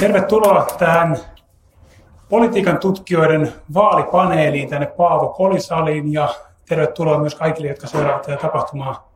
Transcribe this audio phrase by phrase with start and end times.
[0.00, 1.16] Tervetuloa tähän
[2.28, 6.28] politiikan tutkijoiden vaalipaneeliin tänne Paavo Kolisaliin ja
[6.68, 9.12] tervetuloa myös kaikille, jotka seuraavat tätä tapahtumaa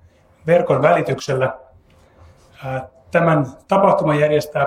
[0.46, 1.56] verkon välityksellä.
[3.10, 4.66] Tämän tapahtuman järjestää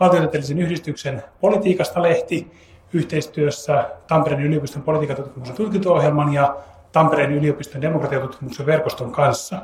[0.00, 2.52] valtiotieteellisen yhdistyksen Politiikasta lehti
[2.92, 6.56] yhteistyössä Tampereen yliopiston politiikan tutkimuksen tutkinto-ohjelman ja
[6.92, 9.56] Tampereen yliopiston demokratiatutkimuksen verkoston kanssa.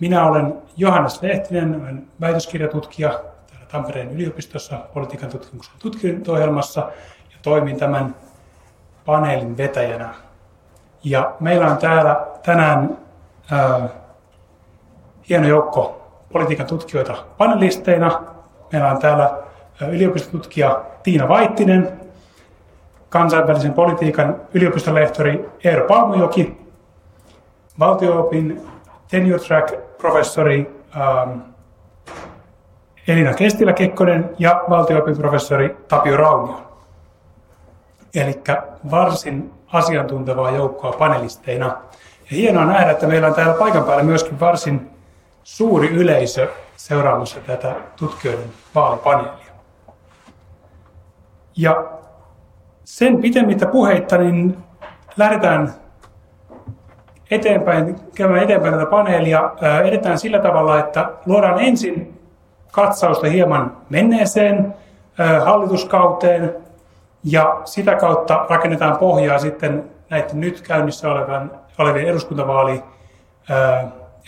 [0.00, 3.20] Minä olen Johannes Lehtinen, olen väitöskirjatutkija
[3.68, 6.80] Tampereen yliopistossa politiikan tutkimuksen tutkinto-ohjelmassa
[7.30, 8.14] ja toimin tämän
[9.06, 10.14] paneelin vetäjänä.
[11.04, 12.98] Ja meillä on täällä tänään
[13.50, 13.88] ää,
[15.28, 18.22] hieno joukko politiikan tutkijoita panelisteina.
[18.72, 19.38] Meillä on täällä
[19.90, 22.00] yliopistotutkija Tiina Vaittinen,
[23.08, 26.58] kansainvälisen politiikan yliopistolehtori Eero Palmujoki,
[27.78, 28.68] valtioopin
[29.10, 31.38] tenure track-professori ähm,
[33.08, 36.62] Elina Kestilä-Kekkonen ja valtioopin professori Tapio Raunio.
[38.14, 38.42] Eli
[38.90, 41.66] varsin asiantuntevaa joukkoa panelisteina.
[42.30, 44.90] Ja hienoa nähdä, että meillä on täällä paikan päällä myöskin varsin
[45.42, 49.52] suuri yleisö seuraamassa tätä tutkijoiden vaalipaneelia.
[51.56, 51.84] Ja
[52.84, 54.56] sen pitemmittä puheitta, niin
[55.16, 55.74] lähdetään
[57.30, 59.52] eteenpäin, käymään eteenpäin tätä paneelia.
[59.84, 62.07] Edetään sillä tavalla, että luodaan ensin
[62.72, 64.74] katsausta hieman menneeseen
[65.44, 66.54] hallituskauteen
[67.24, 72.82] ja sitä kautta rakennetaan pohjaa sitten näiden nyt käynnissä olevan, olevien eduskuntavaali,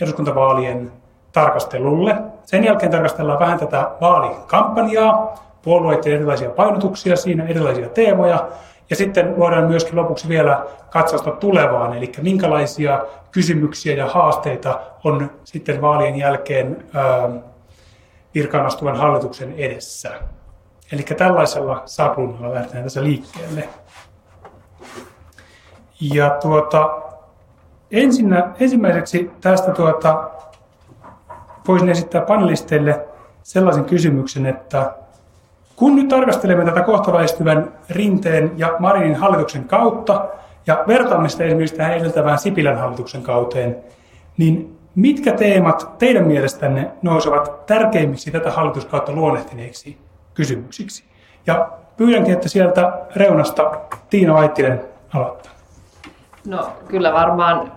[0.01, 0.91] eduskuntavaalien
[1.31, 2.17] tarkastelulle.
[2.43, 8.47] Sen jälkeen tarkastellaan vähän tätä vaalikampanjaa, puolueiden erilaisia painotuksia siinä, erilaisia teemoja.
[8.89, 15.81] Ja sitten luodaan myöskin lopuksi vielä katsausta tulevaan, eli minkälaisia kysymyksiä ja haasteita on sitten
[15.81, 16.85] vaalien jälkeen
[18.35, 20.11] virkaan astuvan hallituksen edessä.
[20.91, 23.69] Eli tällaisella sapluunalla lähdetään tässä liikkeelle.
[26.01, 27.01] Ja tuota,
[27.91, 30.29] ensinnä, ensimmäiseksi tästä tuota,
[31.67, 33.07] voisin esittää panelisteille
[33.43, 34.93] sellaisen kysymyksen, että
[35.75, 40.27] kun nyt tarkastelemme tätä kohtaväistyvän Rinteen ja Marinin hallituksen kautta
[40.67, 43.77] ja vertaamme sitä esimerkiksi tähän edeltävään Sipilän hallituksen kauteen,
[44.37, 49.97] niin mitkä teemat teidän mielestänne nousevat tärkeimmiksi tätä hallituskautta luonnehtineiksi
[50.33, 51.03] kysymyksiksi?
[51.47, 53.71] Ja pyydänkin, että sieltä reunasta
[54.09, 54.81] Tiina Vaittinen
[55.13, 55.51] aloittaa.
[56.47, 57.71] No kyllä varmaan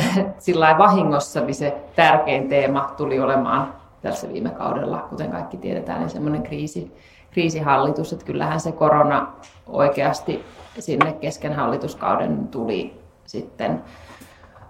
[0.38, 6.10] sillä vahingossa niin se tärkein teema tuli olemaan tässä viime kaudella, kuten kaikki tiedetään, niin
[6.10, 6.92] semmoinen kriisi,
[7.30, 9.32] kriisihallitus, että kyllähän se korona
[9.66, 10.44] oikeasti
[10.78, 13.82] sinne kesken hallituskauden tuli sitten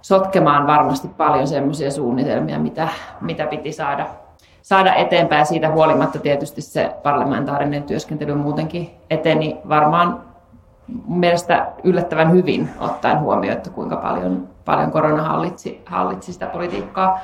[0.07, 2.89] sotkemaan varmasti paljon semmoisia suunnitelmia, mitä,
[3.21, 4.07] mitä piti saada,
[4.63, 5.47] saada eteenpäin.
[5.47, 10.21] Siitä huolimatta tietysti se parlamentaarinen työskentely muutenkin eteni varmaan
[11.09, 17.21] mielestä yllättävän hyvin ottaen huomioon, että kuinka paljon, paljon korona hallitsi, hallitsi sitä politiikkaa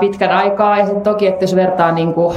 [0.00, 0.78] pitkän aikaa.
[0.78, 2.36] Ja sitten toki, että jos vertaa, niin kuin,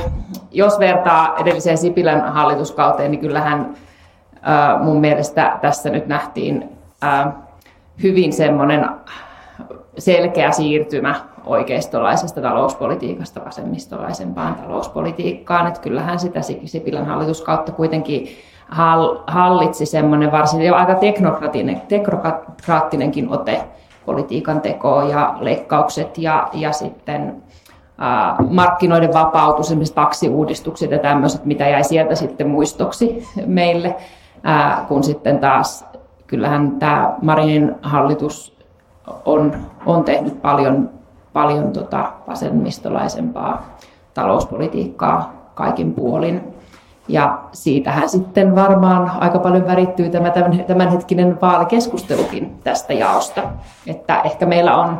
[0.51, 3.73] jos vertaa edelliseen Sipilän hallituskauteen, niin kyllähän
[4.79, 6.69] mun mielestä tässä nyt nähtiin
[8.03, 8.89] hyvin semmoinen
[9.97, 11.15] selkeä siirtymä
[11.45, 15.67] oikeistolaisesta talouspolitiikasta vasemmistolaisempaan talouspolitiikkaan.
[15.67, 18.27] Että kyllähän sitä Sipilän hallituskautta kuitenkin
[19.27, 20.95] hallitsi semmoinen varsin aika
[21.89, 23.63] teknokraattinenkin ote
[24.05, 27.43] politiikan tekoa ja leikkaukset ja, ja sitten
[27.97, 33.95] ää, markkinoiden vapautus, esimerkiksi taksiuudistukset ja tämmöiset, mitä jäi sieltä sitten muistoksi meille,
[34.43, 35.85] ää, kun sitten taas
[36.33, 38.57] kyllähän tämä Marinin hallitus
[39.25, 39.55] on,
[39.85, 40.89] on tehnyt paljon,
[41.33, 43.77] paljon tota vasemmistolaisempaa
[44.13, 46.53] talouspolitiikkaa kaikin puolin.
[47.07, 50.31] Ja siitähän sitten varmaan aika paljon värittyy tämä
[50.67, 53.41] tämänhetkinen vaalikeskustelukin tästä jaosta.
[53.87, 54.99] Että ehkä meillä on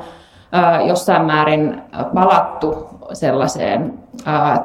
[0.88, 1.82] jossain määrin
[2.14, 4.00] palattu sellaiseen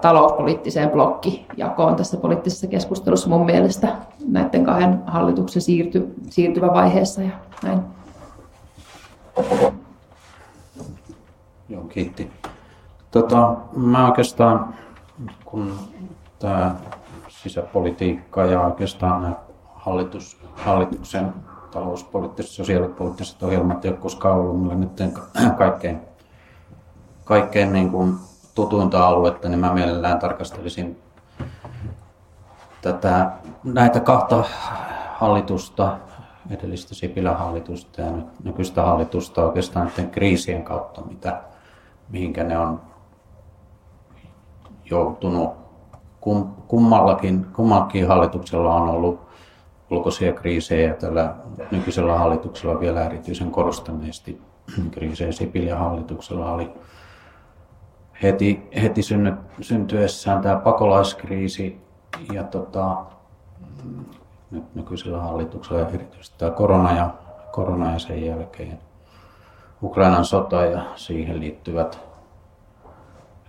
[0.00, 3.96] talouspoliittiseen blokkijakoon tässä poliittisessa keskustelussa mun mielestä
[4.28, 7.30] näiden kahden hallituksen siirty, siirtymävaiheessa ja
[7.62, 7.80] näin.
[11.68, 12.30] Joo, kiitti.
[13.10, 14.74] Tota, mä oikeastaan,
[15.44, 15.74] kun
[16.38, 16.74] tämä
[17.28, 19.36] sisäpolitiikka ja oikeastaan
[19.74, 21.32] hallitus, hallituksen
[21.70, 24.90] talouspoliittiset, sosiaalipoliittiset ohjelmat ei ole koskaan ollut mulle nyt
[25.58, 26.00] kaikkein,
[27.24, 28.14] kaikkein niin kuin
[28.58, 30.98] tutuinta aluetta, niin mä mielellään tarkastelisin
[32.82, 33.30] tätä,
[33.64, 34.44] näitä kahta
[35.14, 35.96] hallitusta,
[36.50, 38.10] edellistä Sipilän hallitusta ja
[38.44, 41.42] nykyistä hallitusta oikeastaan näiden kriisien kautta, mitä,
[42.08, 42.80] mihinkä ne on
[44.90, 45.50] joutunut
[46.20, 49.20] kum, kummallakin, kummallakin hallituksella on ollut
[49.90, 51.34] ulkoisia kriisejä ja tällä
[51.70, 54.40] nykyisellä hallituksella vielä erityisen korostaneesti
[54.90, 55.32] kriisejä.
[55.32, 56.72] Sipilän hallituksella oli
[58.22, 61.80] heti, heti synny, syntyessään tämä pakolaiskriisi
[62.32, 62.96] ja tota,
[64.50, 67.10] nyt nykyisellä hallituksella erityisesti tämä korona ja,
[67.52, 68.78] korona ja sen jälkeen
[69.82, 72.00] Ukrainan sota ja siihen liittyvät,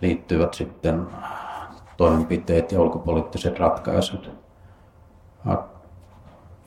[0.01, 1.07] liittyvät sitten
[1.97, 4.31] toimenpiteet ja ulkopoliittiset ratkaisut.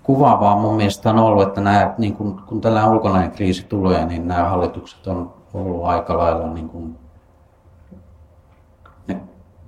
[0.02, 4.28] Kuvaavaa mun mielestä on ollut, että nämä, niin kun, kun tällainen ulkonainen kriisi tulee, niin
[4.28, 6.98] nämä hallitukset on ollut aika lailla niin kun,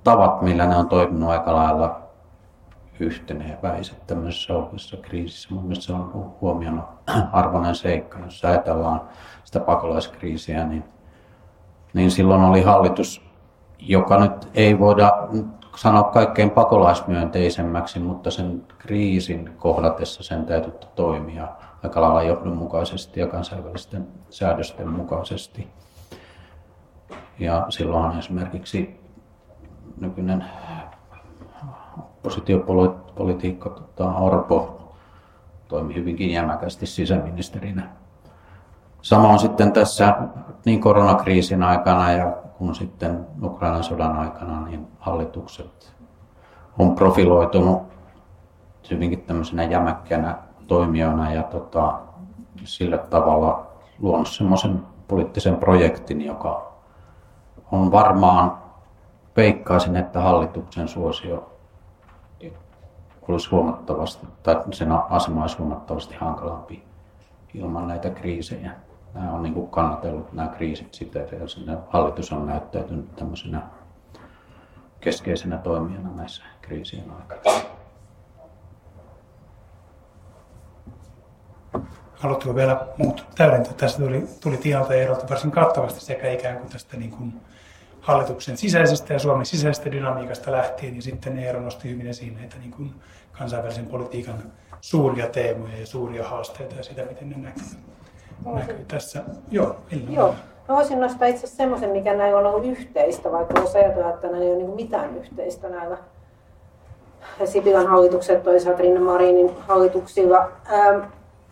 [0.05, 2.01] tavat, millä ne on toiminut aika lailla
[2.99, 5.53] yhteneväiset tämmöisessä oikeassa kriisissä.
[5.53, 6.83] Mun mielestä se on huomion
[7.31, 9.01] arvoinen seikka, jos ajatellaan
[9.43, 10.83] sitä pakolaiskriisiä, niin,
[11.93, 13.21] niin silloin oli hallitus,
[13.79, 15.11] joka nyt ei voida
[15.75, 21.47] sanoa kaikkein pakolaismyönteisemmäksi, mutta sen kriisin kohdatessa sen täytyy toimia
[21.83, 25.67] aika lailla johdonmukaisesti ja kansainvälisten säädösten mukaisesti.
[27.39, 29.04] Ja silloinhan esimerkiksi
[29.99, 30.45] nykyinen
[31.99, 34.81] oppositiopolitiikka tota, Orpo
[35.67, 37.89] toimi hyvinkin jämäkästi sisäministerinä.
[39.01, 40.15] Samoin sitten tässä
[40.65, 45.93] niin koronakriisin aikana ja kun sitten Ukrainan sodan aikana, niin hallitukset
[46.79, 47.83] on profiloitunut
[48.91, 51.99] hyvinkin tämmöisenä jämäkkänä toimijana ja tota,
[52.63, 53.67] sillä tavalla
[53.99, 56.71] luonut semmoisen poliittisen projektin, joka
[57.71, 58.57] on varmaan,
[59.37, 61.51] veikkaisin, että hallituksen suosio
[63.27, 66.83] olisi huomattavasti, tai sen asema olisi huomattavasti hankalampi
[67.53, 68.71] ilman näitä kriisejä.
[69.13, 73.61] Nämä on niin kannatellut nämä kriisit sitä, ja hallitus on näyttäytynyt tämmöisenä
[74.99, 77.41] keskeisenä toimijana näissä kriisien aikana.
[82.19, 83.73] Haluatteko vielä muut täydentää?
[83.73, 87.41] Tässä tuli, tuli Tiinalta ja Erolta varsin kattavasti sekä ikään kuin tästä niin kuin
[88.05, 92.71] hallituksen sisäisestä ja Suomen sisäisestä dynamiikasta lähtien, ja sitten Eero nosti hyvin esiin näitä niin
[92.71, 92.93] kuin
[93.31, 94.43] kansainvälisen politiikan
[94.81, 97.63] suuria teemoja ja suuria haasteita ja sitä, miten ne näkyy,
[98.45, 99.23] näkyy tässä.
[99.51, 100.11] Joo, Elina.
[100.11, 100.35] Joo.
[100.69, 104.27] Mä voisin nostaa itse asiassa semmoisen, mikä näillä on ollut yhteistä, vaikka voisi ajatella, että
[104.27, 105.97] näillä ei ole niin mitään yhteistä näillä
[107.45, 110.51] Sipilän hallitukset, toisaalta Rinne Marinin hallituksilla.
[110.73, 111.01] Ähm,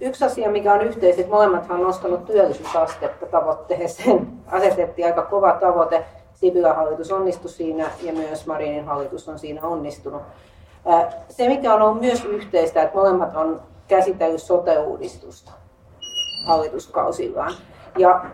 [0.01, 4.27] yksi asia, mikä on yhteistä, että molemmathan on nostanut työllisyysastetta tavoitteeseen.
[4.47, 6.05] Asetettiin aika kova tavoite.
[6.43, 10.21] Sipilän hallitus onnistui siinä ja myös Marinin hallitus on siinä onnistunut.
[11.29, 15.51] Se, mikä on ollut myös yhteistä, että molemmat on käsitellyt sote-uudistusta
[16.45, 17.53] hallituskausillaan.
[17.97, 18.25] Ja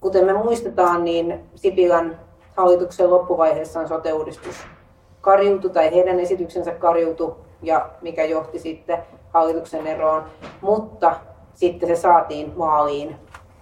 [0.00, 2.20] kuten me muistetaan, niin Sipilän
[2.56, 4.56] hallituksen loppuvaiheessa on sote-uudistus
[5.20, 8.98] karjuutu tai heidän esityksensä karjuutu ja mikä johti sitten
[9.32, 10.24] hallituksen eroon.
[10.60, 11.16] Mutta
[11.54, 13.16] sitten se saatiin maaliin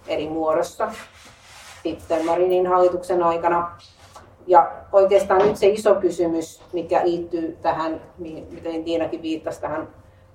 [0.07, 0.91] eri muodossa
[1.83, 3.71] sitten Marinin hallituksen aikana.
[4.47, 9.87] Ja oikeastaan nyt se iso kysymys, mikä liittyy tähän, miten Tiinakin viittasi tähän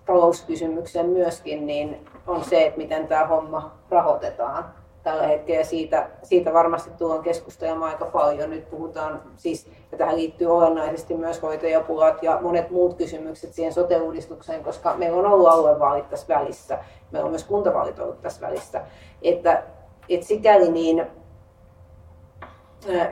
[0.06, 4.64] talouskysymykseen myöskin, niin on se, että miten tämä homma rahoitetaan
[5.02, 5.64] tällä hetkellä.
[5.64, 8.50] Siitä, siitä varmasti tullaan keskustelemaan aika paljon.
[8.50, 14.64] Nyt puhutaan siis, ja tähän liittyy olennaisesti myös hoitajapulat ja monet muut kysymykset siihen sote-uudistukseen,
[14.64, 16.78] koska meillä on ollut aluevaalit tässä välissä.
[17.10, 18.80] Meillä on myös kuntavaalit ollut tässä välissä.
[19.22, 19.62] Että,
[20.08, 21.06] että sikäli niin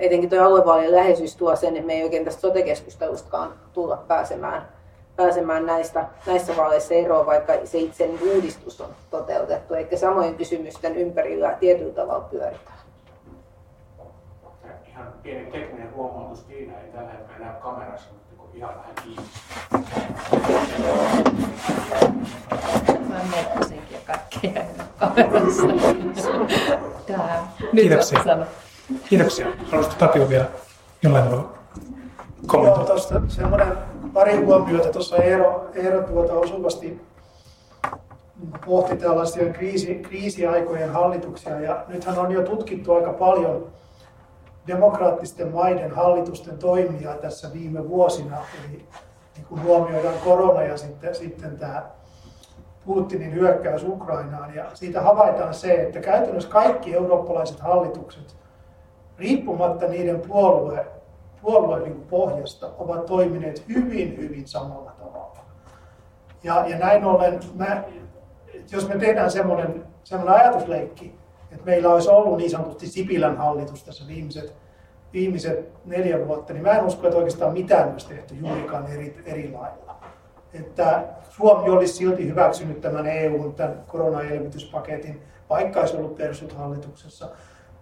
[0.00, 4.68] etenkin tuo aluevaalien läheisyys tuo sen, että me ei oikein tästä sote-keskustelustakaan tulla pääsemään,
[5.16, 11.56] pääsemään näistä, näissä vaaleissa eroon, vaikka se itse uudistus on toteutettu, eikä samojen kysymysten ympärillä
[11.60, 12.76] tietyllä tavalla pyöritään.
[14.88, 19.22] Ihan pieni tekninen huomautus, Tiina ei tällä hetkellä näy kamerassa, mutta ihan vähän kiinni.
[23.08, 24.62] Mä meinasinkin kaikkea
[25.00, 25.66] kamerassa.
[27.74, 28.46] Kiitoksia.
[29.08, 29.46] Kiitoksia.
[29.64, 30.46] Haluaisitko Tapio vielä
[31.02, 31.52] jollain tavalla
[32.46, 32.80] kommentoida?
[32.80, 33.72] Joo, tuosta semmoinen
[34.12, 34.92] pari huomiota.
[34.92, 37.00] Tuossa Eero, Eero tuota osuvasti
[38.66, 41.60] pohti tällaisia kriisi, kriisiaikojen hallituksia.
[41.60, 43.66] Ja nythän on jo tutkittu aika paljon
[44.66, 48.36] demokraattisten maiden hallitusten toimia tässä viime vuosina.
[48.36, 48.86] Eli
[49.36, 51.82] niin kun huomioidaan korona ja sitten, sitten tämä
[52.84, 54.54] Putinin hyökkäys Ukrainaan.
[54.54, 58.36] Ja siitä havaitaan se, että käytännössä kaikki eurooppalaiset hallitukset
[59.18, 60.86] riippumatta niiden puolue,
[61.42, 65.44] puolueiden pohjasta, ovat toimineet hyvin, hyvin samalla tavalla.
[66.42, 67.84] Ja, ja näin ollen, mä,
[68.72, 71.14] jos me tehdään semmoinen, semmoinen ajatusleikki,
[71.52, 74.56] että meillä olisi ollut niin sanotusti Sipilän hallitus tässä viimeiset
[75.12, 79.52] viimeiset neljä vuotta, niin mä en usko, että oikeastaan mitään olisi tehty juurikaan eri, eri
[79.52, 79.96] lailla.
[80.54, 87.28] Että Suomi olisi silti hyväksynyt tämän EUn, tämän koronaelvytyspaketin, vaikka olisi ollut persut hallituksessa.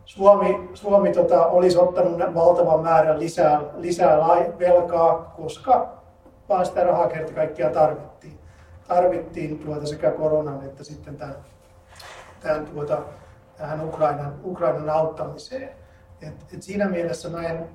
[0.04, 4.18] Suomi, Suomi tota, olisi ottanut valtavan määrän lisää, lisää
[4.58, 5.94] velkaa, koska
[6.48, 8.38] vaan sitä rahaa kerta kaikkiaan tarvittiin.
[8.88, 11.36] Tarvittiin tuota sekä koronan että sitten tämän,
[12.40, 12.98] tämän tuota,
[13.56, 15.70] tähän Ukrainan, Ukrainan auttamiseen.
[16.22, 17.68] Et, et siinä mielessä mä en,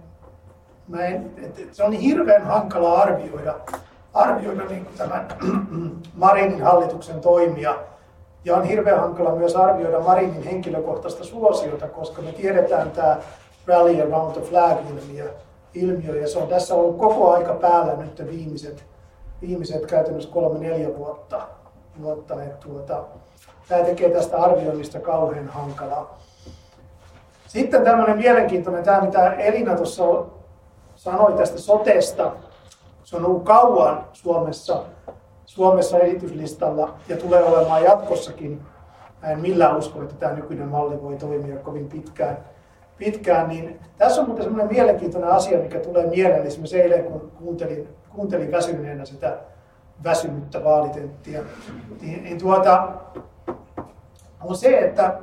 [0.88, 3.56] mä en, et, et se on niin hirveän hankala arvioida,
[4.14, 5.28] arvioida niin tämän
[6.14, 7.76] Marinin hallituksen toimia.
[8.46, 13.18] Ja on hirveän hankala myös arvioida Marinin henkilökohtaista suosiota, koska me tiedetään tämä
[13.68, 15.34] rally around the flag-ilmiö,
[15.74, 18.86] ilmiö, ja se on tässä ollut koko aika päällä nyt viimeiset,
[19.42, 21.42] viimeiset käytännössä kolme-neljä vuotta.
[22.02, 23.04] vuotta tuota,
[23.68, 26.18] tämä tekee tästä arvioinnista kauhean hankalaa.
[27.48, 30.04] Sitten tämmöinen mielenkiintoinen, tämä mitä Elina tuossa
[30.96, 32.32] sanoi tästä sotesta.
[33.04, 34.84] Se on ollut kauan Suomessa,
[35.50, 38.62] Suomessa esityslistalla ja tulee olemaan jatkossakin.
[39.22, 42.38] Mä en millään usko, että tämä nykyinen malli voi toimia kovin pitkään.
[42.98, 46.46] pitkään niin tässä on muuten semmoinen mielenkiintoinen asia, mikä tulee mieleen.
[46.46, 49.38] Esimerkiksi eilen, kun kuuntelin, kuuntelin väsyneenä sitä
[50.04, 51.42] väsynyttä vaalitenttiä,
[52.02, 52.88] niin, niin tuota,
[54.44, 55.20] on se, että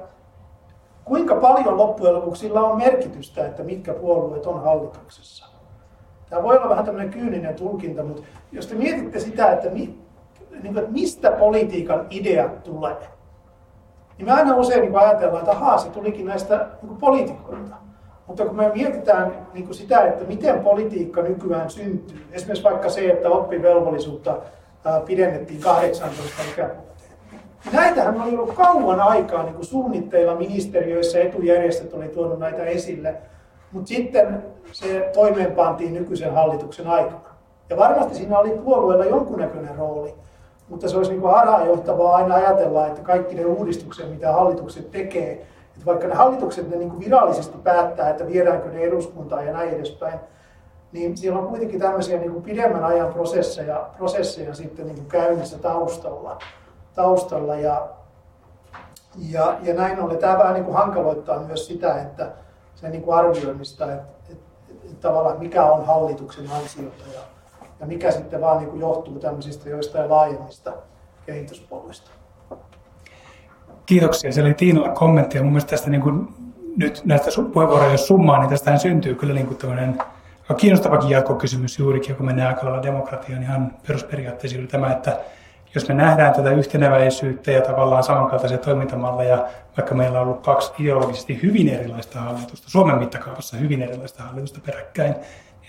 [1.04, 5.46] kuinka paljon loppujen lopuksi sillä on merkitystä, että mitkä puolueet on hallituksessa.
[6.30, 9.70] Tämä voi olla vähän tämmöinen kyyninen tulkinta, mutta jos te mietitte sitä, että,
[10.62, 12.96] niin kuin, että mistä politiikan idea tulee,
[14.18, 17.76] niin me aina usein niin ajatellaan, että ahaa, se tulikin näistä niin poliitikoilta.
[18.26, 23.10] Mutta kun me mietitään niin kuin sitä, että miten politiikka nykyään syntyy, esimerkiksi vaikka se,
[23.10, 24.36] että oppivelvollisuutta
[25.06, 26.86] pidennettiin 18 ikävuotta,
[27.72, 33.14] Näitähän oli ollut kauan aikaa niin kuin suunnitteilla ministeriöissä, etujärjestöt oli tuonut näitä esille,
[33.72, 37.20] mutta sitten se toimeenpantiin nykyisen hallituksen aikana.
[37.70, 40.14] Ja varmasti siinä oli puolueella jonkunnäköinen rooli,
[40.68, 45.32] mutta se olisi niin harhaanjohtavaa aina ajatella, että kaikki ne uudistukset, mitä hallitukset tekee,
[45.74, 49.70] että vaikka ne hallitukset ne niin kuin virallisesti päättää, että viedäänkö ne eduskuntaan ja näin
[49.70, 50.20] edespäin,
[50.92, 55.58] niin siellä on kuitenkin tämmöisiä niin kuin pidemmän ajan prosesseja, prosesseja sitten niin kuin käynnissä
[55.58, 56.38] taustalla
[56.96, 57.54] taustalla.
[57.54, 57.88] Ja,
[59.30, 62.32] ja, ja näin ollen tämä vähän niin kuin hankaloittaa myös sitä, että
[62.74, 64.44] sen niin kuin arvioimista, että, että,
[64.84, 67.20] että tavallaan mikä on hallituksen ansiota ja,
[67.80, 70.72] ja mikä sitten vaan niin kuin johtuu tämmöisistä joistain laajemmista
[71.26, 72.10] kehityspoluista.
[73.86, 74.32] Kiitoksia.
[74.32, 76.28] Se oli Tiinalla kommentti mun mielestä tästä niin kuin,
[76.76, 79.98] nyt näistä puheenvuoroja, jos summaa, niin tästähän syntyy kyllä niin kuin tämmöinen
[80.56, 85.20] kiinnostavakin jatkokysymys juurikin, kun mennään aika lailla demokratiaan ihan perusperiaatteisiin, tämä, että
[85.74, 91.42] jos me nähdään tätä yhteneväisyyttä ja tavallaan samankaltaisia toimintamalleja, vaikka meillä on ollut kaksi ideologisesti
[91.42, 95.14] hyvin erilaista hallitusta, Suomen mittakaavassa hyvin erilaista hallitusta peräkkäin,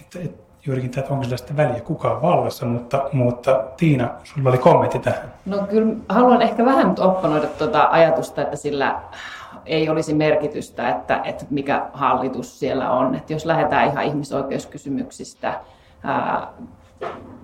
[0.01, 4.57] että, että juurikin tämä, että onko sillä väliä kukaan vallassa, mutta, mutta Tiina, sulla oli
[4.57, 5.33] kommentti tähän.
[5.45, 9.01] No kyllä haluan ehkä vähän nyt opponoida tuota ajatusta, että sillä
[9.65, 13.15] ei olisi merkitystä, että, että mikä hallitus siellä on.
[13.15, 15.59] Että jos lähdetään ihan ihmisoikeuskysymyksistä,
[16.03, 16.47] ää,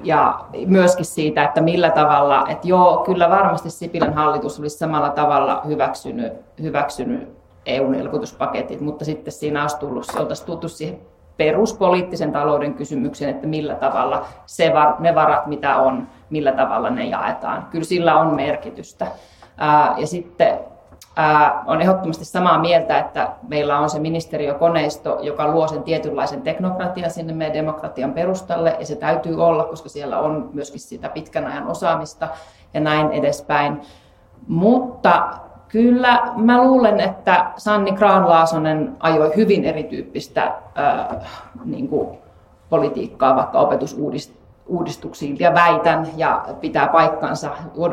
[0.03, 5.61] ja myöskin siitä, että millä tavalla, että joo, kyllä varmasti Sipilän hallitus olisi samalla tavalla
[5.67, 7.29] hyväksynyt, hyväksynyt
[7.65, 13.75] EUn elvytyspaketit, mutta sitten siinä olisi tullut, oltaisiin tultu siihen peruspoliittisen talouden kysymykseen, että millä
[13.75, 17.67] tavalla se var, ne varat, mitä on, millä tavalla ne jaetaan.
[17.71, 19.07] Kyllä sillä on merkitystä.
[19.57, 20.59] Ää, ja sitten
[21.15, 27.11] ää, on ehdottomasti samaa mieltä, että meillä on se ministeriökoneisto, joka luo sen tietynlaisen teknokratian
[27.11, 31.67] sinne meidän demokratian perustalle, ja se täytyy olla, koska siellä on myöskin sitä pitkän ajan
[31.67, 32.27] osaamista
[32.73, 33.81] ja näin edespäin.
[34.47, 35.23] Mutta
[35.73, 41.25] kyllä mä luulen, että Sanni Graan-Laasonen ajoi hyvin erityyppistä ää,
[41.65, 42.17] niin kuin
[42.69, 47.49] politiikkaa vaikka opetusuudistuksia uudistuksiin ja väitän ja pitää paikkansa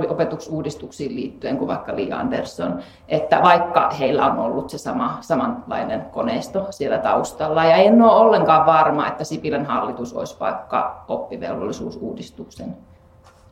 [0.08, 6.66] opetusuudistuksiin liittyen kuin vaikka Li Andersson, että vaikka heillä on ollut se sama, samanlainen koneisto
[6.70, 12.76] siellä taustalla ja en ole ollenkaan varma, että Sipilän hallitus olisi vaikka oppivelvollisuusuudistuksen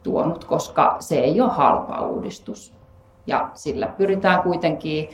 [0.03, 2.78] tuonut, koska se ei ole halpa uudistus
[3.29, 5.09] ja sillä pyritään kuitenkin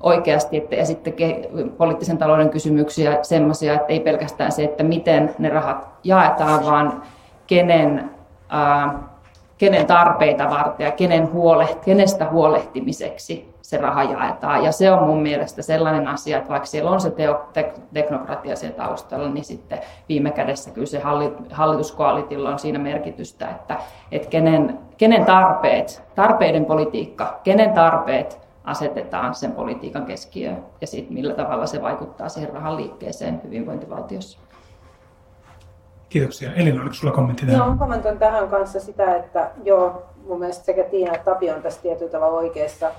[0.00, 1.14] oikeasti, että, ja sitten
[1.76, 7.02] poliittisen talouden kysymyksiä semmoisia, että ei pelkästään se, että miten ne rahat jaetaan, vaan
[7.46, 8.10] kenen,
[8.48, 9.02] ää,
[9.58, 14.64] kenen tarpeita varten ja kenen huoleht, kenestä huolehtimiseksi se raha jaetaan.
[14.64, 18.56] Ja se on mun mielestä sellainen asia, että vaikka siellä on se teo, te, teknokratia
[18.56, 21.02] siellä taustalla, niin sitten viime kädessä kyllä se
[21.52, 23.76] hallituskoalitilla on siinä merkitystä, että,
[24.12, 31.34] että kenen, kenen tarpeet, tarpeiden politiikka, kenen tarpeet asetetaan sen politiikan keskiöön ja sitten millä
[31.34, 34.38] tavalla se vaikuttaa siihen rahan liikkeeseen hyvinvointivaltiossa.
[36.08, 36.52] Kiitoksia.
[36.54, 37.58] Elina, oliko sulla kommentti tähän?
[37.58, 41.82] Joo, kommentoin tähän kanssa sitä, että joo, mun mielestä sekä Tiina että Tapio on tässä
[41.82, 42.90] tietyllä tavalla oikeassa.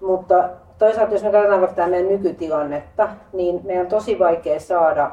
[0.00, 5.10] Mutta toisaalta jos me katsotaan vaikka tämä meidän nykytilannetta, niin meidän on tosi vaikea saada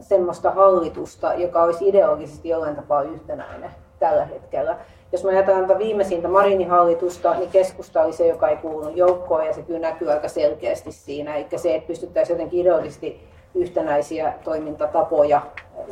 [0.00, 4.76] semmoista hallitusta, joka olisi ideologisesti jollain tapaa yhtenäinen tällä hetkellä.
[5.12, 9.52] Jos me ajatellaan viimeisintä Marinin hallitusta, niin keskusta oli se, joka ei kuulunut joukkoon ja
[9.52, 11.36] se kyllä näkyy aika selkeästi siinä.
[11.36, 15.42] Eli se, että pystyttäisiin jotenkin ideologisesti yhtenäisiä toimintatapoja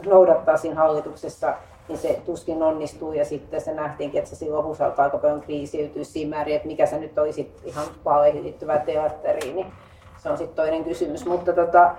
[0.07, 1.55] noudattaa siinä hallituksessa,
[1.89, 5.41] niin se tuskin onnistuu ja sitten se nähtiinkin, että se silloin lopussa alkaa aika paljon
[5.41, 9.73] kriisiytyä siinä määrin, että mikä se nyt olisi ihan vaaleihin liittyvää teatteriin, niin
[10.23, 11.27] se on sitten toinen kysymys.
[11.27, 11.95] Mutta, tota,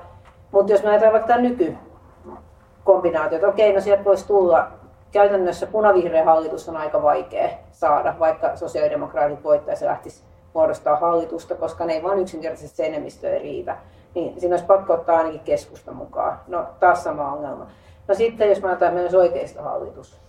[0.52, 4.68] mutta jos me ajatellaan vaikka tämä nykykombinaatio, että okei, no sieltä voisi tulla
[5.12, 10.24] käytännössä punavihreä hallitus on aika vaikea saada, vaikka sosiaalidemokraatit voittaisi lähtisi
[10.54, 13.78] muodostaa hallitusta, koska ne ei vain yksinkertaisesti se enemmistö ei riitä.
[14.16, 16.40] Niin siinä olisi pakko ottaa ainakin keskusta mukaan.
[16.48, 17.68] No taas sama ongelma.
[18.08, 20.20] No sitten jos mä otan myös oikeista hallitus,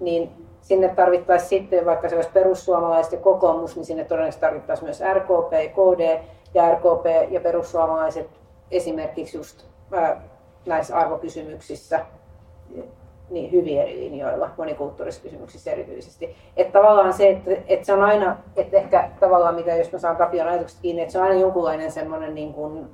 [0.00, 5.02] niin sinne tarvittaisiin sitten, vaikka se olisi perussuomalaiset ja kokoomus, niin sinne todennäköisesti tarvittaisiin myös
[5.14, 6.20] RKP, KD
[6.54, 8.28] ja RKP ja perussuomalaiset
[8.70, 9.66] esimerkiksi just
[10.66, 12.00] näissä arvokysymyksissä
[13.30, 16.36] niin hyvin eri linjoilla, monikulttuurisissa kysymyksissä erityisesti.
[16.56, 20.16] Että tavallaan se, että, että se on aina, että ehkä tavallaan mitä jos mä saan
[20.16, 22.86] Tapion ajatukset kiinni, että se on aina jonkunlainen semmoinen niin kuin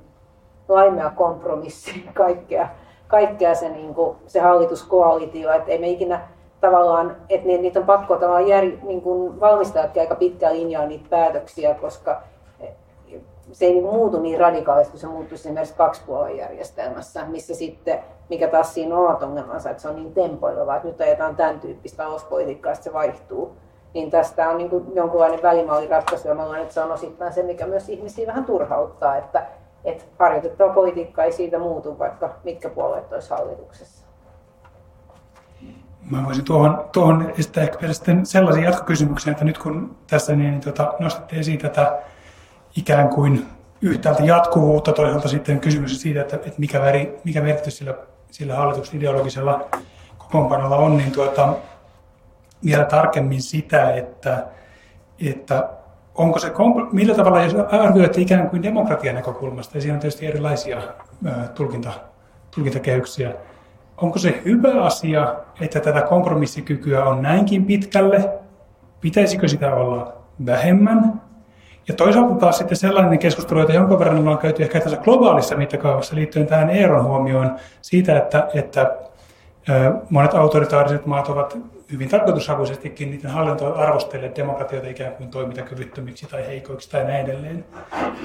[0.67, 2.69] laimea kompromissi kaikkea,
[3.11, 6.21] kaikkea se, niin kuin, se hallituskoalitio, että ei me ikinä
[6.61, 11.73] tavallaan, että niitä on pakko tavallaan jär, niin kuin valmistajatkin aika pitkään linjaa niitä päätöksiä,
[11.73, 12.21] koska
[13.51, 17.99] se ei niin muutu niin radikaalisti, kun se muuttuisi esimerkiksi kaksipuolen järjestelmässä, missä sitten,
[18.29, 21.59] mikä taas siinä on omat ongelmansa, että se on niin tempoileva, että nyt ajetaan tämän
[21.59, 23.51] tyyppistä talouspolitiikkaa, että se vaihtuu.
[23.93, 27.43] Niin tästä on niin kuin jonkunlainen välimalliratkaisu, ja mä luulen, että se on osittain se,
[27.43, 29.45] mikä myös ihmisiä vähän turhauttaa, että,
[29.85, 34.05] että harjoitettava politiikka ei siitä muutu, vaikka mitkä puolueet olisi hallituksessa.
[36.11, 40.61] Mä voisin tuohon, tuohon esittää ehkä sitten sellaisia jatkokysymyksiä, että nyt kun tässä niin, niin
[40.61, 41.99] tota, nostatte esiin tätä
[42.77, 43.45] ikään kuin
[43.81, 47.93] yhtäältä jatkuvuutta, toisaalta sitten kysymys siitä, että, että mikä, väri, mikä merkitys sillä,
[48.31, 49.67] sillä hallituksen ideologisella
[50.17, 51.53] kokoonpanolla on, niin tuota,
[52.65, 54.47] vielä tarkemmin sitä, että,
[55.29, 55.69] että
[56.15, 56.51] onko se,
[56.91, 60.81] millä tavalla, jos arvioitte ikään kuin demokratian näkökulmasta, ja siinä on tietysti erilaisia
[61.55, 61.91] tulkinta,
[62.55, 63.33] tulkintakehyksiä,
[63.97, 68.29] onko se hyvä asia, että tätä kompromissikykyä on näinkin pitkälle?
[69.01, 70.13] Pitäisikö sitä olla
[70.45, 71.21] vähemmän?
[71.87, 76.15] Ja toisaalta taas sitten sellainen keskustelu, jota jonkun verran ollaan käyty ehkä tässä globaalissa mittakaavassa
[76.15, 78.95] liittyen tähän Eeron huomioon siitä, että, että
[80.09, 81.57] monet autoritaariset maat ovat
[81.91, 87.65] hyvin tarkoitushakuisestikin niiden hallintoa arvostelleet demokratioita ikään kuin toimintakyvyttömiksi tai heikoiksi tai näin edelleen.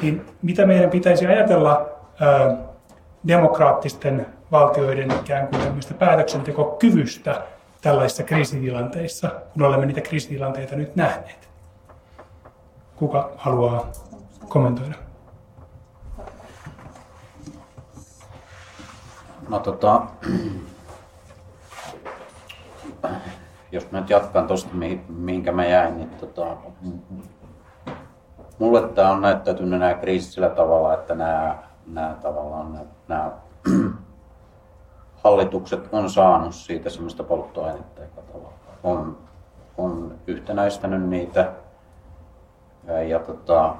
[0.03, 1.89] Niin mitä meidän pitäisi ajatella
[2.21, 2.57] ää,
[3.27, 7.43] demokraattisten valtioiden ikään kuin tämmöistä päätöksentekokyvystä
[7.81, 11.49] tällaisissa kriisitilanteissa, kun olemme niitä kriisitilanteita nyt nähneet?
[12.97, 13.93] Kuka haluaa
[14.49, 14.95] kommentoida?
[19.49, 20.03] No tota,
[23.73, 24.71] jos mä nyt jatkan tuosta,
[25.09, 26.57] mihinkä mä jäin, niin tota,
[28.59, 33.31] mulle tämä on näyttäytynyt nämä kriisit sillä tavalla, että nämä, nämä tavallaan nämä,
[35.25, 39.19] hallitukset on saanut siitä semmoista polttoainetta, joka tavallaan on,
[39.79, 41.53] on yhtenäistänyt niitä
[43.09, 43.75] ja tota,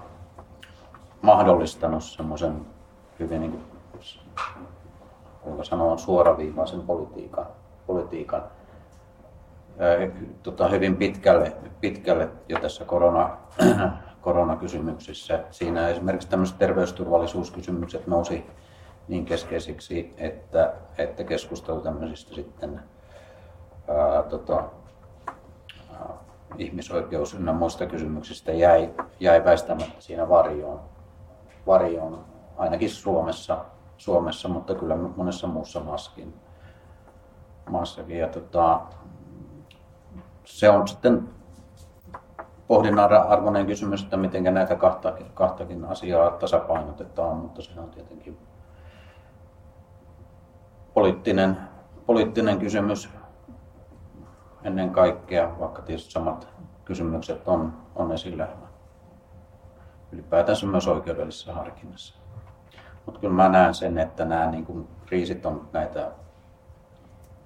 [1.23, 2.67] mahdollistanut semmoisen
[3.19, 3.65] hyvin, niin
[5.43, 7.47] kuin, sanoa, suoraviivaisen politiikan,
[7.87, 8.43] politiikan
[10.43, 13.37] tota, hyvin pitkälle, pitkälle jo tässä korona,
[14.21, 15.45] koronakysymyksissä.
[15.51, 18.47] Siinä esimerkiksi tämmöiset terveysturvallisuuskysymykset nousi
[19.09, 22.81] niin keskeisiksi, että, että keskustelu tämmöisistä sitten
[23.89, 24.65] ää, tota,
[26.59, 30.81] ihmisoikeus ynnä muista kysymyksistä jäi, jäi väistämättä siinä varjoon,
[31.67, 32.25] varjoon
[32.57, 33.65] ainakin Suomessa,
[33.97, 36.35] Suomessa, mutta kyllä monessa muussa maassakin.
[37.71, 38.19] maassakin.
[38.19, 38.81] Ja tota,
[40.47, 41.29] se on sitten
[42.69, 48.39] pohdinnan arvoinen kysymys, että miten näitä kahta, kahtakin asiaa tasapainotetaan, mutta se on tietenkin
[50.95, 51.57] poliittinen,
[52.07, 53.11] poliittinen kysymys
[54.65, 56.49] ennen kaikkea, vaikka tietysti samat
[56.85, 58.49] kysymykset on, on esillä
[60.13, 62.15] ylipäätänsä myös oikeudellisessa harkinnassa.
[63.07, 66.11] Mutta kyllä mä näen sen, että nämä niin kriisit on näitä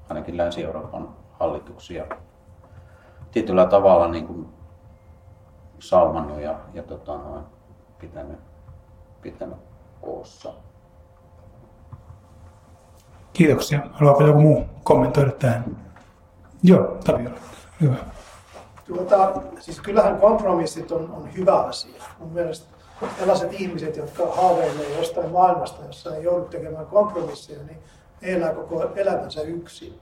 [0.09, 2.07] ainakin Länsi-Euroopan hallituksia
[3.33, 4.49] tietyllä tavalla niin kuin
[5.79, 7.45] saumannut ja, ja tota, noin,
[7.99, 8.39] pitänyt,
[9.23, 9.59] pitänyt
[10.01, 10.53] koossa.
[13.33, 13.81] Kiitoksia.
[13.93, 15.77] Haluaako joku muu kommentoida tähän?
[16.63, 17.37] Joo, Tapiola.
[17.81, 17.97] Hyvä.
[18.87, 22.03] Tuota, siis kyllähän kompromissit on, on hyvä asia.
[22.19, 22.67] Mun mielestä
[23.19, 27.79] sellaiset ihmiset, jotka haaveilee jostain maailmasta, jossa ei joudu tekemään kompromisseja, niin
[28.21, 30.01] ne elää koko elämänsä yksin.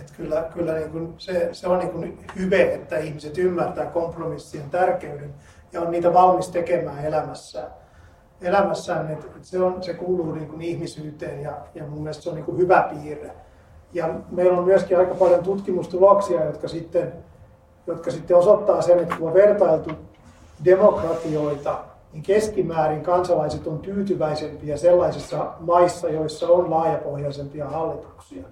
[0.00, 4.70] Et kyllä kyllä niin kuin se, se on niin kuin hyve, että ihmiset ymmärtää kompromissien
[4.70, 5.34] tärkeyden
[5.72, 7.70] ja on niitä valmis tekemään elämässään.
[8.42, 12.34] elämässään et se, on, se kuuluu niin kuin ihmisyyteen ja, ja mun mielestä se on
[12.34, 13.30] niin kuin hyvä piirre.
[13.92, 17.12] Ja meillä on myöskin aika paljon tutkimustuloksia, jotka sitten,
[17.86, 19.90] jotka sitten osoittaa sen, että kun on vertailtu
[20.64, 28.44] demokratioita, niin keskimäärin kansalaiset on tyytyväisempiä sellaisissa maissa, joissa on laajapohjaisempia hallituksia.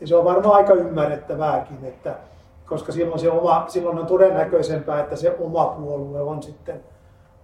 [0.00, 2.14] Ja se on varmaan aika ymmärrettävääkin, että
[2.70, 6.80] koska silloin, se oma, silloin on todennäköisempää, että se oma puolue on sitten,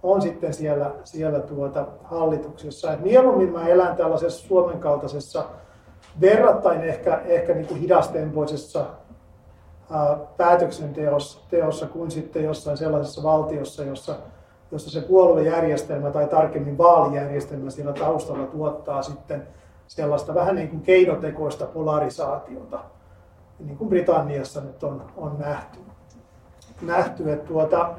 [0.03, 2.92] on sitten siellä, siellä tuota hallituksessa.
[2.92, 5.45] Et mieluummin mä elän tällaisessa Suomen kaltaisessa
[6.21, 8.87] verrattain ehkä, ehkä niin kuin hidastempoisessa
[9.90, 14.14] ää, päätöksenteossa kuin sitten jossain sellaisessa valtiossa, jossa,
[14.73, 19.47] jossa se puoluejärjestelmä tai tarkemmin vaalijärjestelmä siellä taustalla tuottaa sitten
[19.87, 22.79] sellaista vähän niin kuin keinotekoista polarisaatiota,
[23.59, 25.79] niin kuin Britanniassa nyt on, on nähty.
[26.83, 27.90] nähty että tuota,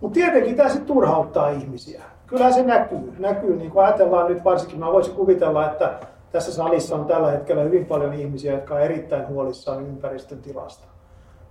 [0.00, 2.02] mutta tietenkin tämä sitten turhauttaa ihmisiä.
[2.26, 3.14] Kyllä se näkyy.
[3.18, 5.98] näkyy niin kuin ajatellaan nyt varsinkin, mä voisin kuvitella, että
[6.32, 10.84] tässä salissa on tällä hetkellä hyvin paljon ihmisiä, jotka on erittäin huolissaan ympäristön tilasta.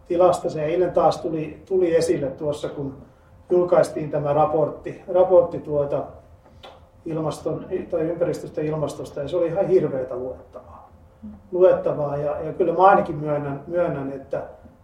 [0.07, 0.49] tilasta.
[0.49, 2.97] Se eilen taas tuli, tuli esille tuossa, kun
[3.49, 6.03] julkaistiin tämä raportti, raportti tuota,
[7.05, 10.91] ilmaston, tai ympäristöstä ilmastosta, ja se oli ihan hirveätä luettavaa.
[11.51, 14.43] luettavaa ja, ja kyllä mä ainakin myönnän, myönnän että,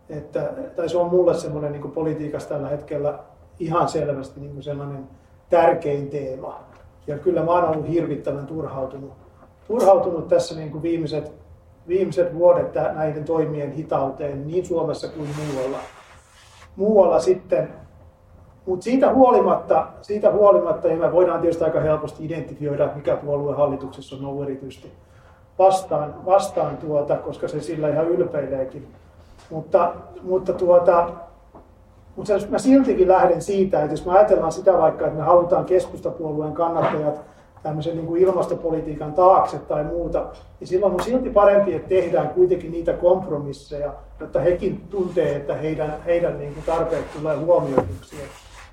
[0.10, 3.19] että tai se on mulle semmoinen niin politiikassa tällä hetkellä
[3.60, 5.08] ihan selvästi niin sellainen
[5.49, 6.60] tärkein teema.
[7.08, 9.13] Ja kyllä mä oon ollut hirvittävän turhautunut,
[9.67, 11.32] turhautunut tässä niin kuin viimeiset,
[11.88, 15.77] viimeiset vuodet näiden toimien hitauteen niin Suomessa kuin muualla.
[16.75, 17.69] Muualla sitten
[18.67, 24.15] mutta siitä huolimatta, siitä huolimatta, ja me voidaan tietysti aika helposti identifioida, mikä puolue hallituksessa
[24.15, 24.91] on ollut erityisesti
[25.60, 28.88] vastaan, vastaan tuota, koska se sillä ihan ylpeileekin.
[29.49, 31.10] Mutta, mutta, tuota,
[32.15, 36.53] mutta mä siltikin lähden siitä, että jos me ajatellaan sitä vaikka, että me halutaan keskustapuolueen
[36.53, 37.21] kannattajat
[37.63, 40.25] tämmöisen niin kuin ilmastopolitiikan taakse tai muuta,
[40.60, 45.95] niin silloin on silti parempi, että tehdään kuitenkin niitä kompromisseja, jotta hekin tuntee, että heidän,
[46.06, 48.15] heidän niin kuin tarpeet tulee huomioiduksi.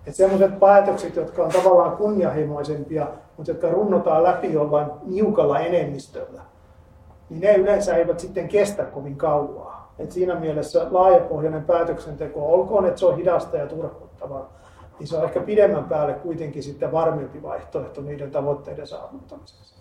[0.06, 6.42] Että sellaiset päätökset, jotka on tavallaan kunnianhimoisempia, mutta jotka runnotaan läpi jollain niukalla enemmistöllä,
[7.30, 9.94] niin ne yleensä eivät sitten kestä kovin kauaa.
[9.98, 14.52] Et siinä mielessä laajapohjainen päätöksenteko, olkoon että se on hidasta ja turhauttavaa,
[14.98, 19.74] niin se on ehkä pidemmän päälle kuitenkin sitten varmempi vaihtoehto niiden tavoitteiden saavuttamiseksi.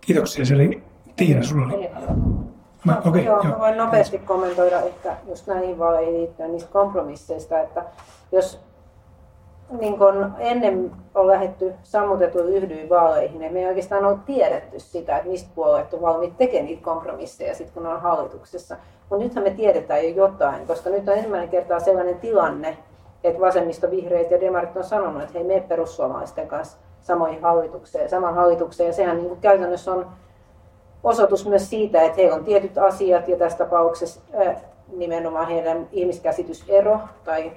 [0.00, 0.44] Kiitoksia.
[0.44, 0.82] Se oli
[1.16, 1.90] Tiina, sulla oli.
[2.84, 7.60] Mä, okay, joo, joo, mä voin nopeasti kommentoida ehkä just näihin vaaleihin liittyen niistä kompromisseista,
[7.60, 7.84] että
[8.32, 8.60] jos
[9.80, 15.16] niin kun ennen on lähdetty sammutetuin yhdyin vaaleihin, niin me ei oikeastaan ole tiedetty sitä,
[15.16, 18.76] että mistä puolueet on valmiit tekemään niitä kompromisseja sit, kun ne on hallituksessa.
[19.10, 22.78] Mutta nythän me tiedetään jo jotain, koska nyt on ensimmäinen kertaa sellainen tilanne,
[23.24, 28.34] että vasemmisto, vihreät ja demarit on sanonut, että hei, me perussuomalaisten kanssa samoihin hallitukseen, saman
[28.34, 28.86] hallitukseen.
[28.86, 30.06] Ja sehän niin käytännössä on
[31.04, 34.20] osoitus myös siitä, että heillä on tietyt asiat ja tässä tapauksessa
[34.96, 37.52] nimenomaan heidän ihmiskäsitysero tai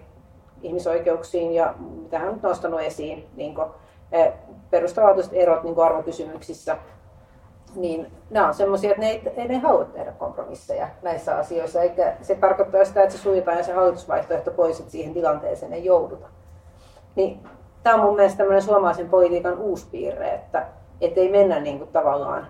[0.62, 3.56] ihmisoikeuksiin ja mitä hän on nostanut esiin, niin
[4.70, 6.78] perustavaltuiset erot niin arvokysymyksissä,
[7.76, 12.14] niin nämä on sellaisia, että ne ei, ei ne halua tehdä kompromisseja näissä asioissa, eikä
[12.22, 16.28] se tarkoittaa sitä, että se suljetaan ja se hallitusvaihtoehto pois, että siihen tilanteeseen ei jouduta.
[17.16, 17.40] Niin,
[17.84, 20.68] tämä on mun mielestä tämmöinen suomalaisen politiikan uusi piirre, että
[21.02, 22.48] ei mennä niin kuin tavallaan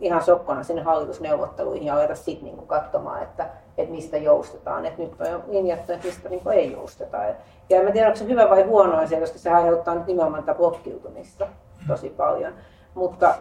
[0.00, 3.46] ihan sokkona sinne hallitusneuvotteluihin ja aleta sitten niin katsomaan, että,
[3.78, 4.86] että mistä joustetaan.
[4.86, 7.16] Että nyt on jo linjattu, että mistä niin ei jousteta.
[7.68, 10.42] Ja en mä tiedä, onko se hyvä vai huono asia, koska se aiheuttaa nyt nimenomaan
[10.42, 11.46] tätä blokkiutumista
[11.86, 12.52] tosi paljon.
[12.94, 13.34] Mutta,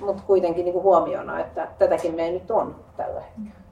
[0.00, 3.66] mutta kuitenkin niin huomiona, että tätäkin meillä nyt on tällä hetkellä.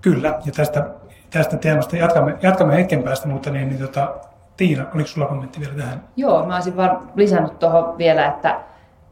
[0.00, 0.90] Kyllä, ja tästä,
[1.30, 4.14] tästä teemasta jatkamme, jatkamme hetken päästä, mutta niin, niin tota,
[4.56, 6.04] Tiina, oliko sulla kommentti vielä tähän?
[6.16, 8.60] Joo, mä olisin vaan lisännyt tuohon vielä, että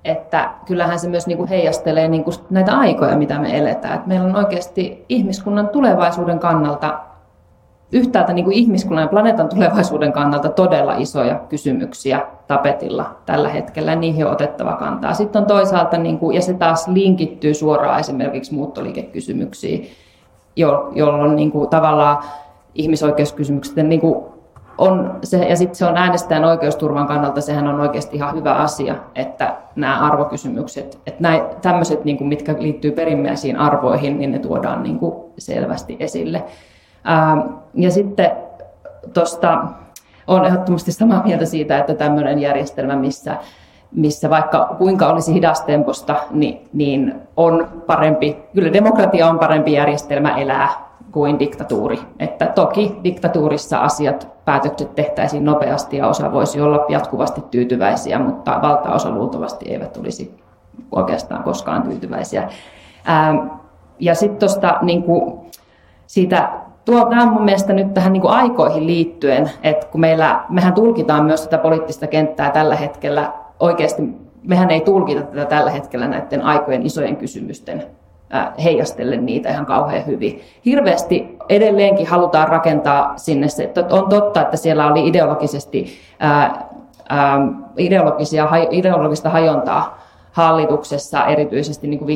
[0.04, 3.94] että kyllähän se myös niin kuin heijastelee niin kuin näitä aikoja, mitä me eletään.
[3.94, 6.98] Että meillä on oikeasti ihmiskunnan tulevaisuuden kannalta,
[7.92, 14.26] yhtäältä niin kuin ihmiskunnan ja planeetan tulevaisuuden kannalta todella isoja kysymyksiä tapetilla tällä hetkellä, niihin
[14.26, 15.14] on otettava kantaa.
[15.14, 19.88] Sitten on toisaalta, niin kuin, ja se taas linkittyy suoraan esimerkiksi muuttoliikekysymyksiin,
[20.94, 22.18] jolloin niin kuin, tavallaan
[22.74, 24.33] ihmisoikeuskysymykset niin kuin,
[24.78, 28.94] on se, ja sitten se on äänestäjän oikeusturvan kannalta, sehän on oikeasti ihan hyvä asia,
[29.14, 31.28] että nämä arvokysymykset, että
[31.62, 36.44] tämmöiset, niin kuin, mitkä liittyy perimmäisiin arvoihin, niin ne tuodaan niin kuin selvästi esille.
[37.04, 37.36] Ää,
[37.74, 38.30] ja sitten
[39.14, 39.64] tuosta
[40.26, 43.36] on ehdottomasti samaa mieltä siitä, että tämmöinen järjestelmä, missä,
[43.92, 50.68] missä vaikka kuinka olisi hidastemposta, niin, niin on parempi, kyllä demokratia on parempi järjestelmä elää
[51.12, 51.98] kuin diktatuuri.
[52.18, 59.10] Että toki diktatuurissa asiat, päätökset tehtäisiin nopeasti ja osa voisi olla jatkuvasti tyytyväisiä, mutta valtaosa
[59.10, 60.34] luultavasti eivät olisi
[60.92, 62.48] oikeastaan koskaan tyytyväisiä.
[63.04, 63.34] Ää,
[63.98, 65.04] ja sitten tuosta niin
[66.06, 66.48] siitä
[66.84, 70.72] tuo, tämä on mun mielestä nyt tähän niin kuin aikoihin liittyen, että kun meillä, mehän
[70.72, 74.02] tulkitaan myös sitä poliittista kenttää tällä hetkellä oikeasti,
[74.42, 77.82] mehän ei tulkita tätä tällä hetkellä näiden aikojen isojen kysymysten
[78.64, 80.40] heijastellen niitä ihan kauhean hyvin.
[80.64, 86.68] Hirveästi edelleenkin halutaan rakentaa sinne se, että on totta, että siellä oli ideologisesti, ää,
[87.08, 87.38] ää,
[87.76, 89.98] ideologisia, ideologista hajontaa
[90.32, 92.06] hallituksessa, erityisesti niin kuin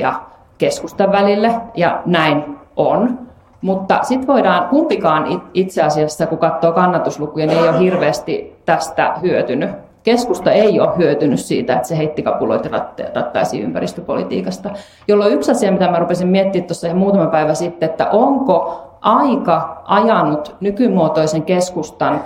[0.00, 0.20] ja
[0.58, 3.18] keskustan välille, ja näin on.
[3.60, 9.87] Mutta sitten voidaan, kumpikaan itse asiassa, kun katsoo kannatuslukuja, niin ei ole hirveästi tästä hyötynyt.
[10.02, 12.68] Keskusta ei ole hyötynyt siitä, että se heitti kapuloita
[13.14, 14.70] rattaisi ympäristöpolitiikasta.
[15.08, 19.82] Jolloin yksi asia, mitä mä rupesin miettimään tuossa ihan muutama päivä sitten, että onko aika
[19.84, 22.20] ajanut nykymuotoisen keskustan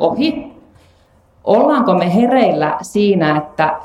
[0.00, 0.52] ohi?
[1.44, 3.76] Ollaanko me hereillä siinä, että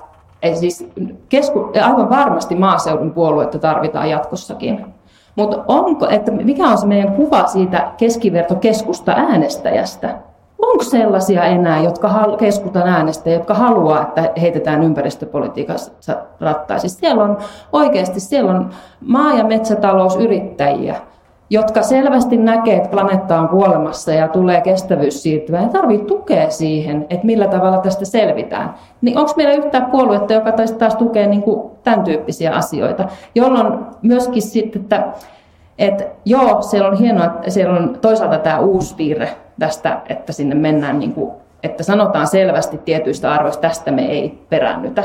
[0.53, 0.89] siis
[1.29, 4.85] kesku, aivan varmasti maaseudun puoluetta tarvitaan jatkossakin.
[5.35, 10.15] Mutta onko, että mikä on se meidän kuva siitä keskivertokeskusta äänestäjästä?
[10.61, 15.91] Onko sellaisia enää, jotka keskustan äänestäjä, jotka haluaa, että heitetään ympäristöpolitiikassa
[16.39, 16.89] rattaisi?
[16.89, 17.37] Siellä on
[17.73, 18.69] oikeasti siellä on
[19.01, 20.95] maa- ja metsätalousyrittäjiä,
[21.49, 27.05] jotka selvästi näkee, että planeetta on kuolemassa ja tulee kestävyys siirtymään ja tarvitsee tukea siihen,
[27.09, 28.73] että millä tavalla tästä selvitään.
[29.01, 33.73] Niin onko meillä yhtään puoluetta, joka taas, taas tukee niin kuin tämän tyyppisiä asioita, jolloin
[34.01, 35.07] myöskin sitten, että,
[35.79, 40.55] että joo, siellä on hienoa, että siellä on toisaalta tämä uusi piirre tästä, että sinne
[40.55, 41.31] mennään, niin kuin,
[41.63, 45.03] että sanotaan selvästi tietyistä arvoista, tästä me ei peräännytä.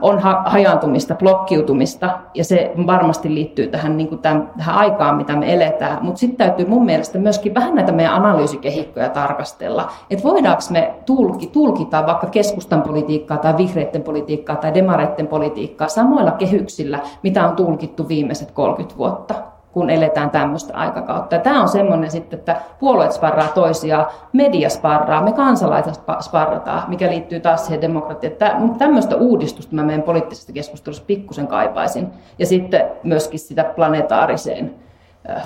[0.00, 5.54] On hajaantumista, blokkiutumista, ja se varmasti liittyy tähän, niin kuin tämän, tähän aikaan, mitä me
[5.54, 5.98] eletään.
[6.04, 11.46] Mutta sitten täytyy mun mielestä myöskin vähän näitä meidän analyysikehikkoja tarkastella, että voidaanko me tulki,
[11.46, 18.08] tulkita vaikka keskustan politiikkaa tai vihreiden politiikkaa tai demareiden politiikkaa samoilla kehyksillä, mitä on tulkittu
[18.08, 19.34] viimeiset 30 vuotta
[19.72, 21.34] kun eletään tämmöistä aikakautta.
[21.34, 27.10] Ja tämä on semmoinen sitten, että puolueet sparraa toisiaan, media sparraa, me kansalaiset sparrataan, mikä
[27.10, 28.74] liittyy taas siihen demokratiaan.
[28.78, 32.08] Tämmöistä uudistusta mä meidän poliittisesta keskustelussa pikkusen kaipaisin.
[32.38, 34.74] Ja sitten myöskin sitä planetaariseen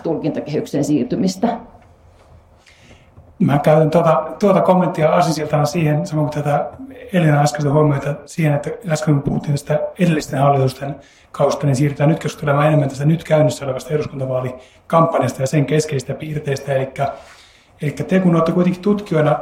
[0.03, 1.49] tulkintakehykseen siirtymistä.
[3.38, 6.70] Mä käytän tuota, tuota kommenttia asisiltana siihen, samoin kuin tätä
[7.12, 10.96] Elina äskeistä huomioita siihen, että äsken kun puhuttiin tästä edellisten hallitusten
[11.33, 16.75] kausta, niin siirrytään nyt keskustelemaan enemmän tästä nyt käynnissä olevasta eduskuntavaalikampanjasta ja sen keskeisistä piirteistä.
[16.75, 16.92] Eli,
[17.83, 19.38] eli te kun olette kuitenkin tutkijoina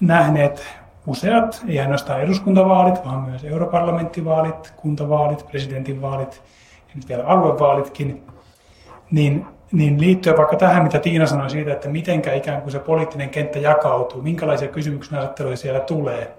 [0.00, 0.66] nähneet
[1.06, 6.42] useat, ei ainoastaan eduskuntavaalit, vaan myös europarlamenttivaalit, kuntavaalit, presidentinvaalit
[6.88, 8.26] ja nyt vielä aluevaalitkin,
[9.10, 13.30] niin, niin liittyen vaikka tähän, mitä Tiina sanoi siitä, että miten ikään kuin se poliittinen
[13.30, 16.34] kenttä jakautuu, minkälaisia kysymyksen asetteluja siellä tulee,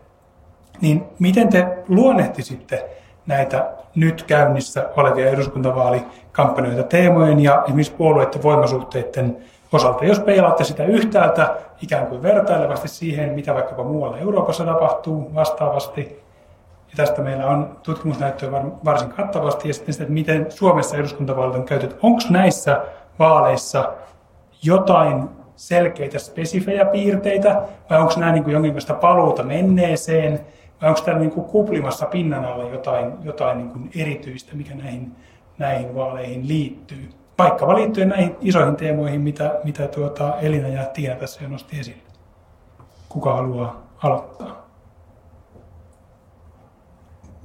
[0.81, 2.89] niin miten te luonnehtisitte
[3.27, 9.37] näitä nyt käynnissä olevia eduskuntavaalikampanjoita teemojen ja esimerkiksi puolueiden voimasuhteiden
[9.71, 10.05] osalta.
[10.05, 16.23] Jos peilaatte sitä yhtäältä ikään kuin vertailevasti siihen, mitä vaikkapa muualla Euroopassa tapahtuu vastaavasti,
[16.89, 18.51] ja tästä meillä on tutkimusnäyttöä
[18.85, 21.95] varsin kattavasti, ja sitten sitä, että miten Suomessa eduskuntavaalit on käytetty.
[22.01, 22.81] Onko näissä
[23.19, 23.93] vaaleissa
[24.63, 30.39] jotain selkeitä spesifejä piirteitä, vai onko nämä niin kuin jonkinlaista paluuta menneeseen,
[30.81, 35.15] vai onko täällä niin kuin kuplimassa pinnan alla jotain, jotain niin kuin erityistä, mikä näihin,
[35.57, 37.09] näihin vaaleihin liittyy?
[37.37, 42.01] Vaikka liittyen näihin isoihin teemoihin, mitä, mitä tuota Elina ja Tiina tässä jo nosti esille.
[43.09, 44.62] Kuka haluaa aloittaa?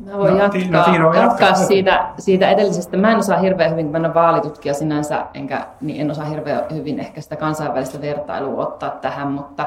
[0.04, 2.96] Mä voin no, jatkaa, no, jatkaa, jatkaa siitä, siitä edellisestä.
[2.96, 6.62] Mä en osaa hirveän hyvin, kun mä en vaalitutkija sinänsä, enkä, niin en osaa hirveän
[6.74, 9.66] hyvin ehkä sitä kansainvälistä vertailua ottaa tähän, mutta,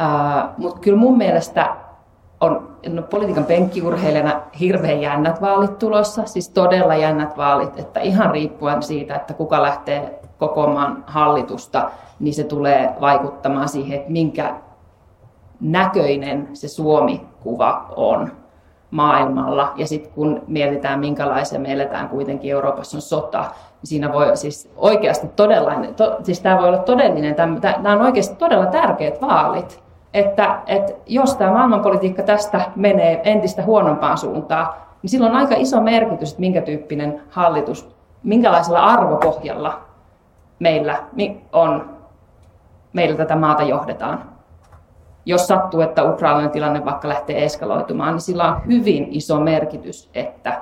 [0.00, 1.76] äh, mutta kyllä mun mielestä
[2.40, 8.82] on no, politiikan penkkiurheilijana hirveän jännät vaalit tulossa, siis todella jännät vaalit, että ihan riippuen
[8.82, 14.54] siitä, että kuka lähtee kokoamaan hallitusta, niin se tulee vaikuttamaan siihen, että minkä
[15.60, 18.32] näköinen se Suomi-kuva on.
[18.94, 19.72] Maailmalla.
[19.76, 24.70] Ja sitten kun mietitään, minkälaisia me eletään kuitenkin Euroopassa on sota, niin siinä voi siis
[24.76, 27.36] oikeasti todella, to, siis tämä voi olla todellinen,
[27.78, 29.82] nämä on oikeasti todella tärkeät vaalit.
[30.14, 34.66] Että, että jos tämä maailmanpolitiikka tästä menee entistä huonompaan suuntaan,
[35.02, 37.88] niin sillä on aika iso merkitys, että minkä tyyppinen hallitus,
[38.22, 39.80] minkälaisella arvopohjalla
[40.58, 40.96] meillä
[41.52, 41.90] on,
[42.92, 44.33] meillä tätä maata johdetaan
[45.26, 50.60] jos sattuu, että Ukrainan tilanne vaikka lähtee eskaloitumaan, niin sillä on hyvin iso merkitys, että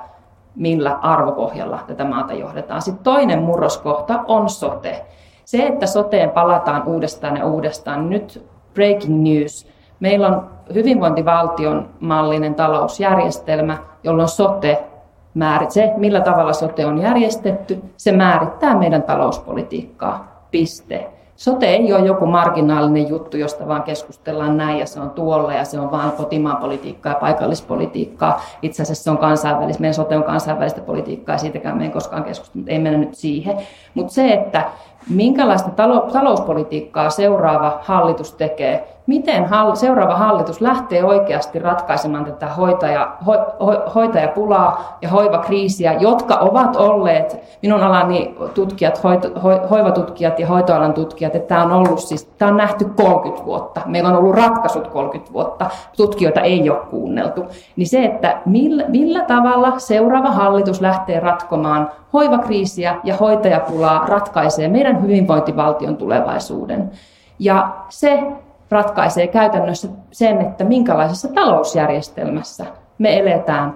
[0.55, 2.81] millä arvopohjalla tätä maata johdetaan.
[2.81, 5.05] Sitten toinen murroskohta on sote.
[5.45, 9.67] Se, että soteen palataan uudestaan ja uudestaan, niin nyt breaking news.
[9.99, 14.83] Meillä on hyvinvointivaltion mallinen talousjärjestelmä, jolloin sote
[15.33, 20.47] määrit, se, millä tavalla sote on järjestetty, se määrittää meidän talouspolitiikkaa.
[20.51, 21.09] Piste.
[21.35, 25.65] Sote ei ole joku marginaalinen juttu, josta vaan keskustellaan näin ja se on tuolla ja
[25.65, 28.41] se on vaan kotimaan politiikkaa ja paikallispolitiikkaa.
[28.61, 32.23] Itse asiassa se on kansainvälistä, meidän sote on kansainvälistä politiikkaa ja siitäkään me ei koskaan
[32.23, 33.57] keskustella, ei mennä nyt siihen.
[33.93, 34.65] Mutta se, että
[35.09, 35.69] minkälaista
[36.13, 43.33] talouspolitiikkaa seuraava hallitus tekee, miten seuraava hallitus lähtee oikeasti ratkaisemaan tätä hoitaja, ho,
[43.65, 50.93] ho, hoitajapulaa ja hoivakriisiä, jotka ovat olleet minun alani tutkijat, hoito, ho, hoivatutkijat ja hoitoalan
[50.93, 53.81] tutkijat, että tämä on ollut siis, tämä on nähty 30 vuotta.
[53.85, 57.45] Meillä on ollut ratkaisut 30 vuotta, tutkijoita ei ole kuunneltu.
[57.75, 65.01] Niin se, että millä, millä tavalla seuraava hallitus lähtee ratkomaan hoivakriisiä ja hoitajapulaa ratkaisee meidän
[65.01, 66.91] hyvinvointivaltion tulevaisuuden.
[67.39, 68.23] Ja se
[68.73, 72.65] ratkaisee käytännössä sen, että minkälaisessa talousjärjestelmässä
[72.97, 73.73] me eletään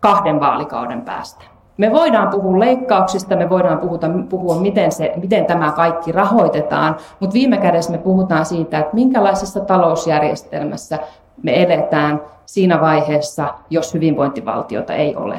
[0.00, 1.44] kahden vaalikauden päästä.
[1.76, 7.34] Me voidaan puhua leikkauksista, me voidaan puhuta, puhua, miten, se, miten tämä kaikki rahoitetaan, mutta
[7.34, 10.98] viime kädessä me puhutaan siitä, että minkälaisessa talousjärjestelmässä
[11.42, 15.38] me eletään siinä vaiheessa, jos hyvinvointivaltiota ei ole.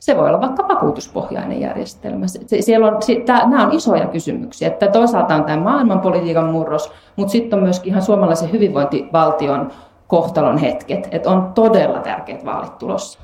[0.00, 2.26] Se voi olla vaikka vakuutuspohjainen järjestelmä.
[2.60, 3.00] Siellä on,
[3.50, 4.68] nämä on isoja kysymyksiä.
[4.68, 9.72] Että toisaalta on tämä maailmanpolitiikan murros, mutta sitten on myöskin ihan suomalaisen hyvinvointivaltion
[10.06, 11.08] kohtalon hetket.
[11.10, 13.18] Että on todella tärkeät vaalit tulossa.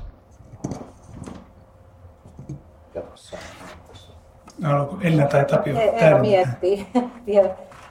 [4.63, 6.87] Haluatko Elina tai Tapio Eero miettii
[7.27, 7.49] vielä.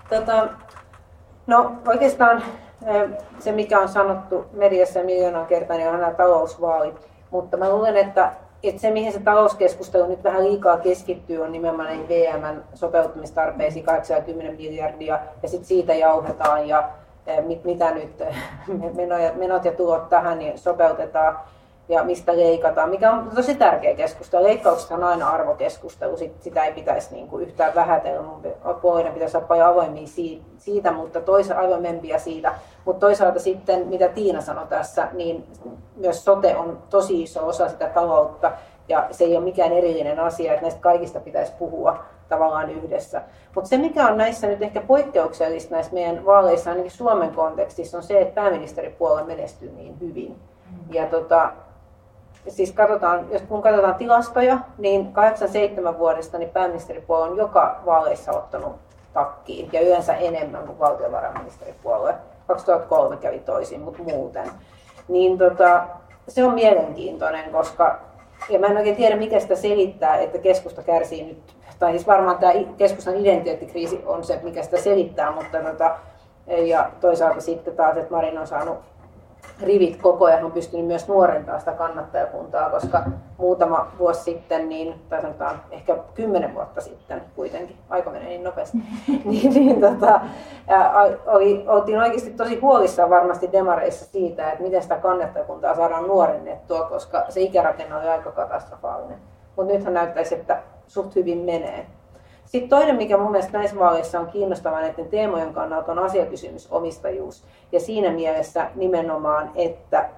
[0.08, 0.48] Tota,
[1.46, 2.42] no oikeastaan
[3.38, 7.08] se, mikä on sanottu mediassa miljoonaa kertaa, niin on nämä talousvaalit.
[7.30, 8.32] Mutta mä luulen, että
[8.68, 15.18] että se, mihin se talouskeskustelu nyt vähän liikaa keskittyy, on nimenomaan VMn sopeutumistarpeisiin 80 miljardia,
[15.42, 16.88] ja sitten siitä jauhetaan, ja
[17.46, 18.22] mit, mitä nyt
[19.36, 21.38] menot ja tulot tähän niin sopeutetaan,
[21.88, 24.44] ja mistä leikataan, mikä on tosi tärkeä keskustelu.
[24.44, 28.22] Leikkaukset on aina arvokeskustelu, sitä ei pitäisi niin kuin yhtään vähätellä.
[28.82, 30.06] Puolinen pitäisi olla paljon avoimia
[30.58, 32.54] siitä, mutta toisaalta avoimempia siitä.
[32.84, 35.46] Mutta toisaalta sitten, mitä Tiina sanoi tässä, niin
[35.96, 38.52] myös sote on tosi iso osa sitä taloutta,
[38.88, 43.22] ja se ei ole mikään erillinen asia, että näistä kaikista pitäisi puhua tavallaan yhdessä.
[43.54, 48.02] Mutta se, mikä on näissä nyt ehkä poikkeuksellista näissä meidän vaaleissa, ainakin Suomen kontekstissa, on
[48.02, 50.36] se, että pääministeripuolue menestyy niin hyvin.
[50.90, 51.52] Ja tota,
[52.48, 58.72] siis katsotaan, jos kun katsotaan tilastoja, niin 87 vuodesta niin pääministeripuolue on joka vaaleissa ottanut
[59.12, 62.14] takkiin ja yleensä enemmän kuin valtiovarainministeripuolue.
[62.46, 64.50] 2003 kävi toisin, mutta muuten.
[65.08, 65.84] Niin tota,
[66.28, 68.00] se on mielenkiintoinen, koska
[68.48, 72.38] ja mä en oikein tiedä, mikä sitä selittää, että keskusta kärsii nyt, tai siis varmaan
[72.38, 75.96] tämä keskustan identiteettikriisi on se, mikä sitä selittää, mutta tota,
[76.46, 78.76] ja toisaalta sitten taas, että Marin on saanut
[79.62, 83.02] rivit koko ajan on pystynyt myös nuorentaa sitä kannattajakuntaa, koska
[83.38, 88.78] muutama vuosi sitten, niin, tai sanotaan ehkä kymmenen vuotta sitten kuitenkin, aika menee niin nopeasti,
[89.24, 90.20] niin, niin tota,
[91.26, 97.24] oli, oltiin oikeasti tosi huolissaan varmasti demareissa siitä, että miten sitä kannattajakuntaa saadaan nuorennettua, koska
[97.28, 99.18] se ikärakenne oli aika katastrofaalinen.
[99.56, 101.86] Mutta nythän näyttäisi, että suht hyvin menee.
[102.54, 107.44] Sitten toinen, mikä mun mielestä näissä vaaleissa on kiinnostavaa näiden teemojen kannalta, on asiakysymys omistajuus.
[107.72, 110.08] Ja siinä mielessä nimenomaan, että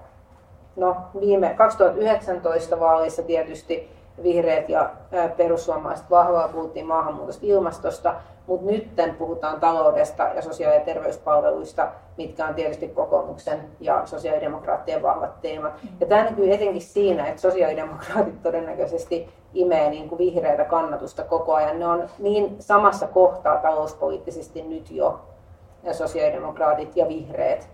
[0.76, 3.90] no, viime 2019 vaaleissa tietysti
[4.22, 4.90] vihreät ja
[5.36, 8.14] perussuomalaiset vahvaa puhuttiin maahanmuutosta ilmastosta,
[8.46, 15.40] mutta nyt puhutaan taloudesta ja sosiaali- ja terveyspalveluista, mitkä on tietysti kokoomuksen ja sosiaalidemokraattien vahvat
[15.40, 15.72] teemat.
[16.00, 21.78] Ja tämä näkyy etenkin siinä, että sosiaalidemokraatit todennäköisesti imee niin kuin vihreitä kannatusta koko ajan.
[21.78, 25.20] Ne on niin samassa kohtaa talouspoliittisesti nyt jo,
[25.82, 27.68] ja sosiaalidemokraatit ja vihreät.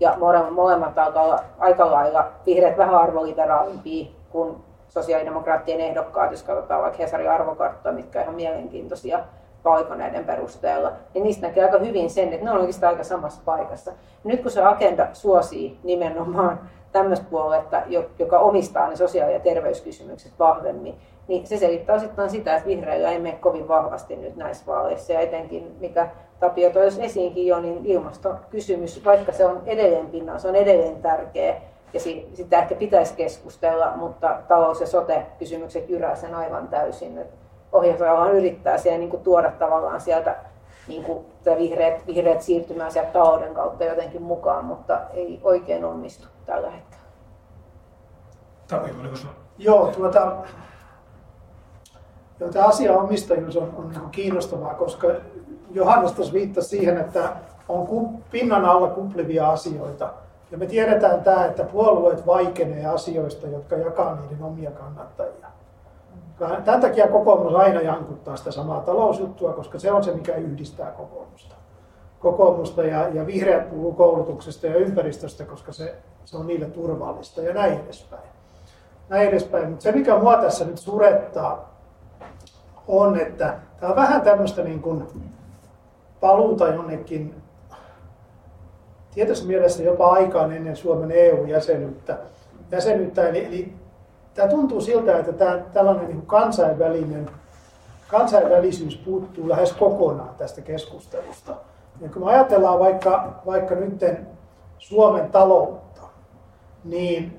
[0.00, 0.16] Ja
[0.50, 4.56] molemmat alkaa olla aika lailla vihreät vähän arvoliberaalimpia kuin
[4.88, 9.18] sosiaalidemokraattien ehdokkaat, jos katsotaan vaikka Hesarin arvokarttoa, mitkä on ihan mielenkiintoisia
[9.62, 13.92] paikoneiden perusteella, niin niistä näkee aika hyvin sen, että ne on oikeastaan aika samassa paikassa.
[14.24, 16.60] Nyt kun se agenda suosii nimenomaan
[16.92, 17.82] tämmöistä puoluetta,
[18.18, 20.98] joka omistaa ne sosiaali- ja terveyskysymykset vahvemmin,
[21.28, 25.12] niin se selittää osittain sitä, että vihreillä ei mene kovin vahvasti nyt näissä vaaleissa.
[25.12, 26.08] Ja etenkin, mikä
[26.40, 31.56] Tapio toi esiinkin jo, niin ilmastokysymys, vaikka se on edelleen pinnalla, se on edelleen tärkeä,
[31.92, 32.00] ja
[32.34, 37.24] sitä ehkä pitäisi keskustella, mutta talous- ja sote-kysymykset jyrää sen aivan täysin.
[37.72, 40.36] Ohjausrauhan yrittää siellä niin kuin tuoda tavallaan sieltä
[40.88, 41.26] niin kuin
[41.58, 47.04] vihreät, vihreät siirtymään sieltä talouden kautta jotenkin mukaan, mutta ei oikein onnistu tällä hetkellä.
[48.68, 49.16] Tapio, oliko?
[49.58, 50.36] Joo, tuota,
[52.40, 55.08] joo, tämä asia omistajuus on, on niin kiinnostavaa, koska
[55.70, 57.32] Johannes tuossa viittasi siihen, että
[57.68, 60.12] on pinnan alla kuplivia asioita.
[60.50, 65.46] Ja me tiedetään tämä, että puolueet vaikenee asioista, jotka jakaa niiden omia kannattajia.
[66.64, 71.54] Tämän takia kokoomus aina jankuttaa sitä samaa talousjuttua, koska se on se, mikä yhdistää kokoomusta.
[72.20, 77.54] Kokoomusta ja, ja vihreät puhuu koulutuksesta ja ympäristöstä, koska se, se on niille turvallista ja
[77.54, 78.22] näin edespäin.
[79.08, 79.70] Näin edespäin.
[79.70, 81.75] Mutta se, mikä mua tässä nyt surettaa,
[82.88, 85.08] on, että tämä on vähän tämmöistä niin kuin
[86.20, 87.34] paluuta jonnekin
[89.14, 92.18] tietyssä mielessä jopa aikaan ennen Suomen EU-jäsenyyttä.
[92.70, 93.72] Jäsenyyttä, eli, eli
[94.34, 97.30] tämä tuntuu siltä, että tämä, tällainen niin kansainvälinen,
[98.08, 101.56] kansainvälisyys puuttuu lähes kokonaan tästä keskustelusta.
[102.00, 104.04] Ja kun me ajatellaan vaikka, vaikka nyt
[104.78, 106.02] Suomen taloutta,
[106.84, 107.38] niin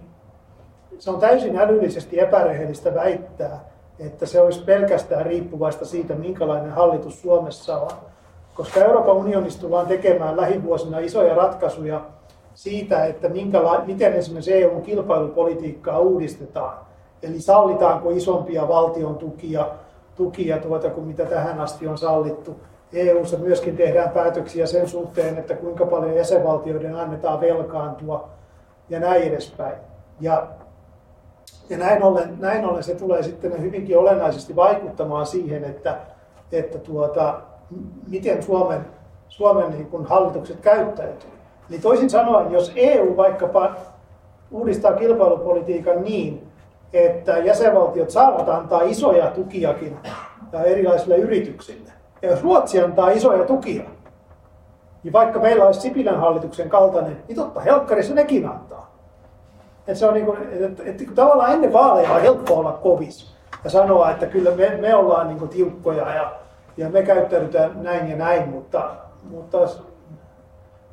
[1.00, 3.60] se on täysin älyllisesti epärehellistä väittää,
[4.00, 7.91] että se olisi pelkästään riippuvaista siitä, minkälainen hallitus Suomessa on.
[8.56, 12.02] Koska Euroopan unionissa tullaan tekemään lähivuosina isoja ratkaisuja
[12.54, 16.78] siitä, että minkäla- miten esimerkiksi EUn kilpailupolitiikkaa uudistetaan.
[17.24, 19.68] Eli sallitaanko isompia valtion tukia,
[20.16, 22.56] tukia tuota, kuin mitä tähän asti on sallittu.
[22.93, 28.30] EUssa myöskin tehdään päätöksiä sen suhteen, että kuinka paljon jäsenvaltioiden annetaan velkaantua
[28.89, 29.76] ja näin edespäin.
[30.20, 30.48] Ja,
[31.70, 35.98] ja näin, ollen, näin ollen se tulee sitten hyvinkin olennaisesti vaikuttamaan siihen, että,
[36.52, 37.41] että tuota,
[38.10, 38.86] miten Suomen,
[39.28, 41.30] Suomen niin kuin hallitukset käyttäytyy.
[41.70, 43.76] Eli toisin sanoen, jos EU vaikkapa
[44.52, 46.48] uudistaa kilpailupolitiikan niin,
[46.93, 49.98] että jäsenvaltiot saavat antaa isoja tukiakin
[50.66, 51.91] erilaisille yrityksille.
[52.22, 53.84] Ja jos Ruotsi antaa isoja tukia,
[55.04, 58.66] niin vaikka meillä olisi Sipilän hallituksen kaltainen, niin totta helkkarissa nekin antaa.
[59.88, 63.34] Et se on niin kuin, että, että, että tavallaan ennen vaaleja on helppo olla kovis
[63.64, 66.32] ja sanoa, että kyllä me, me ollaan niin kuin tiukkoja ja,
[66.78, 68.92] ja me käyttäydytään näin ja näin, mutta,
[69.30, 69.58] mutta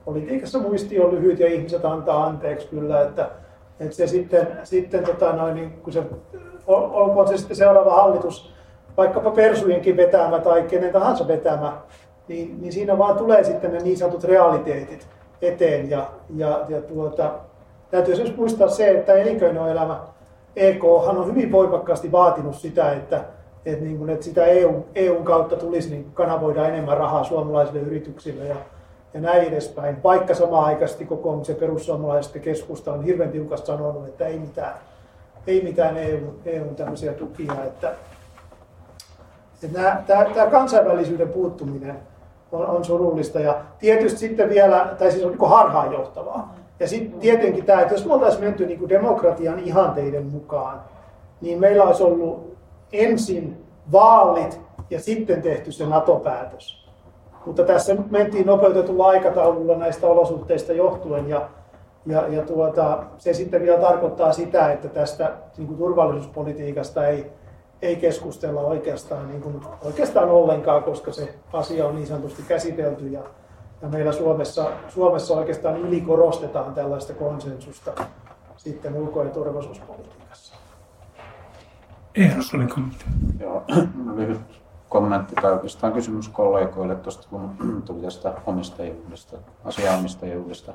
[0.05, 3.31] politiikassa muisti on lyhyt ja ihmiset antaa anteeksi kyllä, että
[3.81, 6.03] että se sitten, sitten tota noin, niin kun se,
[6.67, 8.55] olkoon se sitten seuraava hallitus,
[8.97, 11.73] vaikkapa persujenkin vetämä tai kenen tahansa vetämä,
[12.29, 15.09] niin, niin siinä vaan tulee sitten ne niin sanotut realiteetit
[15.43, 15.91] eteen.
[15.91, 17.31] Ja, ja, ja tuota,
[17.95, 20.01] täytyy myös muistaa se, että elinkeinoelämä,
[20.57, 23.25] EK on hyvin voimakkaasti vaatinut sitä, että,
[23.67, 28.45] että, niin kuin, että sitä EU, EUn kautta tulisi niin kanavoida enemmän rahaa suomalaisille yrityksille.
[28.45, 28.57] Ja,
[29.15, 30.03] ja näin edespäin.
[30.03, 34.75] Vaikka samaan aikaisesti kokoomus ja perussuomalaiset keskusta on hirveän tiukasti sanonut, että ei mitään,
[35.47, 37.53] ei mitään EU, EUn tämmöisiä tukia.
[37.67, 37.93] Että,
[39.63, 41.97] että nämä, tämä, tämä kansainvälisyyden puuttuminen
[42.53, 46.64] on, on surullista ja tietysti sitten vielä, tai siis on niin harhaanjohtavaa.
[46.85, 50.81] Ja sitten tietenkin tämä, että jos me oltaisiin menty niin demokratian ihanteiden mukaan,
[51.41, 52.57] niin meillä olisi ollut
[52.93, 54.61] ensin vaalit
[54.91, 56.89] ja sitten tehty se NATO-päätös.
[57.47, 61.49] Mutta tässä nyt mentiin nopeutetulla aikataululla näistä olosuhteista johtuen ja,
[62.07, 67.27] ja, ja tuota, se sitten vielä tarkoittaa sitä, että tästä niin kuin turvallisuuspolitiikasta ei,
[67.83, 73.21] ei keskustella oikeastaan, niin kuin, oikeastaan ollenkaan, koska se asia on niin sanotusti käsitelty ja,
[73.85, 77.93] ja meillä Suomessa, Suomessa oikeastaan ylikorostetaan tällaista konsensusta
[78.57, 80.55] sitten ulko- ja turvallisuuspolitiikassa.
[82.15, 83.05] Eeros oli kommentti.
[83.41, 83.63] Joo,
[84.17, 84.41] lyhyt
[84.89, 87.51] kommentti tai oikeastaan kysymys kollegoille tuosta, kun
[87.87, 90.73] tuli tästä omistajuudesta, asiaomistajuudesta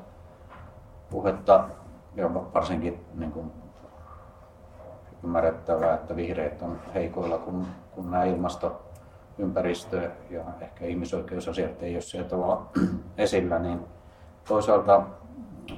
[1.10, 1.68] puhetta,
[2.16, 3.52] ja varsinkin niin kuin,
[5.24, 8.82] ymmärrettävää, että vihreät on heikoilla, kun, kun nämä ilmasto,
[9.40, 12.66] ympäristö ja ehkä ihmisoikeusasiat ei ole siellä tavalla
[13.18, 13.80] esillä, niin
[14.48, 15.02] toisaalta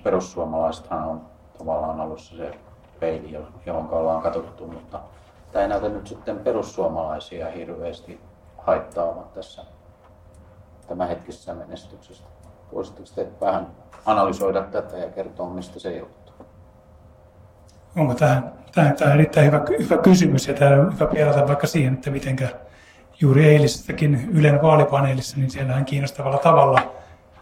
[0.03, 1.21] perussuomalaisethan on
[1.59, 2.55] tavallaan alussa se
[3.01, 5.01] peili, johon ollaan katsottu, mutta
[5.53, 8.21] tämä ei näytä nyt sitten perussuomalaisia hirveästi
[8.59, 9.63] haittaavat tässä
[10.89, 12.25] tämänhetkisessä menestyksessä.
[12.73, 13.67] Voisitteko te vähän
[14.07, 16.35] analysoida tätä ja kertoa, mistä se johtuu?
[17.97, 21.95] Onko tähän, tähän, tähän erittäin hyvä, hyvä kysymys ja tämä on hyvä pelata vaikka siihen,
[21.95, 22.37] että miten
[23.23, 26.93] juuri eilisestäkin Ylen vaalipaneelissa, niin siellähän kiinnostavalla tavalla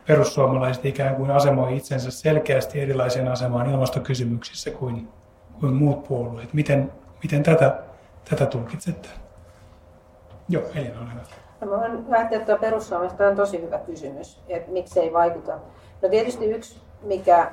[0.06, 5.08] perussuomalaiset ikään kuin asemoi itsensä selkeästi erilaiseen asemaan ilmastokysymyksissä kuin,
[5.60, 6.52] kuin muut puolueet.
[6.54, 7.78] Miten, miten tätä,
[8.30, 9.08] tätä tulkitsette?
[10.48, 11.22] Joo, Elina, ole hyvä.
[11.60, 15.52] No, mä voin lähteä tuo perussuomalaisesta on tosi hyvä kysymys, että miksi ei vaikuta.
[16.02, 17.52] No tietysti yksi, mikä,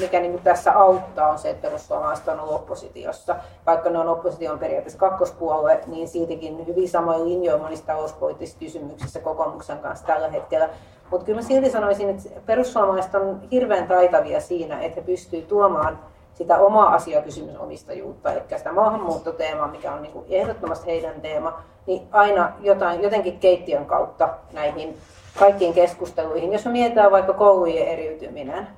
[0.00, 3.36] mikä niin tässä auttaa, on se, että perussuomalaiset on ollut oppositiossa.
[3.66, 9.78] Vaikka ne on opposition periaatteessa kakkospuolue, niin siitäkin hyvin samoin linjoin monissa talouspoliittisissa kysymyksissä kokoomuksen
[9.78, 10.68] kanssa tällä hetkellä.
[11.10, 15.98] Mutta kyllä mä silti sanoisin, että perussuomalaiset on hirveän taitavia siinä, että he pystyvät tuomaan
[16.34, 22.52] sitä omaa asiakysymysomistajuutta, eli sitä maahanmuuttoteemaa, mikä on niin kuin ehdottomasti heidän teema, niin aina
[22.60, 24.96] jotain, jotenkin keittiön kautta näihin
[25.38, 26.52] kaikkiin keskusteluihin.
[26.52, 28.68] Jos me mietitään vaikka koulujen eriytyminen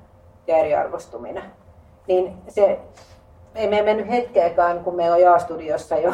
[0.47, 1.43] ja eriarvostuminen,
[2.07, 2.79] niin se
[3.55, 6.13] ei me mennyt hetkeäkään, kun meillä on Jaastudiossa jo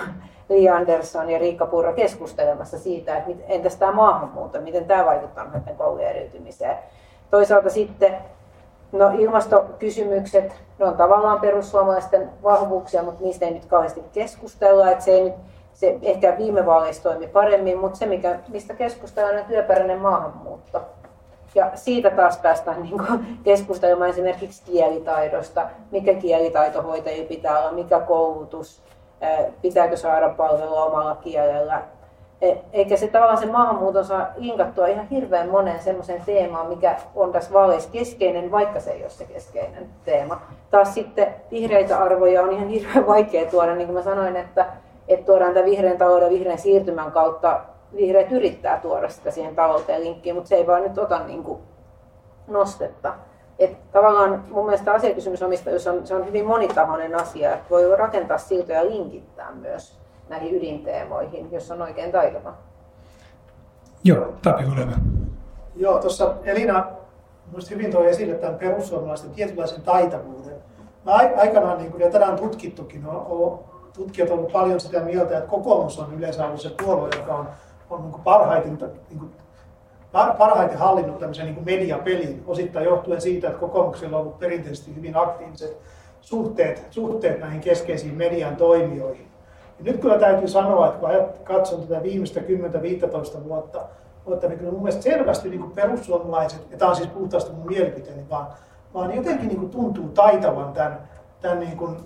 [0.50, 5.76] Li Andersson ja Riikka Purra keskustelemassa siitä, että entäs tämä maahanmuutto, miten tämä vaikuttaa näiden
[5.76, 6.78] koulujen eriytymiseen.
[7.32, 8.18] Toisaalta sitten
[8.92, 14.92] No ilmastokysymykset, ne on tavallaan perussuomalaisten vahvuuksia, mutta niistä ei nyt kauheasti keskustella.
[14.92, 15.34] Että se, ei nyt,
[15.74, 20.82] se ehkä viime vaaleissa toimi paremmin, mutta se, mikä, mistä keskustellaan, on työperäinen maahanmuutto.
[21.58, 28.82] Ja siitä taas päästään niin kuin, keskustelemaan esimerkiksi kielitaidosta, mikä kielitaitohoitaja pitää olla, mikä koulutus,
[29.62, 31.82] pitääkö saada palvelua omalla kielellä,
[32.41, 37.32] E, eikä se tavallaan se maahanmuuton saa linkattua ihan hirveän moneen semmoiseen teemaan, mikä on
[37.32, 40.41] tässä vaaleissa keskeinen, vaikka se ei ole se keskeinen teema.
[40.72, 44.66] Taas sitten vihreitä arvoja on ihan hirveän vaikea tuoda, niin kuin mä sanoin, että,
[45.08, 47.62] että tuodaan tämän vihreän talouden vihreän siirtymän kautta,
[47.96, 51.60] vihreät yrittää tuoda sitä siihen talouteen linkkiin, mutta se ei vaan nyt ota niin kuin
[52.48, 53.14] nostetta.
[53.60, 58.78] Et tavallaan mun mielestä asiakysymysomistajuus on, se on hyvin monitahoinen asia, että voi rakentaa siltoja
[58.84, 62.54] ja linkittää myös näihin ydinteemoihin, jos on oikein taitava.
[64.04, 64.92] Joo, Tapi Oleva.
[65.76, 66.88] Joo, tuossa Elina
[67.52, 70.56] minusta hyvin toi esille tämän perussuomalaisten tietynlaisen taitavuuden.
[71.06, 73.60] Mä aikanaan, niin kuin ja tänään tutkittukin, on, on,
[73.94, 77.50] tutkijat ovat paljon sitä mieltä, että kokoomus on yleensä ollut se puolue, joka on,
[77.90, 78.78] on niin parhaiten,
[79.10, 79.32] niin kuin,
[80.38, 85.78] parhaiten hallinnut tämmöisen niin mediapelin, osittain johtuen siitä, että kokoomuksella on ollut perinteisesti hyvin aktiiviset
[86.22, 89.28] suhteet, suhteet näihin keskeisiin median toimijoihin.
[89.80, 91.10] Ja nyt kyllä täytyy sanoa, että kun
[91.44, 93.82] katson tätä viimeistä 10-15 vuotta,
[94.26, 98.30] vuotta niin kyllä mun mielestä selvästi niin perussuomalaiset, ja tämä on siis puhtaasti mun mielipiteeni,
[98.30, 98.48] vaan,
[98.94, 101.00] vaan jotenkin niin kuin tuntuu taitavan tämän,
[101.42, 101.98] tämän niin kuin,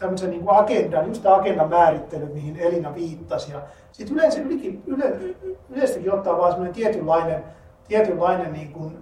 [0.00, 3.52] tämmöisen niin kuin agendan, just tämä agendan määrittely, mihin Elina viittasi.
[3.52, 3.60] Ja
[3.92, 5.12] sitten yleensä ylikin, yle,
[5.70, 7.44] yleistäkin ottaa vaan semmoinen tietynlainen,
[7.88, 8.98] tietynlainen niin kuin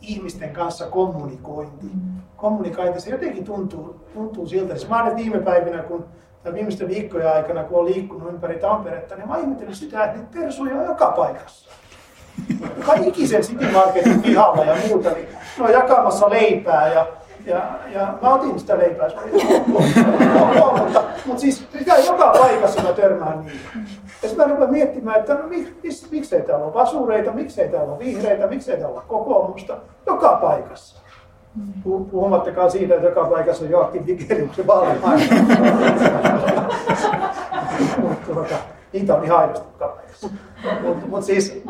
[0.00, 1.86] ihmisten kanssa kommunikointi.
[2.36, 4.76] Kommunikointi, se jotenkin tuntuu, tuntuu siltä.
[4.76, 6.04] Siis mä olen viime päivinä, kun
[6.42, 10.38] tai viimeisten viikkojen aikana, kun olen liikkunut ympäri Tamperetta, niin mä ihmettelin sitä, että niitä
[10.40, 11.70] persuja on joka paikassa.
[12.76, 17.06] Joka ikisen City Marketin pihalla ja muuta, niin ne on jakamassa leipää ja,
[17.46, 17.62] ja,
[17.92, 19.08] ja mä otin sitä leipää.
[20.80, 23.60] mutta, mutta siis mikä joka paikassa mä törmään niin.
[24.22, 27.92] Ja sitten mä rupean miettimään, että no, mik, mik, miksei täällä ole vasureita, miksei täällä
[27.92, 29.76] ole vihreitä, miksei täällä ole kokoomusta.
[30.06, 31.02] Joka paikassa.
[31.82, 35.28] Puhumattakaan siitä, että joka paikassa on Joakim Vigeliuksen vaalimainen.
[38.92, 40.28] niitä on ihan aidosti kapeissa.
[40.82, 41.62] Mutta mut siis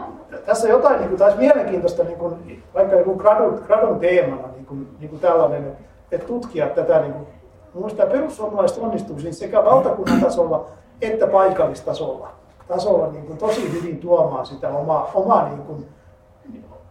[0.46, 4.66] tässä on jotain niin kuin, taas mielenkiintoista, niin kuin, vaikka joku gradun, gradun teemana niin
[4.66, 5.76] kuin, niin kuin tällainen,
[6.12, 7.00] että tutkia tätä.
[7.00, 7.26] Niin kuin,
[7.74, 10.66] Mielestäni perussuomalaiset onnistuu siis sekä valtakunnan tasolla
[11.02, 12.28] että paikallistasolla
[12.68, 15.88] tasolla niin kuin, tosi hyvin tuomaan sitä omaa, omaa niin kuin,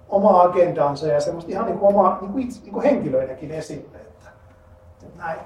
[0.09, 3.97] omaa agendaansa ja semmoista ihan niin kuin omaa niin kuin itse, niin kuin henkilöidenkin esille.
[3.97, 4.29] Että,
[5.03, 5.39] että näin.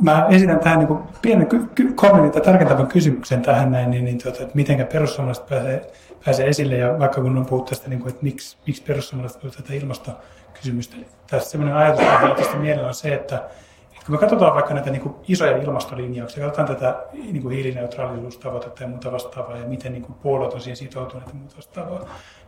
[0.00, 1.48] Mä esitän tähän niin pienen
[1.94, 5.92] kommentin tai tarkentavan kysymyksen tähän näin, niin, niin tuota, että miten perussuomalaiset pääsee,
[6.24, 9.50] pääsee esille ja vaikka kun on puhuttu tästä, niin kuin, että miksi, miksi perussuomalaiset on
[9.50, 10.96] tätä ilmastokysymystä.
[11.30, 12.04] Tässä sellainen ajatus
[12.36, 16.44] tästä mielellä on se, että, että kun me katsotaan vaikka näitä niin kuin isoja ilmastolinjauksia,
[16.44, 20.76] katsotaan tätä niin kuin hiilineutraalisuustavoitetta ja muuta vastaavaa ja miten niin kuin puolueet on siihen
[20.76, 22.00] sitoutuneet ja muuta vastaavaa,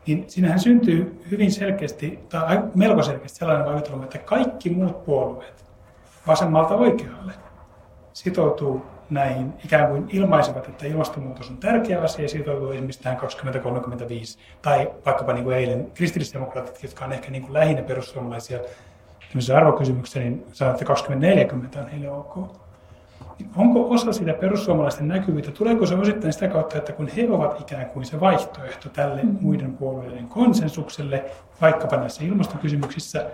[0.07, 5.72] niin siinähän syntyy hyvin selkeästi, tai melko selkeästi sellainen vaikutelma, että kaikki muut puolueet
[6.27, 7.33] vasemmalta oikealle
[8.13, 14.39] sitoutuu näihin, ikään kuin ilmaisevat, että ilmastonmuutos on tärkeä asia ja sitoutuu esimerkiksi tähän 2035.
[14.63, 18.59] Tai vaikkapa niin kuin eilen kristillisdemokraatit, jotka on ehkä niin kuin lähinnä perussuomalaisia
[19.57, 22.62] arvokysymyksiä, niin sanoo, että 2040 on heille ok
[23.57, 27.87] onko osa sitä perussuomalaisten näkyvyyttä, tuleeko se osittain sitä kautta, että kun he ovat ikään
[27.87, 29.37] kuin se vaihtoehto tälle mm.
[29.41, 31.25] muiden puolueiden konsensukselle,
[31.61, 33.27] vaikkapa näissä ilmastokysymyksissä,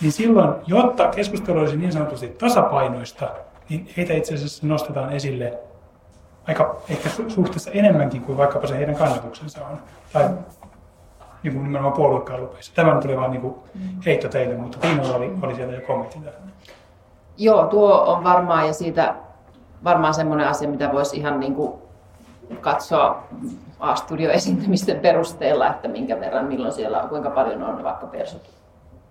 [0.00, 3.30] niin silloin, jotta keskustelu olisi niin sanotusti tasapainoista,
[3.68, 5.58] niin heitä itse asiassa nostetaan esille
[6.46, 9.78] aika ehkä suhteessa enemmänkin kuin vaikkapa se heidän kannatuksensa on.
[10.12, 10.30] Tai
[11.42, 12.72] niin kuin nimenomaan puoluekallupeissa.
[12.74, 13.54] Tämä nyt oli vain niin kuin
[14.06, 16.52] heitto teille, mutta Tiinalla oli, oli siellä jo kommentti tähän.
[17.36, 19.14] Joo, tuo on varmaan ja siitä
[19.84, 21.72] varmaan semmoinen asia, mitä voisi ihan niin kuin
[22.60, 23.24] katsoa
[23.80, 28.42] A-studio-esiintymisten perusteella, että minkä verran, milloin siellä on, kuinka paljon on vaikka persut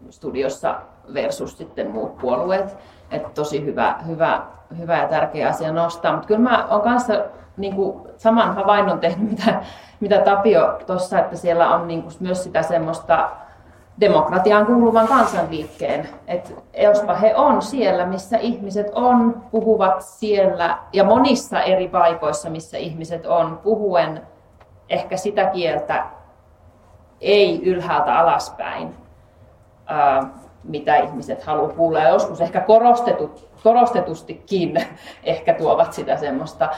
[0.09, 0.76] studiossa
[1.13, 2.78] versus sitten muut puolueet.
[3.11, 4.41] Että tosi hyvä, hyvä,
[4.78, 6.11] hyvä ja tärkeä asia nostaa.
[6.13, 7.13] Mutta kyllä mä oon kanssa
[7.57, 9.61] niin kuin saman havainnon tehnyt, mitä,
[9.99, 13.30] mitä Tapio tuossa, että siellä on niin kuin myös sitä semmoista
[14.00, 16.10] demokratiaan kuuluvan kansanliikkeen.
[16.28, 22.78] Että jospa he on siellä, missä ihmiset on, puhuvat siellä ja monissa eri paikoissa, missä
[22.78, 24.22] ihmiset on, puhuen
[24.89, 26.06] ehkä sitä kieltä
[27.22, 28.96] ei ylhäältä alaspäin,
[30.64, 32.00] mitä ihmiset haluaa kuulla.
[32.00, 34.88] Ja joskus ehkä korostetut, korostetustikin
[35.24, 36.70] ehkä tuovat sitä semmoista.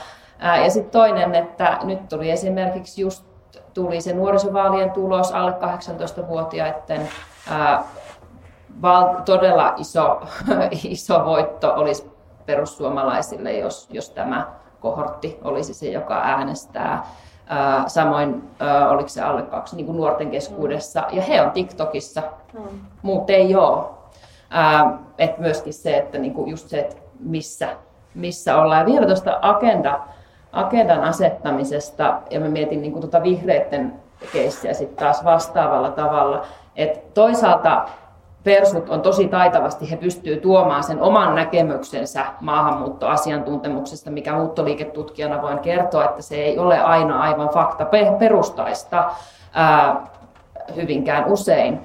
[0.64, 3.35] Ja sitten toinen, että nyt tuli esimerkiksi just
[3.76, 7.08] tuli se nuorisovaalien tulos alle 18-vuotiaiden
[7.50, 7.82] ää,
[8.82, 10.20] val, todella iso,
[10.84, 12.10] iso voitto olisi
[12.46, 14.46] perussuomalaisille, jos, jos tämä
[14.80, 17.06] kohortti olisi se, joka äänestää.
[17.46, 22.22] Ää, samoin ää, oliko se alle kaksi niin kuin nuorten keskuudessa, ja he on TikTokissa,
[22.52, 22.80] mm.
[23.02, 23.84] muut ei ole.
[24.50, 27.68] Ää, et myöskin se, että niin kuin just se, että missä,
[28.14, 28.80] missä ollaan.
[28.80, 30.00] Ja vielä tuosta agenda,
[30.56, 33.92] agendan asettamisesta, ja mä mietin niin kuin tuota vihreiden
[34.32, 36.42] keissiä sitten taas vastaavalla tavalla,
[36.76, 37.86] että toisaalta
[38.44, 46.04] persut on tosi taitavasti, he pystyvät tuomaan sen oman näkemyksensä maahanmuuttoasiantuntemuksesta, mikä muuttoliiketutkijana voin kertoa,
[46.04, 47.86] että se ei ole aina aivan fakta
[48.18, 49.10] perustaista
[49.52, 50.06] ää,
[50.76, 51.80] hyvinkään usein.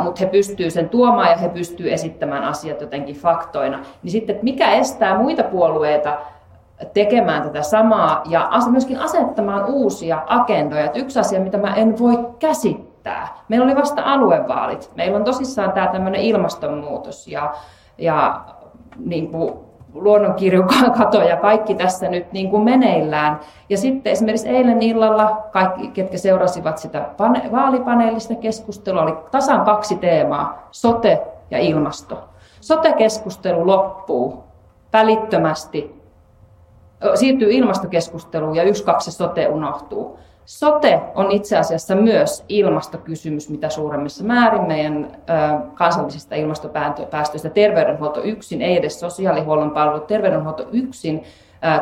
[0.00, 3.78] mutta he pystyvät sen tuomaan ja he pystyvät esittämään asiat jotenkin faktoina.
[4.02, 6.18] Niin sitten, mikä estää muita puolueita
[6.92, 10.84] tekemään tätä samaa ja myöskin asettamaan uusia agendoja.
[10.84, 15.72] Että yksi asia, mitä mä en voi käsittää, meillä oli vasta aluevaalit, meillä on tosissaan
[15.72, 17.54] tämä tämmöinen ilmastonmuutos ja,
[17.98, 18.40] ja
[18.98, 19.52] niin kuin
[19.94, 23.40] luonnonkirjokato ja kaikki tässä nyt niin kuin meneillään.
[23.68, 29.96] Ja sitten esimerkiksi eilen illalla kaikki, ketkä seurasivat sitä pane- vaalipaneelista keskustelua, oli tasan kaksi
[29.96, 32.18] teemaa, sote ja ilmasto.
[32.60, 34.44] Sote-keskustelu loppuu
[34.92, 35.99] välittömästi
[37.14, 40.18] siirtyy ilmastokeskusteluun ja yksi, kaksi sote unohtuu.
[40.44, 45.16] Sote on itse asiassa myös ilmastokysymys, mitä suuremmissa määrin meidän
[45.74, 47.50] kansallisista ilmastopäästöistä.
[47.50, 51.22] Terveydenhuolto yksin, ei edes sosiaalihuollon palvelut, terveydenhuolto yksin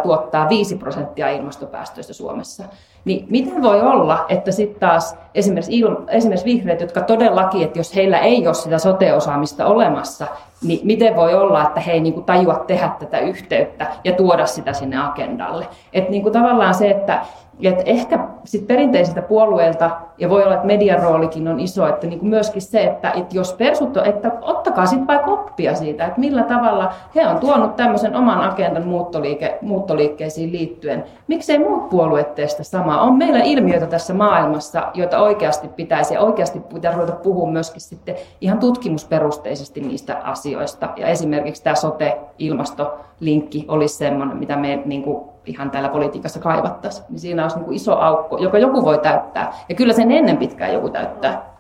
[0.03, 2.65] tuottaa 5 prosenttia ilmastopäästöistä Suomessa.
[3.05, 7.95] Niin miten voi olla, että sitten taas esimerkiksi, il, esimerkiksi vihreät, jotka todellakin, että jos
[7.95, 10.27] heillä ei ole sitä sote-osaamista olemassa,
[10.63, 14.73] niin miten voi olla, että he ei niin tajua tehdä tätä yhteyttä ja tuoda sitä
[14.73, 15.69] sinne agendalle.
[15.93, 17.21] Että niin tavallaan se, että
[17.63, 22.19] et ehkä sit perinteisiltä puolueilta, ja voi olla, että median roolikin on iso, että niin
[22.19, 26.21] kuin myöskin se, että, että jos persut on, että ottakaa sitten vaikka oppia siitä, että
[26.21, 31.05] millä tavalla he on tuonut tämmöisen oman agendan muuttoliike, muuttoliikkeisiin liittyen.
[31.29, 33.01] Miksei muut puolueet tee sitä samaa?
[33.01, 38.15] On meillä ilmiöitä tässä maailmassa, joita oikeasti pitäisi, ja oikeasti pitäisi ruveta puhua myöskin sitten
[38.41, 40.89] ihan tutkimusperusteisesti niistä asioista.
[40.97, 47.21] Ja esimerkiksi tämä sote-ilmastolinkki olisi semmoinen, mitä me niin kuin ihan täällä politiikassa kaivattaisiin, niin
[47.21, 49.53] siinä olisi niin iso aukko, joka joku voi täyttää.
[49.69, 51.59] Ja kyllä sen ennen pitkään joku täyttää.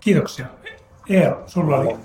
[0.00, 0.46] Kiitoksia.
[1.10, 1.96] Eero, sulla oli.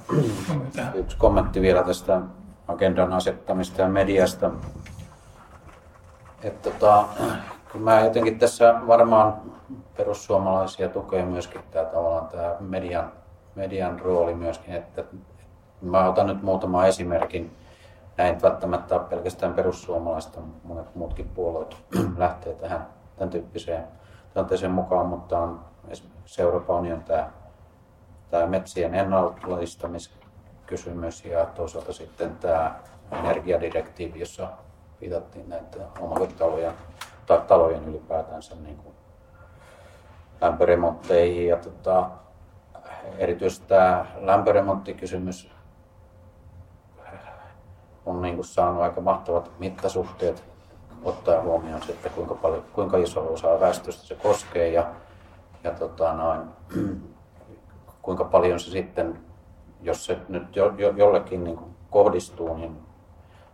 [0.93, 2.22] Yksi kommentti vielä tästä
[2.68, 4.52] agendan asettamista ja mediasta.
[6.43, 7.06] Että tota,
[7.72, 9.34] kun mä jotenkin tässä varmaan
[9.97, 13.12] perussuomalaisia tukee myöskin tämä tavallaan tämä median,
[13.56, 15.04] median rooli myöskin, että
[15.82, 17.52] mä otan nyt muutaman esimerkin
[18.18, 21.78] näin välttämättä ole pelkästään perussuomalaista, monet muutkin puolueet
[22.18, 23.84] lähtee tähän tämän tyyppiseen
[24.34, 27.30] tilanteeseen mukaan, mutta on esimerkiksi Euroopan union tämä,
[28.30, 32.76] tämä metsien ennallistamiskysymys ja toisaalta sitten tämä
[33.12, 34.47] energiadirektiivi, jossa
[35.01, 36.74] viitattiin näitä omakotitalojen
[37.26, 38.95] tai talojen ylipäätänsä niin kuin
[40.41, 41.47] lämpöremontteihin.
[41.47, 42.09] Ja tota,
[43.18, 45.51] erityisesti tämä lämpöremonttikysymys
[48.06, 50.43] on niin kuin saanut aika mahtavat mittasuhteet
[51.04, 54.86] ottaa huomioon että kuinka, paljon, kuinka iso osa väestöstä se koskee ja,
[55.64, 56.41] ja tota noin,
[58.02, 59.20] kuinka paljon se sitten,
[59.82, 62.78] jos se nyt jo, jo, jollekin niin kuin kohdistuu, niin,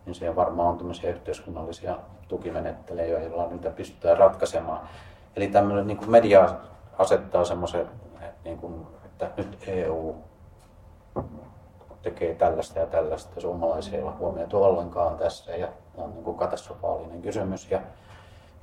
[0.05, 4.79] niin se varmaan on tämmöisiä yhteiskunnallisia tukimenettelyjä, joilla niitä pystytään ratkaisemaan.
[5.35, 6.49] Eli tämmöinen niin kuin media
[6.97, 7.87] asettaa semmoisen,
[8.43, 10.15] niin kuin, että nyt EU
[12.01, 13.41] tekee tällaista ja tällaista.
[13.41, 15.67] Suomalaisia ei ole huomioitu ollenkaan tässä ja
[15.97, 17.71] on niin kuin katastrofaalinen kysymys.
[17.71, 17.81] Ja,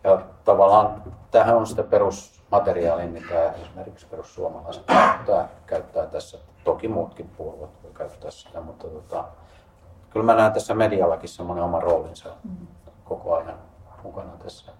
[0.04, 6.38] Ja tavallaan tähän on sitä perusmateriaalia, mitä esimerkiksi perussuomalaiset käyttää, käyttää tässä.
[6.64, 9.24] Toki muutkin puolueet voi käyttää sitä, mutta tota,
[10.10, 12.28] kyllä mä näen tässä mediallakin semmoinen oma roolinsa
[13.04, 13.58] koko ajan
[14.02, 14.72] mukana tässä.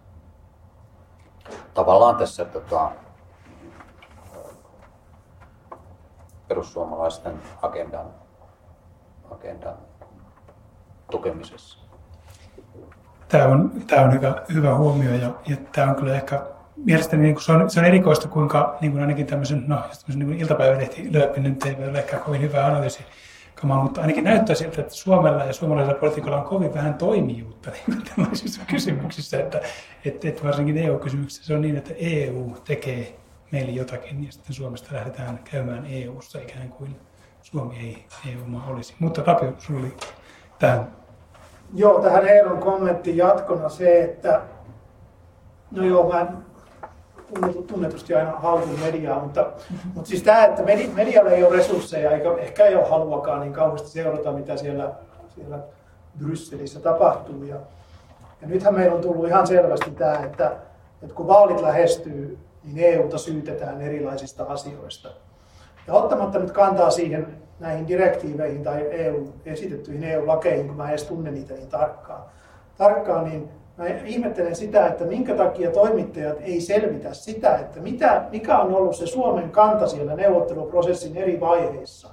[1.75, 2.91] Tavallaan tässä tota,
[6.49, 8.07] perussuomalaisten agendan,
[9.31, 9.75] agendan
[11.11, 11.79] tukemisessa.
[13.29, 16.43] Tämä on, tämä on hyvä, hyvä huomio ja, ja tämä on kyllä ehkä
[16.77, 20.19] mielestäni niin kuin se, on, se on erikoista, kuinka niin kuin ainakin tämmöisen, no, tämmöisen
[20.19, 23.05] niin iltapäivälehti lööpinen ei ole ehkä kovin hyvä analyysi,
[23.63, 28.63] mutta ainakin näyttää siltä, että Suomella ja suomalaisella politiikalla on kovin vähän toimijuutta niin tällaisissa
[28.67, 29.61] kysymyksissä, että,
[30.05, 33.17] että, että varsinkin EU-kysymyksissä se on niin, että EU tekee
[33.53, 36.97] meille jotakin ja sitten Suomesta lähdetään käymään EU-ssa ikään kuin
[37.55, 38.95] Suomi ei EU-maa olisi.
[38.99, 39.97] Mutta Tapio, sinulla oli
[40.59, 40.93] tähän.
[41.75, 44.41] Joo, tähän Eeron kommentin jatkona se, että
[45.71, 46.27] no joo, mä
[47.67, 49.47] tunnetusti aina haukun mediaa, mutta,
[49.95, 50.63] mutta siis tämä, että
[50.95, 54.93] medialla ei ole resursseja eikä ehkä ei ole haluakaan niin kauheasti seurata, mitä siellä,
[55.35, 55.59] siellä
[56.19, 57.45] Brysselissä tapahtuu.
[57.45, 57.57] Ja,
[58.41, 60.57] ja nythän meillä on tullut ihan selvästi tämä, että,
[61.03, 65.09] että kun vaalit lähestyy, niin EUta syytetään erilaisista asioista.
[65.87, 71.05] Ja ottamatta nyt kantaa siihen näihin direktiiveihin tai EU, esitettyihin EU-lakeihin, kun mä en edes
[71.05, 72.23] tunne niitä niin tarkkaan,
[72.77, 78.59] tarkkaan niin Mä ihmettelen sitä, että minkä takia toimittajat ei selvitä sitä, että mitä, mikä
[78.59, 82.09] on ollut se Suomen kanta siellä neuvotteluprosessin eri vaiheissa.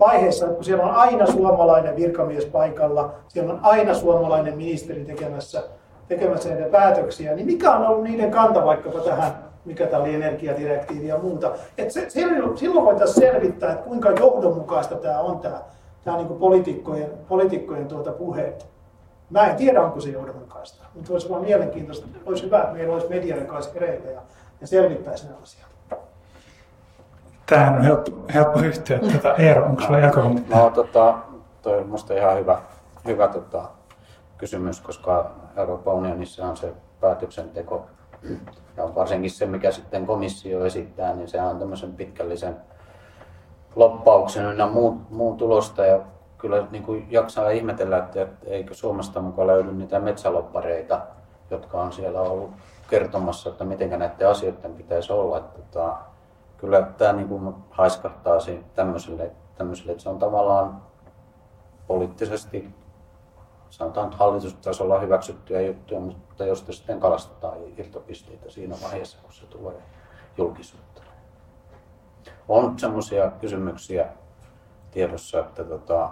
[0.00, 5.62] Vaiheissa, kun siellä on aina suomalainen virkamies paikalla, siellä on aina suomalainen ministeri tekemässä,
[6.08, 9.32] tekemässä näitä päätöksiä, niin mikä on ollut niiden kanta vaikkapa tähän,
[9.68, 11.52] mikä tämä oli energiadirektiivi ja muuta.
[11.78, 15.60] Et se, silloin voitaisiin selvittää, että kuinka johdonmukaista tämä on tämä,
[16.04, 18.66] tämä niin poliitikkojen, poliitikkojen tuota puheet.
[19.30, 22.06] Mä en tiedä, onko se johdonmukaista, mutta olisi vaan mielenkiintoista.
[22.26, 24.20] Olisi hyvä, että meillä olisi median kanssa hereillä ja,
[24.60, 25.68] ja selvittäisi nämä asiat.
[27.46, 28.98] Tähän on helppo, helppo yhtyä.
[28.98, 30.54] Tota, Eero, onko sinulla jatkokommentti?
[30.54, 31.18] No, tota,
[31.62, 32.58] toi on minusta ihan hyvä,
[33.06, 33.62] hyvä tota,
[34.38, 37.86] kysymys, koska Euroopan unionissa on se päätöksenteko,
[38.76, 42.56] ja varsinkin se, mikä sitten komissio esittää, niin se on tämmöisen pitkällisen
[43.76, 45.86] loppauksen ynnä muun, muun tulosta.
[45.86, 46.00] Ja
[46.38, 51.00] kyllä niin kuin jaksaa ihmetellä, että eikö Suomesta mukaan löydy niitä metsäloppareita,
[51.50, 52.50] jotka on siellä ollut
[52.90, 55.38] kertomassa, että miten näiden asioiden pitäisi olla.
[55.38, 55.96] Että, että tota,
[56.56, 58.38] kyllä tämä niin kuin haiskahtaa
[58.74, 60.82] tämmöiselle, tämmöiselle, että se on tavallaan
[61.86, 62.74] poliittisesti
[63.70, 69.82] sanotaan hallitustasolla hyväksyttyjä juttuja, mutta jos sitten kalastetaan irtopisteitä siinä vaiheessa, kun se tulee
[70.36, 71.02] julkisuutta.
[72.48, 74.08] On semmoisia kysymyksiä
[74.90, 76.10] tiedossa, että tota,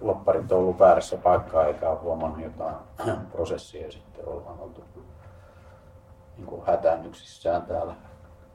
[0.00, 2.76] lopparit on ollut väärässä paikkaa eikä ole huomannut jotain
[3.32, 4.84] prosessia ja sitten ollaan oltu
[6.36, 7.94] niin kuin hätäännyksissään täällä,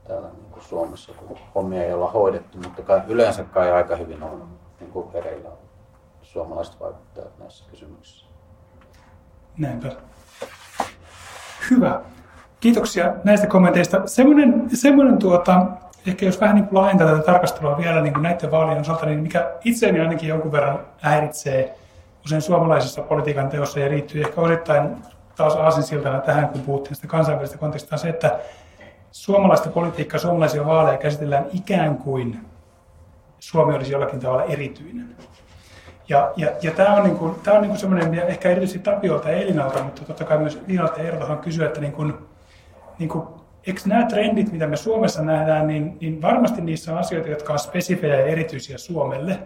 [0.07, 4.23] täällä niin kuin Suomessa, kun hommia ei olla hoidettu, mutta kai, yleensä kai aika hyvin
[4.23, 4.47] on
[4.79, 5.49] niin kuin hereillä
[6.31, 8.25] suomalaiset vaikuttajat näissä kysymyksissä.
[9.57, 9.91] Näinpä.
[11.69, 12.01] Hyvä.
[12.59, 14.07] Kiitoksia näistä kommenteista.
[14.07, 15.65] Semmoinen, semmoinen tuota,
[16.07, 19.51] ehkä jos vähän niin laajentaa tätä tarkastelua vielä niin kuin näiden vaalien osalta, niin mikä
[19.63, 21.75] itseäni ainakin jonkun verran häiritsee
[22.25, 24.97] usein suomalaisessa politiikan teossa ja liittyy ehkä osittain
[25.35, 28.39] taas aasinsiltana tähän, kun puhuttiin sitä kansainvälistä kontekstista, on se, että
[29.11, 32.45] suomalaista politiikkaa, suomalaisia vaaleja käsitellään ikään kuin
[33.39, 35.15] Suomi olisi jollakin tavalla erityinen.
[36.11, 39.31] Ja, ja, ja tämä on, niin kuin, tämä on niin kuin semmoinen, ehkä erityisesti Tapiolta
[39.31, 42.13] ja Elinalta, mutta totta kai myös Liinalta ja Eerolta kysyä, että niin kuin,
[42.99, 43.11] niin
[43.67, 47.59] eikö nämä trendit, mitä me Suomessa nähdään, niin, niin varmasti niissä on asioita, jotka on
[47.59, 49.39] spesifejä ja erityisiä Suomelle.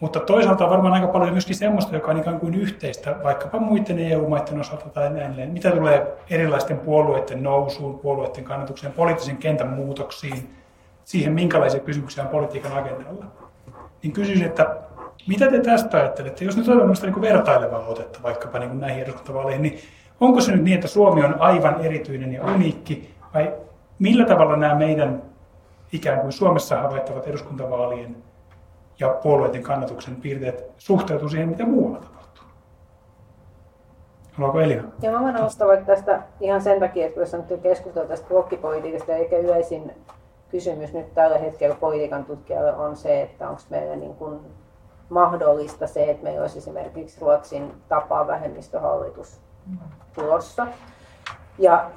[0.00, 3.98] Mutta toisaalta on varmaan aika paljon myöskin semmoista, joka on ikään kuin yhteistä vaikkapa muiden
[3.98, 5.52] EU-maiden osalta tai näin.
[5.52, 10.54] Mitä tulee erilaisten puolueiden nousuun, puolueiden kannatukseen, poliittisen kentän muutoksiin,
[11.04, 13.24] siihen minkälaisia kysymyksiä on politiikan agendalla.
[14.02, 14.76] Niin kysyisin, että
[15.28, 16.44] mitä te tästä ajattelette?
[16.44, 19.78] Jos nyt on niin vertailevaa otetta vaikkapa niin näihin eduskuntavaaleihin, niin
[20.20, 23.52] onko se nyt niin, että Suomi on aivan erityinen ja uniikki, vai
[23.98, 25.22] millä tavalla nämä meidän
[25.92, 28.16] ikään kuin Suomessa havaittavat eduskuntavaalien
[29.00, 32.44] ja puolueiden kannatuksen piirteet suhteutuu siihen, mitä muualla tapahtuu?
[34.32, 34.82] Haluaako Elina?
[35.02, 39.14] Ja mä voin nostaa vaikka tästä ihan sen takia, että tässä nyt keskustelua tästä blokkipolitiikasta,
[39.14, 39.92] eikä yleisin
[40.48, 44.40] kysymys nyt tällä hetkellä politiikan tutkijalle on se, että onko meillä niin kuin
[45.12, 49.40] mahdollista se, että meillä olisi esimerkiksi Ruotsin tapaa vähemmistöhallitus
[50.14, 50.66] tulossa.
[51.58, 51.90] Ja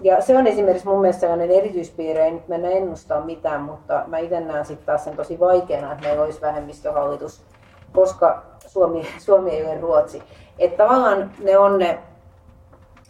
[0.00, 4.18] ja se on esimerkiksi mun mielestä sellainen erityispiirre, ei nyt mennä ennustaa mitään, mutta mä
[4.18, 7.42] itse näen sitten taas sen tosi vaikeana, että meillä olisi vähemmistöhallitus,
[7.92, 10.22] koska Suomi, Suomi ei ole Ruotsi.
[10.58, 11.98] Että tavallaan ne on ne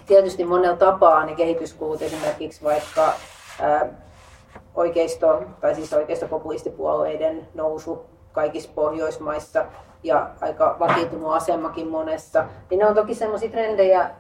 [0.07, 3.13] tietysti monella tapaa ne kehityskulut esimerkiksi vaikka
[3.61, 3.87] ää,
[4.75, 8.07] oikeisto, tai siis oikeistopopulistipuolueiden nousu
[8.37, 9.65] kaikissa Pohjoismaissa
[10.03, 14.11] ja aika vakiintunut asemakin monessa, niin ne on toki sellaisia trendejä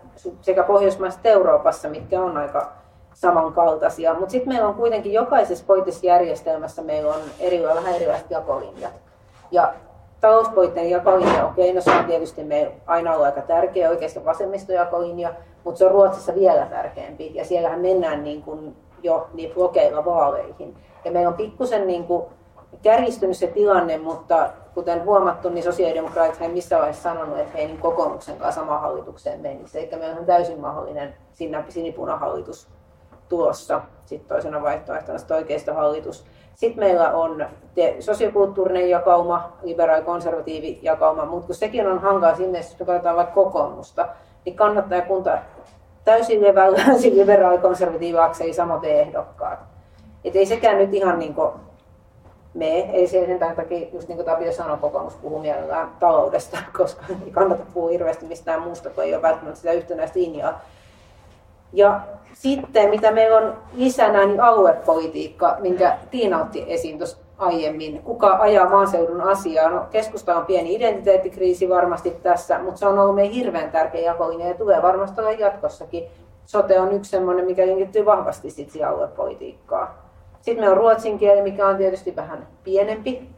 [0.40, 2.72] sekä Pohjoismaissa että Euroopassa, mitkä on aika
[3.14, 4.14] samankaltaisia.
[4.14, 8.92] Mutta sitten meillä on kuitenkin jokaisessa poliittisessa meillä on eri, vähän erilaiset jakolinjat.
[9.50, 9.74] Ja
[10.20, 15.78] talouspoliittinen jakolinja, okei, no se on tietysti meillä aina ollut aika tärkeä oikeastaan vasemmistojakolinja, mutta
[15.78, 17.34] se on Ruotsissa vielä tärkeämpi.
[17.34, 20.76] Ja siellähän mennään niin kuin jo niin blokeilla vaaleihin.
[21.04, 22.24] Ja meillä on pikkusen niin kuin
[22.82, 27.66] kärjistynyt se tilanne, mutta kuten huomattu, niin sosiaalidemokraatit ei missään vaiheessa sanonut, että he ei
[27.66, 29.78] niin kokoomuksen kanssa samaan hallitukseen menisi.
[29.78, 31.14] Eikä meillä on täysin mahdollinen
[31.68, 32.68] sinipunahallitus
[33.28, 36.24] tulossa sitten toisena vaihtoehtona oikeistohallitus.
[36.54, 37.46] Sitten meillä on
[38.00, 44.08] sosiokulttuurinen jakauma, liberaali-konservatiivi jakauma, mutta kun sekin on hankala sinne, jos katsotaan vaikka kokoomusta,
[44.44, 45.38] niin kannattaa kunta
[46.04, 46.40] täysin
[47.20, 49.58] liberaali-konservatiivi samat ehdokkaat.
[50.24, 51.50] Et ei sekään nyt ihan niin kuin
[52.56, 57.02] me, ei se sen takia, just niin kuin Tapio sanoi, kokoomus puhuu mielellään taloudesta, koska
[57.26, 60.60] ei kannata puhua hirveästi mistään muusta, kun ei ole välttämättä sitä yhtenäistä linjaa.
[61.72, 62.00] Ja
[62.32, 68.02] sitten, mitä meillä on lisänä, niin aluepolitiikka, minkä Tiina otti esiin tuossa aiemmin.
[68.02, 69.70] Kuka ajaa maaseudun asiaa?
[69.70, 74.48] No, keskusta on pieni identiteettikriisi varmasti tässä, mutta se on ollut meidän hirveän tärkeä jakolinja
[74.48, 76.04] ja tulee varmasti olla jatkossakin.
[76.46, 79.88] Sote on yksi sellainen, mikä linkittyy vahvasti sitten aluepolitiikkaan.
[80.46, 83.28] Sitten meillä on ruotsin kieli, mikä on tietysti vähän pienempi,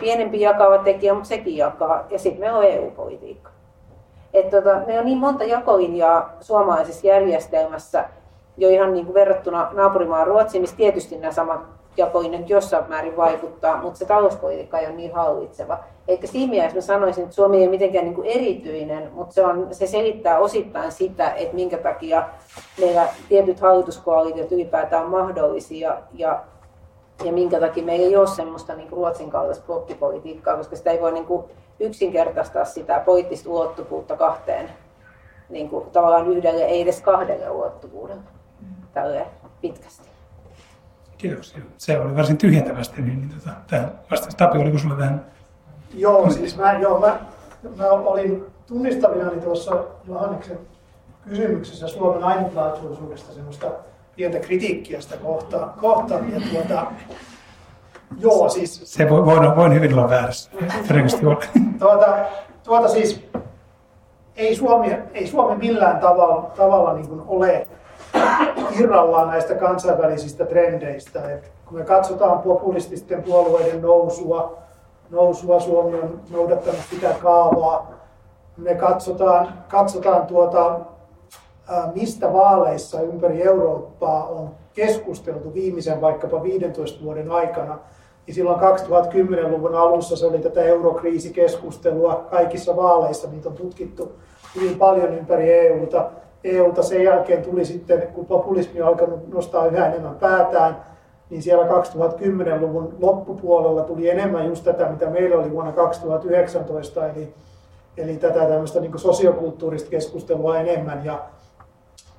[0.00, 2.06] pienempi jakava tekijä, mutta sekin jakaa.
[2.10, 3.50] Ja sitten meillä on EU-politiikka.
[4.32, 8.04] Että tota, meillä on niin monta jakolinjaa suomalaisessa järjestelmässä,
[8.56, 11.60] jo ihan niin kuin verrattuna naapurimaan Ruotsiin, missä tietysti nämä samat
[11.96, 15.78] jakolinjat jossain määrin vaikuttaa, mutta se talouspolitiikka ei ole niin hallitseva.
[16.08, 19.46] Eikä siinä mielessä mä sanoisin, että Suomi ei ole mitenkään niin kuin erityinen, mutta se,
[19.46, 22.28] on, se selittää osittain sitä, että minkä takia
[22.80, 26.42] meillä tietyt hallituskoalitiot ylipäätään on mahdollisia ja,
[27.24, 31.00] ja minkä takia meillä ei ole semmoista niin kuin Ruotsin kaltaista blokkipolitiikkaa, koska sitä ei
[31.00, 31.44] voi niin kuin
[31.80, 34.70] yksinkertaistaa sitä poliittista ulottuvuutta kahteen
[35.48, 38.22] niin kuin tavallaan yhdelle, ei edes kahdelle ulottuvuudelle
[38.92, 39.26] tälle
[39.60, 40.13] pitkästi.
[41.18, 41.60] Kiitoksia.
[41.78, 44.34] Se oli varsin tyhjentävästi, niin, niin tota, tähän vastaus.
[44.34, 45.24] Tapio, oliko sinulla tähän?
[45.94, 47.18] Joo, siis mä, joo, mä,
[47.76, 50.58] mä olin tunnistavinani tuossa Johanneksen
[51.28, 53.66] kysymyksessä Suomen ainutlaatuisuudesta semmoista
[54.16, 55.70] pientä kritiikkiä sitä kohtaan.
[55.80, 56.86] kohtaan ja tuota,
[58.18, 58.80] joo, siis...
[58.84, 60.50] Se voi, voin, voin hyvin olla väärässä.
[61.78, 62.16] tuota,
[62.64, 63.24] tuota siis,
[64.36, 67.66] ei Suomi, ei Suomi millään tavalla, tavalla niin ole
[68.80, 71.32] irrallaan näistä kansainvälisistä trendeistä.
[71.32, 74.58] Et kun me katsotaan populististen puolueiden nousua,
[75.10, 77.92] nousua Suomi on noudattanut sitä kaavaa.
[78.56, 80.80] Me katsotaan, katsotaan tuota,
[81.94, 87.78] mistä vaaleissa ympäri Eurooppaa on keskusteltu viimeisen vaikkapa 15 vuoden aikana,
[88.26, 94.12] niin silloin 2010-luvun alussa se oli tätä eurokriisikeskustelua kaikissa vaaleissa, niitä on tutkittu
[94.54, 96.10] hyvin paljon ympäri EUta.
[96.44, 100.76] EUta sen jälkeen tuli sitten, kun populismi on alkanut nostaa yhä enemmän päätään,
[101.30, 107.34] niin siellä 2010-luvun loppupuolella tuli enemmän just tätä, mitä meillä oli vuonna 2019, eli,
[107.96, 111.18] eli tätä tämmöistä niin sosiokulttuurista keskustelua enemmän ja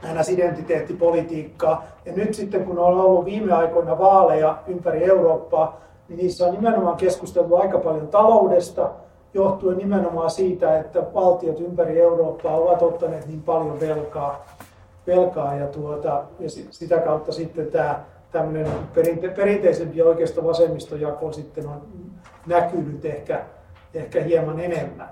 [0.03, 1.85] NS-identiteettipolitiikkaa.
[2.05, 6.97] Ja nyt sitten kun on ollut viime aikoina vaaleja ympäri Eurooppaa, niin niissä on nimenomaan
[6.97, 8.89] keskusteltu aika paljon taloudesta,
[9.35, 14.45] johtuen nimenomaan siitä, että valtiot ympäri Eurooppaa ovat ottaneet niin paljon velkaa,
[15.07, 21.81] velkaa ja, tuota, ja sitä kautta sitten tämä tämmöinen perinte, perinteisempi oikeisto vasemmistojako sitten on
[22.47, 23.41] näkynyt ehkä,
[23.93, 25.09] ehkä hieman enemmän,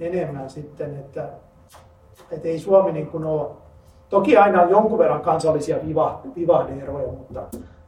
[0.00, 1.28] enemmän sitten, että,
[2.30, 3.48] että ei Suomi niin kuin ole,
[4.08, 5.76] toki aina on jonkun verran kansallisia
[6.36, 7.42] vivahdeeroja, mutta,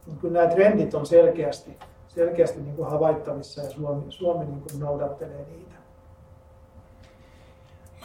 [0.05, 1.77] mutta kyllä nämä trendit on selkeästi,
[2.15, 5.75] selkeästi niin kuin havaittavissa ja Suomi, Suomi niin kuin noudattelee niitä.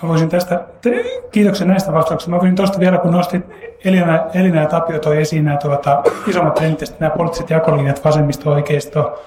[0.03, 0.65] Mä voisin tästä,
[1.31, 2.31] kiitoksia näistä vastauksista.
[2.31, 3.43] Mä voisin tuosta vielä, kun nostit
[3.85, 9.23] Elina, Elina ja Tapio toi esiin nämä tuota, isommat trendit, nämä poliittiset jakolinjat, vasemmisto, oikeisto,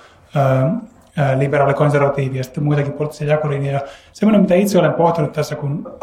[1.38, 3.82] liberaali, konservatiivi ja sitten muitakin poliittisia jakolinjoja.
[4.14, 5.98] Semmoinen, mitä itse olen pohtinut tässä, kun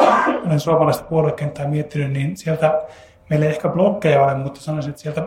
[0.46, 2.82] olen suomalaista puoluekenttää miettinyt, niin sieltä
[3.30, 5.22] meillä ei ehkä blokkeja ole, mutta sanoisin, että sieltä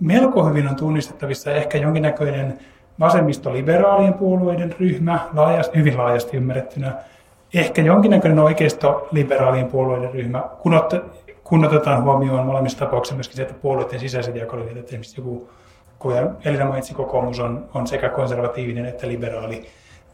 [0.00, 2.58] melko hyvin on tunnistettavissa ehkä jonkinnäköinen
[3.00, 6.94] vasemmistoliberaalien puolueiden ryhmä, laajasti, hyvin laajasti ymmärrettynä,
[7.54, 10.92] ehkä jonkinnäköinen oikeisto-liberaalien puolueiden ryhmä, kun, ot,
[11.44, 15.50] kun otetaan huomioon molemmissa tapauksissa myöskin se, että puolueiden sisäiset jakolinjat, että esimerkiksi joku,
[15.98, 16.12] kun
[16.44, 19.66] Elina mainitsi, kokoomus on, on sekä konservatiivinen että liberaali,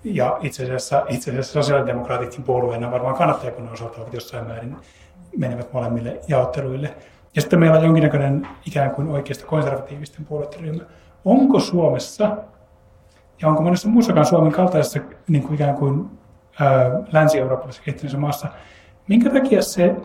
[0.04, 4.76] ja itse asiassa, itse asiassa sosiaalidemokraatitkin puolueena varmaan kannattajakunnan osalta ovat jossain määrin
[5.36, 6.94] menevät molemmille jaotteluille.
[7.34, 10.82] Ja sitten meillä on jonkinnäköinen ikään kuin oikeasta konservatiivisten puolueiden ryhmä.
[11.24, 12.36] Onko Suomessa,
[13.42, 16.10] ja onko monessa muussakaan Suomen kaltaisessa niin kuin ikään kuin
[17.12, 18.48] länsi-eurooppalaisessa kehittyneessä maassa,
[19.08, 19.96] minkä takia se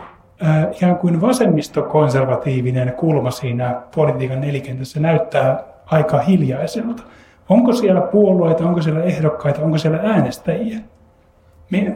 [0.41, 7.03] ää, ikään kuin vasemmistokonservatiivinen kulma siinä politiikan nelikentässä näyttää aika hiljaiselta?
[7.49, 10.79] Onko siellä puolueita, onko siellä ehdokkaita, onko siellä äänestäjiä?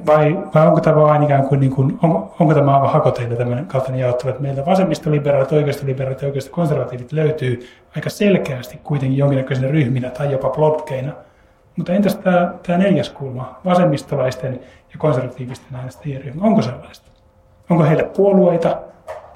[0.06, 3.66] Vai, vai onko tämä vain ikään kuin, niin kuin onko, onko tämä aivan hakoteilla tämmöinen
[3.66, 10.32] kaltainen jaottelu, että meiltä vasemmistoliberaalit, oikeistoliberaalit ja konservatiivit löytyy aika selkeästi kuitenkin jonkinnäköisenä ryhminä tai
[10.32, 11.12] jopa blokkeina.
[11.78, 14.54] Mutta entäs tämä, tämä neljäs kulma, vasemmistolaisten
[14.94, 17.12] ja konservatiivisten äänestäjien ryhmä, onko sellaista?
[17.70, 18.78] Onko heille puolueita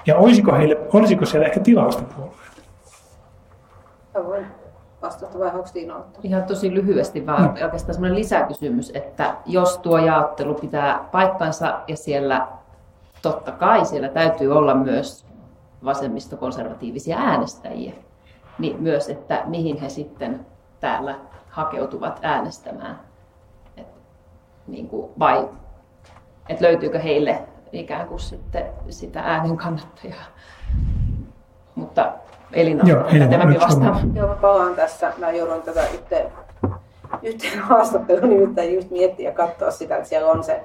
[0.06, 2.60] ja olisiko, heille, olisiko siellä ehkä tilausta puolueita?
[5.02, 7.62] Vastata vai onko Tiina Ihan tosi lyhyesti vaan mm.
[7.64, 12.48] oikeastaan semmoinen lisäkysymys, että jos tuo jaottelu pitää paikkansa ja siellä
[13.22, 15.26] totta kai siellä täytyy olla myös
[15.84, 17.92] vasemmistokonservatiivisia äänestäjiä,
[18.58, 20.46] niin myös, että mihin he sitten
[20.80, 21.14] täällä
[21.48, 23.00] hakeutuvat äänestämään.
[23.76, 23.86] Et,
[24.66, 25.48] niin kuin, vai
[26.48, 27.42] että löytyykö heille
[27.72, 30.24] ikään kuin sitten sitä äänen kannattajaa.
[31.74, 32.12] Mutta
[32.52, 34.16] Elina, Joo, Elina tämäkin vastaan.
[34.16, 35.12] Joo, mä palaan tässä.
[35.18, 36.32] Mä joudun tätä yhteen,
[37.22, 40.60] yhteen haastatteluun nimittäin just miettiä ja katsoa sitä, että siellä on se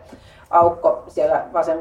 [0.50, 1.80] aukko siellä vasem,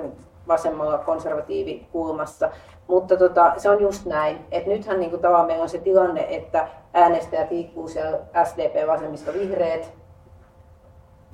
[0.49, 2.51] vasemmalla konservatiivikulmassa.
[2.87, 6.27] Mutta tota, se on just näin, että nythän niin kuin tavallaan meillä on se tilanne,
[6.31, 9.93] että äänestäjät liikkuu siellä SDP, vasemmista, vihreät,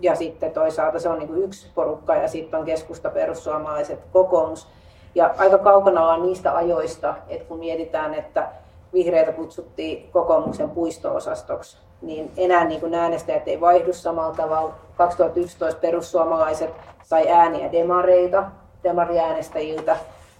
[0.00, 4.68] ja sitten toisaalta se on niin kuin yksi porukka ja sitten on keskusta, perussuomalaiset, kokoomus.
[5.16, 8.48] Ja aika kaukana ollaan niistä ajoista, että kun mietitään, että
[8.92, 14.74] vihreitä kutsuttiin kokoomuksen puistoosastoksi, niin enää niin kuin äänestäjät ei vaihdu samalla tavalla.
[14.96, 16.70] 2011 perussuomalaiset
[17.02, 18.44] sai ääniä demareita,
[18.84, 19.96] demariäänestäjiltä,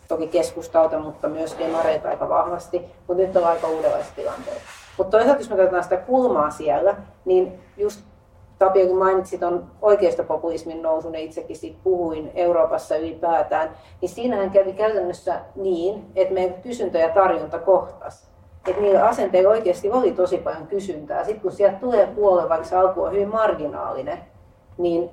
[0.08, 4.60] toki keskustalta, mutta myös demareita aika vahvasti, mutta nyt on aika uudenlaista tilanteita.
[4.98, 8.00] Mutta toisaalta jos me katsotaan sitä kulmaa siellä, niin just
[8.58, 9.66] Tapio, kun mainitsit on
[10.28, 16.62] populismin nousun ja itsekin siitä puhuin Euroopassa ylipäätään, niin siinähän kävi käytännössä niin, että meidän
[16.62, 18.30] kysyntä ja tarjonta kohtas.
[18.68, 21.24] Että niillä asenteilla oikeasti oli tosi paljon kysyntää.
[21.24, 24.18] Sitten kun sieltä tulee puolue, vaikka se alku on hyvin marginaalinen,
[24.78, 25.10] niin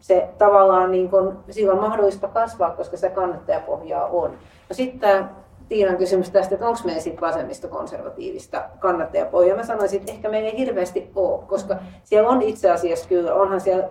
[0.00, 4.30] se tavallaan niin kun, silloin on mahdollista kasvaa, koska se kannattajapohjaa on.
[4.68, 5.24] No sitten
[5.68, 9.56] Tiinan kysymys tästä, että onko meillä sitten vasemmistokonservatiivista kannattajapohjaa.
[9.56, 13.60] Mä sanoisin, että ehkä meillä ei hirveästi ole, koska siellä on itse asiassa kyllä, onhan
[13.60, 13.88] siellä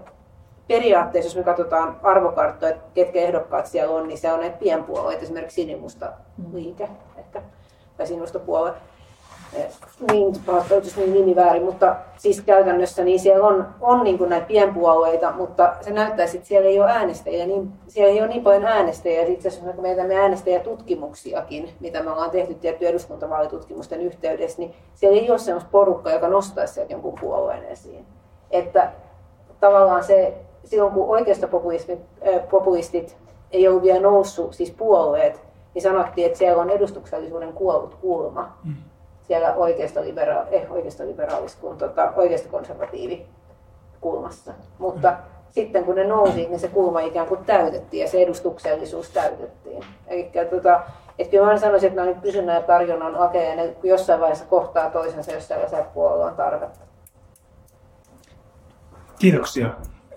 [0.67, 5.23] periaatteessa, jos me katsotaan arvokarttoja, että ketkä ehdokkaat siellä on, niin se on näitä pienpuolueita,
[5.23, 6.13] esimerkiksi sinimusta
[6.53, 7.41] liike ehkä,
[7.97, 8.73] tai sinusta puolue
[10.11, 14.47] niin, pahoittelut niin nimi väärin, mutta siis käytännössä niin siellä on, on niin kuin näitä
[14.47, 18.65] pienpuolueita, mutta se näyttäisi, että siellä ei ole äänestäjiä, niin siellä ei ole niin paljon
[18.65, 19.21] äänestäjiä.
[19.21, 25.19] Itse asiassa kun meitä me äänestäjätutkimuksiakin, mitä me ollaan tehty tietty eduskuntavaalitutkimusten yhteydessä, niin siellä
[25.19, 28.05] ei ole sellaista porukkaa, joka nostaisi sieltä jonkun puolueen esiin.
[28.51, 28.91] Että
[29.59, 30.33] tavallaan se,
[30.63, 31.47] silloin kun oikeasta
[32.49, 33.17] populistit
[33.51, 35.41] ei ole vielä noussut, siis puolueet,
[35.73, 38.57] niin sanottiin, että siellä on edustuksellisuuden kuollut kulma.
[38.63, 38.75] Mm
[39.27, 43.25] siellä oikeasta, libera- eh, oikeasta liberaalis kuin tota, oikeasta konservatiivi
[44.01, 44.53] kulmassa.
[44.79, 45.17] Mutta
[45.49, 49.83] sitten kun ne nousi, niin se kulma ikään kuin täytettiin ja se edustuksellisuus täytettiin.
[50.07, 50.81] Eli tota,
[51.19, 55.31] että kyllä mä sanoisin, että noin kysynnän ja tarjonnan lakeja, ne jossain vaiheessa kohtaa toisensa,
[55.31, 56.79] jos tällaisella puolella on tarvetta.
[59.19, 59.67] Kiitoksia.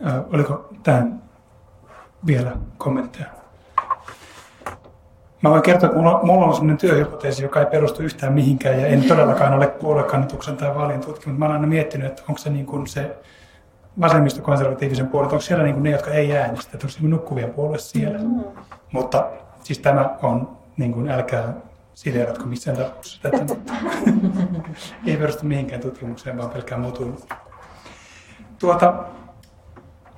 [0.06, 1.22] Äh, oliko tähän
[2.26, 3.39] vielä kommentteja?
[5.42, 8.86] Mä voin kertoa, että mulla, mulla on sellainen työhypoteesi, joka ei perustu yhtään mihinkään ja
[8.86, 11.38] en todellakaan ole puoluekannatuksen tai vaalien tutkinut.
[11.38, 13.16] Mä olen aina miettinyt, että onko se, niin kuin se
[14.00, 17.78] vasemmistokonservatiivisen puolet, onko siellä niin kuin ne, jotka ei äänestä, että onko se nukkuvia puolue
[17.78, 18.18] siellä.
[18.18, 18.44] Mm.
[18.92, 19.30] Mutta
[19.62, 21.54] siis tämä on, niin kuin, älkää
[21.94, 23.44] sideeratko missään tapauksessa tätä,
[25.06, 27.18] ei perustu mihinkään tutkimukseen, vaan pelkkään mutuilu.
[28.58, 29.04] Tuota,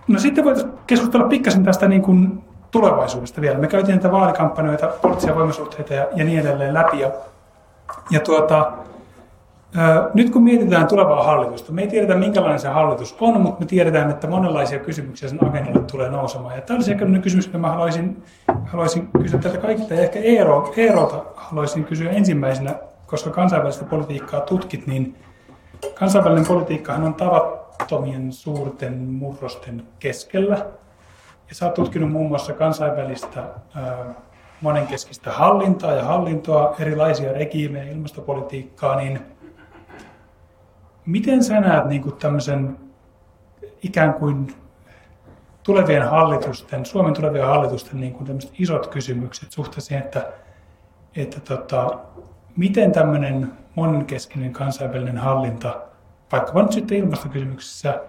[0.08, 3.58] no sitten voitaisiin keskustella pikkasen tästä niin kuin tulevaisuudesta vielä.
[3.58, 7.00] Me käytiin näitä vaalikampanjoita, poliittisia voimasuhteita ja, ja niin edelleen läpi.
[7.00, 7.10] Ja,
[8.10, 8.72] ja tuota,
[9.76, 13.66] ää, nyt kun mietitään tulevaa hallitusta, me ei tiedetä minkälainen se hallitus on, mutta me
[13.66, 16.54] tiedetään, että monenlaisia kysymyksiä sen agendalle tulee nousemaan.
[16.54, 18.22] Ja tämä olisi ehkä kysymys, että mä haluaisin,
[18.66, 19.94] haluaisin kysyä tätä kaikilta.
[19.94, 22.74] Ja ehkä Eero, Eerolta haluaisin kysyä ensimmäisenä,
[23.06, 25.16] koska kansainvälistä politiikkaa tutkit, niin
[25.94, 30.66] kansainvälinen politiikkahan on tavattomien suurten murrosten keskellä.
[31.52, 33.44] Ja sä oot tutkinut muun muassa kansainvälistä
[34.60, 39.20] monenkeskistä hallintaa ja hallintoa, erilaisia regiimejä, ilmastopolitiikkaa, niin
[41.06, 42.78] miten sä näet niin kuin tämmöisen
[43.82, 44.54] ikään kuin
[45.62, 50.32] tulevien hallitusten, Suomen tulevien hallitusten niin kuin isot kysymykset suhteessa siihen, että,
[51.16, 51.98] että tota,
[52.56, 55.82] miten tämmöinen monenkeskinen kansainvälinen hallinta,
[56.32, 58.00] vaikka nyt sitten ilmastokysymyksissä,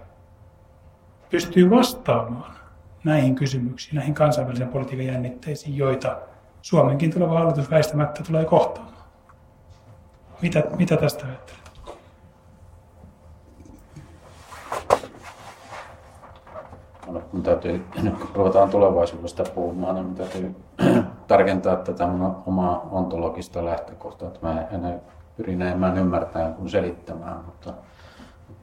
[1.30, 2.63] pystyy vastaamaan
[3.04, 6.18] näihin kysymyksiin, näihin kansainvälisen politiikan jännitteisiin, joita
[6.62, 8.94] Suomenkin tuleva hallitus väistämättä tulee kohtaamaan.
[10.42, 11.64] Mitä, mitä tästä ajattelet?
[17.32, 20.56] Mun täytyy, nyt kun ruvetaan tulevaisuudesta puhumaan, niin täytyy
[21.28, 25.02] tarkentaa tätä mun omaa ontologista lähtökohtaa, että mä en
[25.38, 27.74] pyrin enemmän ymmärtämään kuin selittämään, mutta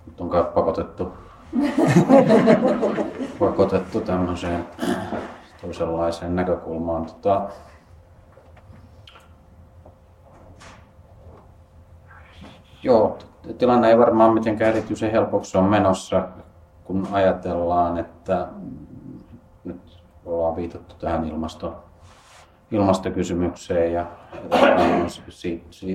[0.06, 1.12] nyt on pakotettu,
[3.38, 4.66] pakotettu tämmöiseen
[5.62, 7.06] toisenlaiseen näkökulmaan.
[7.06, 7.48] Tota,
[12.82, 13.18] joo,
[13.58, 16.28] tilanne ei varmaan mitenkään erityisen helpoksi on menossa
[16.90, 18.48] kun ajatellaan, että
[19.64, 21.84] nyt ollaan viitattu tähän ilmasto,
[22.70, 24.06] ilmastokysymykseen ja,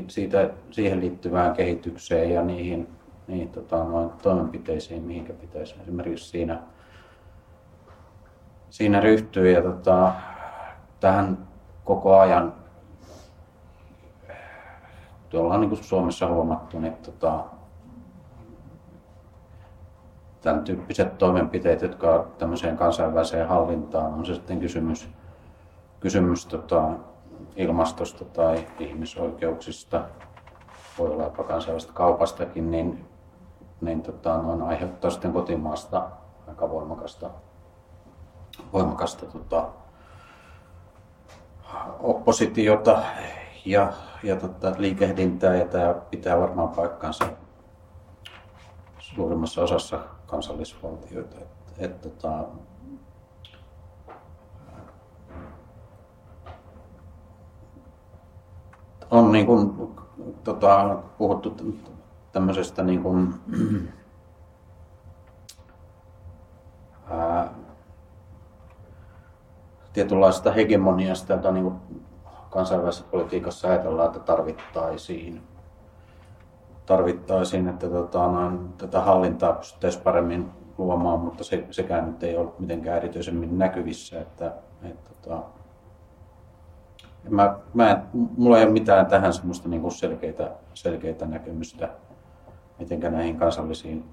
[0.08, 2.88] siitä, siihen liittyvään kehitykseen ja niihin,
[3.28, 6.60] niihin tota, noin toimenpiteisiin, mihinkä pitäisi esimerkiksi siinä,
[8.70, 9.50] siinä ryhtyä.
[9.50, 10.14] Ja tota,
[11.00, 11.48] tähän
[11.84, 12.54] koko ajan
[15.40, 17.44] ollaan niin Suomessa huomattu, niin tota,
[20.42, 25.10] tämän tyyppiset toimenpiteet, jotka tämmöiseen kansainväliseen hallintaan, on se sitten kysymys,
[26.00, 26.90] kysymys tota,
[27.56, 30.02] ilmastosta tai ihmisoikeuksista,
[31.00, 33.06] voi olla jopa kansainvälisestä kaupastakin, niin,
[33.82, 36.10] niin tota, noin aiheuttaa sitten kotimaasta
[36.48, 37.30] aika voimakasta,
[38.74, 39.68] voimakasta tota,
[42.00, 43.02] oppositiota
[43.66, 47.26] ja, ja tota, liikehdintää, ja tämä pitää varmaan paikkansa
[49.00, 51.38] suurimmassa osassa kansallisvaltioita.
[51.38, 51.48] Et,
[51.78, 52.46] et, tota,
[59.12, 59.92] on niin kuin,
[60.44, 61.50] tota, puhuttu
[62.36, 63.34] tämmöisestä niin kuin,
[67.10, 67.50] ää,
[69.94, 71.76] tietynlaisesta hegemoniasta, jota niin kuin
[72.50, 75.42] kansainvälisessä politiikassa ajatellaan, että tarvittaisiin
[76.86, 82.60] tarvittaisiin, että tota, noin, tätä hallintaa pystyttäisiin paremmin luomaan, mutta se, sekään nyt ei ollut
[82.60, 84.22] mitenkään erityisemmin näkyvissä.
[84.22, 85.44] Että, et, tota,
[87.30, 91.90] mä, mä en, mulla ei ole mitään tähän semmoista niin selkeitä, selkeitä näkemystä,
[92.80, 94.04] miten näihin kansallisiin,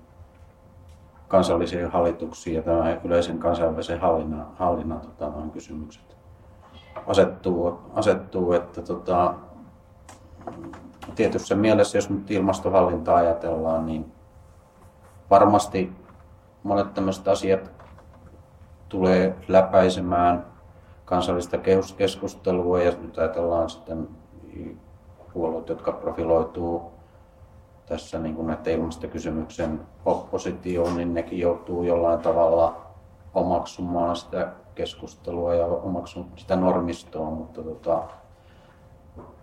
[1.29, 6.17] kansallisiin hallituksiin ja tämän yleisen kansainvälisen hallinnan, hallinnan tota, noin kysymykset
[7.07, 9.35] asettuu, asettuu että tota,
[11.15, 14.13] tietyssä mielessä, jos nyt ilmastohallintaa ajatellaan, niin
[15.31, 15.93] varmasti
[16.63, 17.71] monet tämmöiset asiat
[18.89, 20.47] tulee läpäisemään
[21.05, 21.59] kansallista
[21.97, 24.09] keskustelua ja nyt ajatellaan sitten
[25.33, 26.93] puolueet, jotka profiloituu
[27.93, 32.87] tässä niin kuin näiden ilmastokysymyksen oppositioon, niin nekin joutuu jollain tavalla
[33.35, 38.03] omaksumaan sitä keskustelua ja omaksumaan sitä normistoa, mutta tota,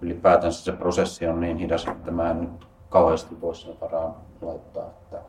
[0.01, 4.85] ylipäätänsä se prosessi on niin hidas, että mä en nyt kauheasti voi sen varaan laittaa,
[4.85, 5.21] että,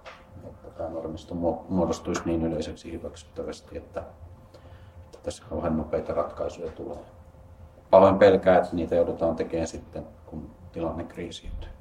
[0.44, 1.34] että tämä normisto
[1.68, 4.00] muodostuisi niin yleiseksi hyväksyttävästi, että,
[5.04, 6.98] että tässä kauhean nopeita ratkaisuja tulee.
[7.90, 11.79] Pahoin pelkää, että niitä joudutaan tekemään sitten, kun tilanne kriisiytyy.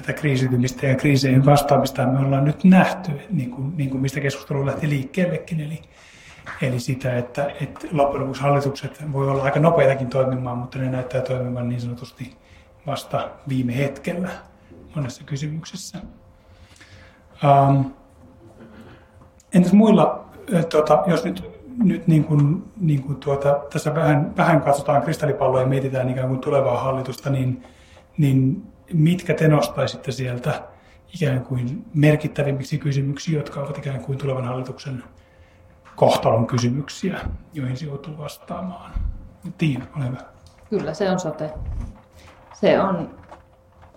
[0.00, 4.66] Tätä kriisiytymistä ja kriiseihin vastaamista me ollaan nyt nähty, niin kuin, niin kuin mistä keskustelu
[4.66, 5.60] lähti liikkeellekin.
[5.60, 5.82] Eli
[6.62, 11.20] Eli sitä, että, että loppujen lopuksi hallitukset voi olla aika nopeitakin toimimaan, mutta ne näyttää
[11.20, 12.36] toimivan niin sanotusti
[12.86, 14.28] vasta viime hetkellä
[14.94, 15.98] monessa kysymyksessä.
[17.44, 17.92] Um,
[19.54, 20.24] entäs muilla,
[20.70, 21.44] tuota, jos nyt,
[21.82, 26.40] nyt niin kuin, niin kuin tuota, tässä vähän, vähän katsotaan kristallipalloa ja mietitään ikään kuin
[26.40, 27.62] tulevaa hallitusta, niin,
[28.18, 28.62] niin
[28.92, 30.62] mitkä te nostaisitte sieltä
[31.14, 35.04] ikään kuin merkittävimmiksi kysymyksiä, jotka ovat ikään kuin tulevan hallituksen
[35.96, 37.20] kohtalon kysymyksiä,
[37.54, 38.90] joihin se joutuu vastaamaan.
[39.58, 40.18] Tiina, ole hyvä.
[40.70, 41.50] Kyllä, se on sote.
[42.54, 43.10] Se on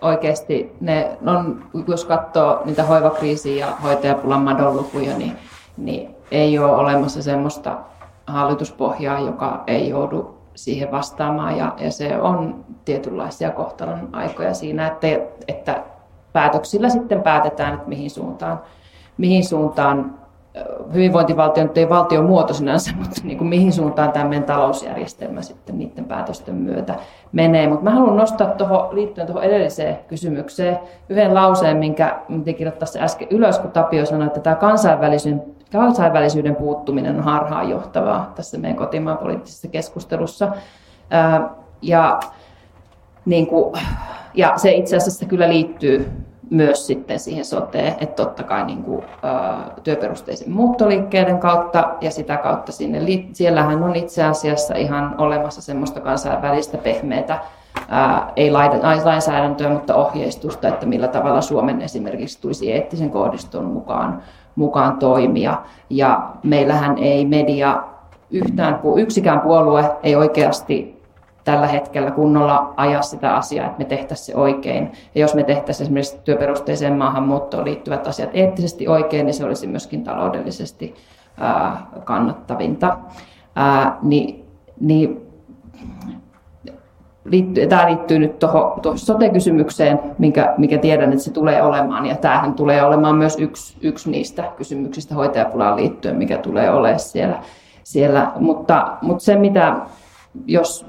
[0.00, 5.36] oikeasti, ne on, jos katsoo niitä hoivakriisiä ja hoitajapulan madonlukuja, niin,
[5.76, 7.78] niin ei ole olemassa semmoista
[8.26, 11.58] hallituspohjaa, joka ei joudu siihen vastaamaan.
[11.58, 15.06] Ja, ja se on tietynlaisia kohtalon aikoja siinä, että,
[15.48, 15.82] että
[16.32, 18.60] päätöksillä sitten päätetään, että mihin suuntaan,
[19.18, 20.22] mihin suuntaan
[20.92, 25.78] hyvinvointivaltio nyt ei valtion muoto sinänsä, mutta niin kuin mihin suuntaan tämä meidän talousjärjestelmä sitten
[25.78, 26.94] niiden päätösten myötä
[27.32, 27.68] menee.
[27.68, 33.28] Mutta mä haluan nostaa tuohon, liittyen tuohon edelliseen kysymykseen yhden lauseen, minkä te kirjoittaisi äsken
[33.30, 34.56] ylös, kun Tapio sanoi, että tämä
[35.72, 40.48] kansainvälisyyden puuttuminen on harhaanjohtavaa tässä meidän kotimaan poliittisessa keskustelussa.
[41.82, 42.20] Ja,
[43.24, 43.80] niin kuin,
[44.34, 46.10] ja se itse asiassa kyllä liittyy
[46.50, 49.04] myös sitten siihen soteen, että totta kai niin kuin,
[49.82, 53.00] työperusteisen muuttoliikkeiden kautta ja sitä kautta sinne,
[53.32, 57.38] siellähän on itse asiassa ihan olemassa semmoista kansainvälistä pehmeitä
[58.36, 58.50] ei
[59.04, 64.22] lainsäädäntöä, mutta ohjeistusta, että millä tavalla Suomen esimerkiksi tulisi eettisen kohdiston mukaan,
[64.56, 65.62] mukaan toimia.
[65.90, 67.82] Ja meillähän ei media
[68.30, 71.02] yhtään, yksikään puolue ei oikeasti
[71.44, 74.92] tällä hetkellä kunnolla ajaa sitä asiaa, että me tehtäisiin se oikein.
[75.14, 80.04] Ja jos me tehtäisiin esimerkiksi työperusteiseen maahanmuuttoon liittyvät asiat eettisesti oikein, niin se olisi myöskin
[80.04, 80.94] taloudellisesti
[82.04, 82.98] kannattavinta.
[84.02, 84.44] Niin,
[84.80, 85.26] niin
[87.24, 92.06] liittyy, tämä liittyy nyt tuohon, sote-kysymykseen, minkä, mikä tiedän, että se tulee olemaan.
[92.06, 97.38] Ja tämähän tulee olemaan myös yksi, yksi niistä kysymyksistä hoitajapulaan liittyen, mikä tulee olemaan siellä.
[97.84, 98.32] siellä.
[98.36, 99.76] Mutta, mutta se, mitä,
[100.46, 100.86] jos,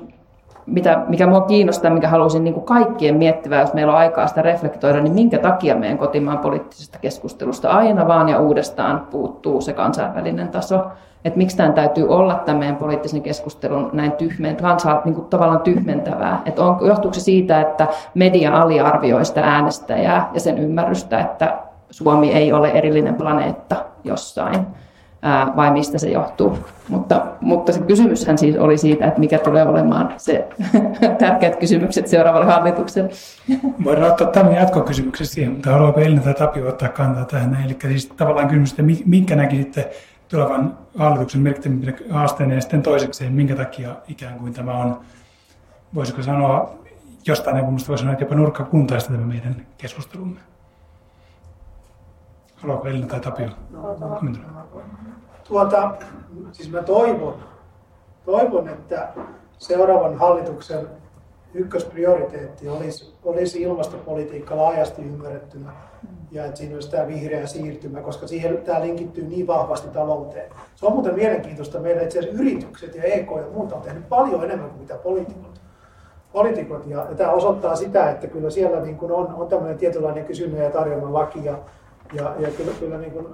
[0.66, 4.42] mitä, mikä minua kiinnostaa, mikä haluaisin niin kuin kaikkien miettivää, jos meillä on aikaa sitä
[4.42, 10.48] reflektoida, niin minkä takia meidän kotimaan poliittisesta keskustelusta aina vaan ja uudestaan puuttuu se kansainvälinen
[10.48, 10.86] taso
[11.26, 15.62] että miksi tämän täytyy olla tämän meidän poliittisen keskustelun näin tyhmen, kansaa niin kuin tavallaan
[15.62, 16.42] tyhmentävää.
[16.46, 21.58] Että on, johtuuko se siitä, että media aliarvioi sitä äänestäjää ja sen ymmärrystä, että
[21.90, 24.68] Suomi ei ole erillinen planeetta jossain,
[25.22, 26.58] ää, vai mistä se johtuu.
[26.90, 30.48] Mutta, mutta se kysymyshän siis oli siitä, että mikä tulee olemaan se
[31.20, 33.10] tärkeät kysymykset seuraavalle hallitukselle.
[33.86, 37.58] Voidaan ottaa tämän jatkokysymyksen siihen, mutta haluaako Elina tai Tapio ottaa kantaa tähän?
[37.66, 39.92] Eli siis tavallaan kysymys, että minkä näkisitte
[40.34, 45.00] tulevan hallituksen merkittävimpinä haasteena ja sitten toisekseen, minkä takia ikään kuin tämä on,
[45.96, 46.74] voisiko sanoa,
[47.28, 50.40] jostain näkökulmasta voisi sanoa, että jopa nurkkakuntaista tämä meidän keskustelumme.
[52.56, 53.50] Haluaako Elina tai Tapio?
[55.48, 55.96] Tuota,
[56.52, 57.36] siis mä toivon,
[58.26, 59.14] toivon, että
[59.58, 60.88] seuraavan hallituksen
[61.54, 65.72] ykkösprioriteetti olisi, olisi ilmastopolitiikka laajasti ymmärrettynä
[66.34, 70.52] ja että siinä olisi tämä vihreä siirtymä, koska siihen tämä linkittyy niin vahvasti talouteen.
[70.76, 71.80] Se on muuten mielenkiintoista.
[71.80, 75.62] Meillä itse asiassa yritykset ja EK ja muuta on tehnyt paljon enemmän kuin mitä poliitikot.
[76.34, 76.86] poliitikot.
[76.88, 80.64] Ja, ja tämä osoittaa sitä, että kyllä siellä niin kuin on, on tämmöinen tietynlainen kysynnän
[80.64, 81.58] ja tarjonnan laki ja,
[82.14, 83.28] ja, ja kyllä, kyllä, niin kuin,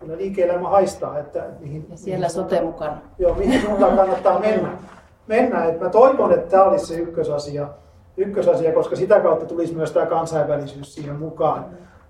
[0.00, 1.18] kyllä liike-elämä haistaa.
[1.18, 2.98] Että mihin, ja siellä mihin sote mukana.
[3.18, 4.68] Joo, mihin suuntaan kannattaa mennä.
[5.26, 5.64] mennä.
[5.64, 7.68] Et mä toivon, että tämä olisi se ykkösasia,
[8.16, 11.66] ykkösasia, koska sitä kautta tulisi myös tämä kansainvälisyys siihen mukaan.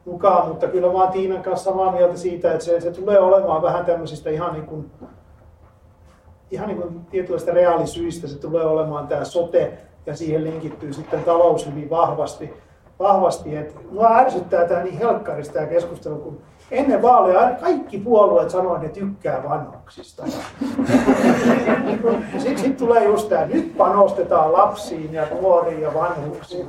[0.06, 3.62] Mukaan, mutta kyllä mä oon Tiinan kanssa samaa mieltä siitä, että se, se tulee olemaan
[3.62, 4.90] vähän tämmöisistä ihan niin kuin,
[6.50, 11.66] ihan niin kuin tietynlaista reaalisyistä, se tulee olemaan tämä sote ja siihen linkittyy sitten talous
[11.66, 12.52] hyvin vahvasti.
[12.98, 13.56] vahvasti.
[13.56, 19.00] Et mua ärsyttää tämä niin helkkarista tämä keskustelu, kun ennen vaaleja kaikki puolueet sanoivat, että
[19.00, 20.22] ne tykkää vanhuksista.
[22.38, 26.66] Sitten sit tulee just tämä, nyt panostetaan lapsiin ja nuoriin ja vanhuksiin.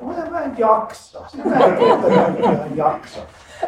[0.00, 1.20] Mä, mä en jaksa.
[1.44, 2.08] Mä en kerta
[2.74, 3.20] jaksa.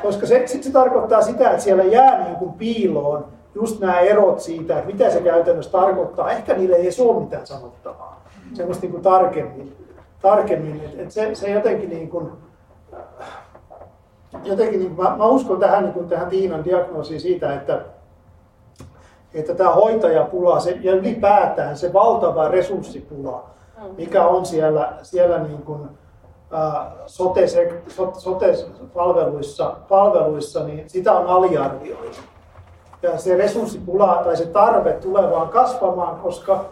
[0.02, 4.40] Koska se, sit se tarkoittaa sitä, että siellä jää niin kuin piiloon just nämä erot
[4.40, 6.30] siitä, että mitä se käytännössä tarkoittaa.
[6.30, 8.24] Ehkä niille ei ole mitään sanottavaa.
[8.54, 9.76] Semmoista niin kuin tarkemmin.
[10.22, 10.82] tarkemmin.
[10.84, 12.30] Et, et se, se jotenkin niin kuin,
[14.44, 17.80] jotenkin niin, mä, mä uskon tähän, niin kuin tähän Tiinan diagnoosiin siitä, että,
[19.34, 23.50] että tämä hoitajapula se, ja ylipäätään se valtava resurssipula,
[23.96, 25.88] mikä on siellä, siellä niin kuin,
[27.06, 27.46] sote,
[28.18, 32.18] sote-palveluissa, palveluissa, niin sitä on aliarvioitu.
[33.02, 36.64] Ja se resurssipula tai se tarve tulee vaan kasvamaan, koska,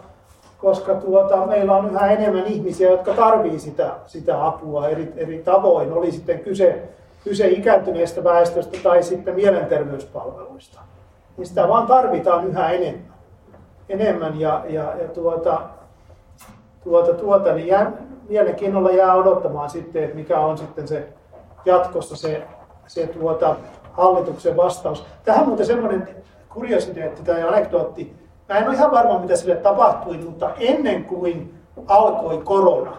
[0.57, 5.93] koska tuota, meillä on yhä enemmän ihmisiä, jotka tarvii sitä, sitä apua eri, eri tavoin.
[5.93, 6.89] Oli sitten kyse,
[7.23, 10.79] kyse ikääntyneestä väestöstä tai sitten mielenterveyspalveluista.
[11.37, 13.13] Niin sitä vaan tarvitaan yhä enemmän.
[13.89, 15.61] enemmän ja, ja, ja tuota,
[16.83, 17.91] tuota, tuota, niin jää,
[18.31, 21.07] mielenkiinnolla jää odottamaan sitten, että mikä on sitten se
[21.65, 22.43] jatkossa se,
[22.87, 23.55] se tuota,
[23.91, 25.05] hallituksen vastaus.
[25.23, 26.07] Tähän muuten semmoinen
[26.49, 28.13] kuriositeetti tai anekdootti.
[28.49, 31.53] Mä en ole ihan varma, mitä sille tapahtui, mutta ennen kuin
[31.87, 32.97] alkoi korona,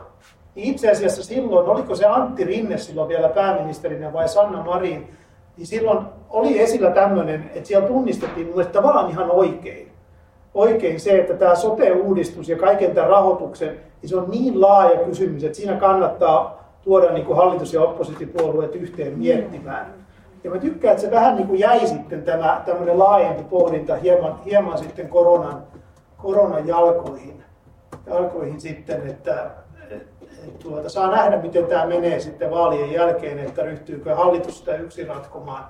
[0.54, 5.16] niin itse asiassa silloin, oliko se Antti Rinne silloin vielä pääministerinä vai Sanna Marin,
[5.56, 9.92] niin silloin oli esillä tämmöinen, että siellä tunnistettiin mun tavallaan ihan oikein,
[10.54, 15.44] oikein se, että tämä sote-uudistus ja kaiken tämän rahoituksen niin se on niin laaja kysymys,
[15.44, 19.94] että siinä kannattaa tuoda niin kuin hallitus- ja oppositiopuolueet yhteen miettimään.
[20.44, 24.38] Ja mä tykkään, että se vähän niin kuin jäi sitten tämä tämmöinen laajempi pohdinta hieman,
[24.44, 25.62] hieman sitten koronan,
[26.16, 27.44] koronan jalkoihin,
[28.06, 29.50] jalkoihin sitten, että
[29.90, 34.76] et, et, tuota, saa nähdä, miten tämä menee sitten vaalien jälkeen, että ryhtyykö hallitus sitä
[34.76, 35.64] yksin ratkomaan,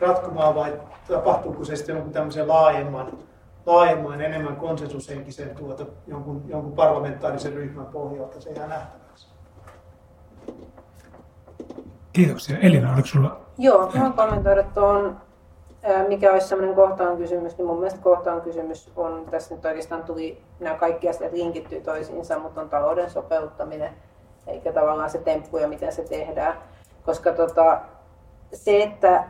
[0.00, 0.72] ratkomaan vai
[1.08, 3.12] tapahtuuko se sitten jonkun tämmöisen laajemman,
[3.66, 9.28] laajemman enemmän konsensushenkisen tuota, jonkun, jonkun parlamentaarisen ryhmän pohjalta, se jää nähtäväksi.
[12.12, 12.58] Kiitoksia.
[12.58, 13.40] Elina, oliko sulla?
[13.58, 15.16] Joo, mä kommentoida tuon,
[16.08, 20.42] mikä olisi sellainen kohtaan kysymys, niin mun mielestä kohtaan kysymys on, tässä nyt oikeastaan tuli,
[20.60, 23.90] nämä kaikki asiat linkittyy toisiinsa, mutta on talouden sopeuttaminen,
[24.46, 26.58] eikä tavallaan se temppu ja miten se tehdään.
[27.06, 27.80] Koska tota,
[28.52, 29.24] se, että,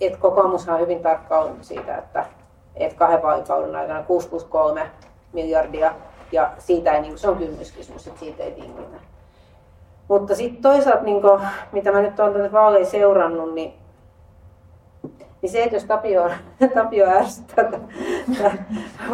[0.00, 2.24] että kokoomushan on hyvin tarkka on siitä, että,
[2.76, 4.90] että kahden vaalikauden aikana 6 plus 3
[5.32, 5.94] miljardia,
[6.32, 8.96] ja siitä ei, niin se on kynnyskysymys, että siitä ei tingitä.
[10.08, 11.22] Mutta sitten toisaalta, niin
[11.72, 13.74] mitä mä nyt olen tänne vaaleja seurannut, niin,
[15.42, 16.30] niin se, että jos Tapio,
[16.74, 17.70] Tapio ärsyttää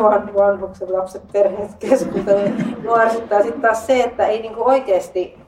[0.03, 5.39] van, vanhukset, lapset, perheet keskustelu, niin ärsyttää sitten taas se, että ei niin oikeasti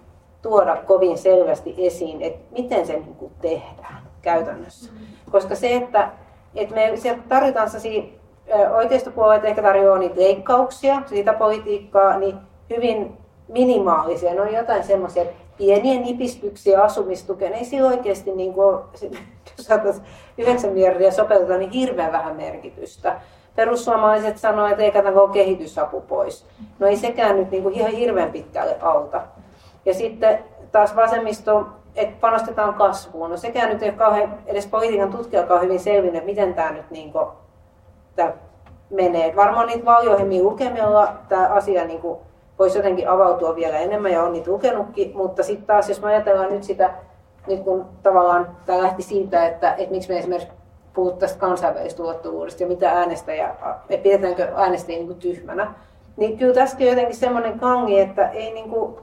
[0.42, 4.92] tuoda kovin selvästi esiin, että miten se niin tehdään käytännössä.
[5.30, 6.10] Koska se, että,
[6.54, 7.68] että me sieltä tarvitaan
[8.76, 12.36] oikeistopuolueet ehkä tarjoaa niitä leikkauksia, sitä politiikkaa, niin
[12.70, 13.18] hyvin
[13.48, 14.34] minimaalisia.
[14.34, 15.24] Ne on jotain semmoisia
[15.58, 17.52] pieniä nipistyksiä asumistukeen.
[17.52, 18.78] Ei sillä oikeasti, niin kuin,
[19.58, 20.06] jos saataisiin
[20.38, 23.20] 9 miljardia sopeuttaa, niin hirveän vähän merkitystä.
[23.56, 26.46] Perussuomalaiset sanoivat, että ei katsota kehitysapu pois.
[26.78, 29.22] No ei sekään nyt niin kuin ihan hirveän pitkälle auta.
[29.84, 30.38] Ja sitten
[30.72, 31.66] taas vasemmisto,
[31.96, 33.30] että panostetaan kasvuun.
[33.30, 36.90] No sekään nyt ei ole kauhean, edes politiikan tutkijakaan hyvin selvinnyt, että miten tämä nyt
[36.90, 37.26] niin kuin,
[38.16, 38.32] tämä
[38.90, 39.36] menee.
[39.36, 42.18] Varmaan niitä valiohjelmia lukemilla tämä asia niin kuin,
[42.58, 46.52] voisi jotenkin avautua vielä enemmän ja on niitä lukenutkin, mutta sitten taas jos me ajatellaan
[46.52, 46.90] nyt sitä,
[47.46, 50.52] nyt kun tavallaan tämä lähti siitä, että, että miksi me esimerkiksi
[50.94, 53.54] puhuttaisiin kansainvälistä ulottuvuudesta ja mitä äänestäjä,
[53.88, 55.74] että pidetäänkö äänestäjiä niin tyhmänä,
[56.16, 58.96] niin kyllä tässäkin on jotenkin semmoinen kangi, että ei, niin kuin,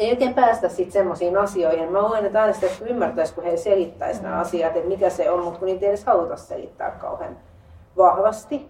[0.00, 1.92] ei oikein päästä sitten semmoisiin asioihin.
[1.92, 5.58] Mä luulen, että äänestäjät ymmärtäisi, kun he selittäisivät nämä asiat, että mikä se on, mutta
[5.58, 7.36] kun niitä ei edes haluta selittää kauhean
[7.96, 8.68] vahvasti.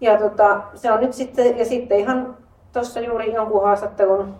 [0.00, 2.36] Ja tota, se on nyt sitten, ja sitten ihan
[2.72, 4.34] tuossa juuri jonkun haastattelun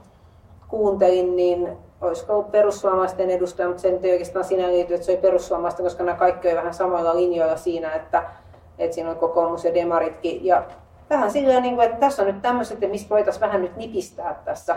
[0.69, 1.69] kuuntelin, niin
[2.01, 6.05] olisiko ollut perussuomalaisten edustaja, mutta se ei oikeastaan sinä liity, että se oli perussuomalaista, koska
[6.05, 8.23] nämä kaikki oli vähän samalla linjoilla siinä, että,
[8.79, 10.45] että siinä on kokoomus ja demaritkin.
[10.45, 10.65] Ja
[11.11, 14.77] vähän silleen, niin kuin, että tässä on nyt tämmöiset, mistä voitaisiin vähän nyt nipistää tässä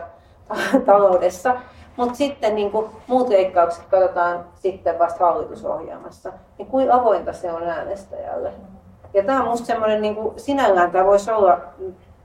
[0.86, 1.56] taloudessa.
[1.98, 6.34] Mutta sitten niin kuin, muut leikkaukset katsotaan sitten vasta hallitusohjelmassa.
[6.58, 8.54] Niin kuin avointa se on äänestäjälle.
[9.14, 11.60] Ja tämä on minusta semmoinen, niin kuin, sinällään tämä voisi olla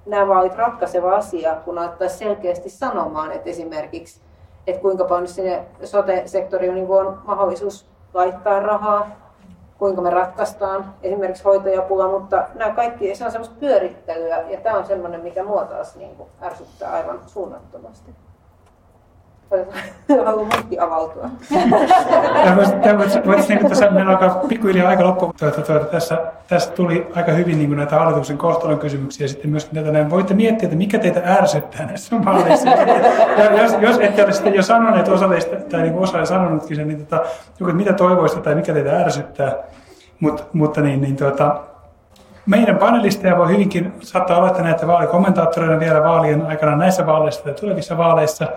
[0.06, 4.20] nämä vaalit ratkaiseva asia, kun alettaisiin selkeästi sanomaan, että esimerkiksi,
[4.66, 9.10] että kuinka paljon sinne sote-sektoriin niin on mahdollisuus laittaa rahaa,
[9.80, 14.86] kuinka me ratkaistaan esimerkiksi hoitajapula, mutta nämä kaikki, se on semmoista pyörittelyä ja tämä on
[14.86, 18.10] semmoinen, mikä mua taas niin kuin ärsyttää aivan suunnattomasti.
[20.26, 20.48] Haluan
[20.80, 21.30] avautua.
[23.26, 25.32] Voitaisiin niin tässä meillä alkaa pikkuhiljaa aika loppu.
[25.38, 26.18] Tuota, tuota, tässä,
[26.48, 30.10] tässä tuli aika hyvin niin näitä hallituksen kohtalon kysymyksiä ja sitten myöskin tätä näin.
[30.10, 32.70] Voitte miettiä, että mikä teitä ärsyttää näissä vaaleissa.
[33.62, 36.88] jos, jos ette ole sitten jo sanoneet osa teistä, tai niin osa ei sanonutkin sen,
[36.88, 37.24] niin tota,
[37.72, 39.54] mitä toivoista tai mikä teitä ärsyttää.
[40.20, 41.60] Mut, mutta niin, niin tuota,
[42.46, 47.54] meidän panelisteja voi hyvinkin saattaa olla, että näitä vaalikommentaattoreina vielä vaalien aikana näissä vaaleissa tai
[47.54, 48.48] tulevissa vaaleissa.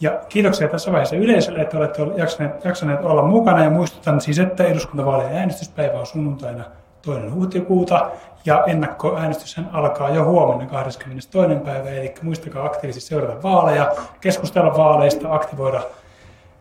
[0.00, 3.64] Ja kiitoksia tässä vaiheessa yleisölle, että olette jaksaneet, jaksaneet olla mukana.
[3.64, 6.64] Ja muistutan siis, että eduskuntavaalien äänestyspäivä on sunnuntaina
[7.02, 8.10] toinen huhtikuuta.
[8.44, 11.64] Ja ennakkoäänestyshän alkaa jo huomenna 22.
[11.64, 11.90] päivä.
[11.90, 15.82] Eli muistakaa aktiivisesti seurata vaaleja, keskustella vaaleista, aktivoida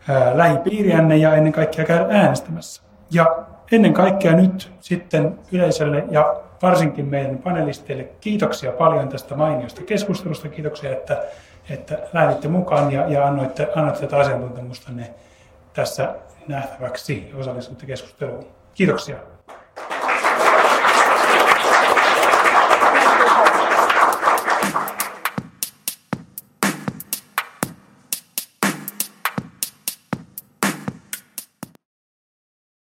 [0.10, 2.84] ää, lähipiiriänne ja ennen kaikkea käydä äänestämässä.
[3.12, 3.38] Ja
[3.72, 10.50] ennen kaikkea nyt sitten yleisölle ja varsinkin meidän panelisteille kiitoksia paljon tästä mainiosta keskustelusta.
[10.50, 11.24] Kiitoksia, että
[11.70, 15.10] että lähditte mukaan ja, ja annoitte, annoitte tätä asiantuntemustanne
[15.74, 16.16] tässä
[16.48, 18.48] nähtäväksi ja osallistutte keskusteluun.
[18.74, 19.18] Kiitoksia.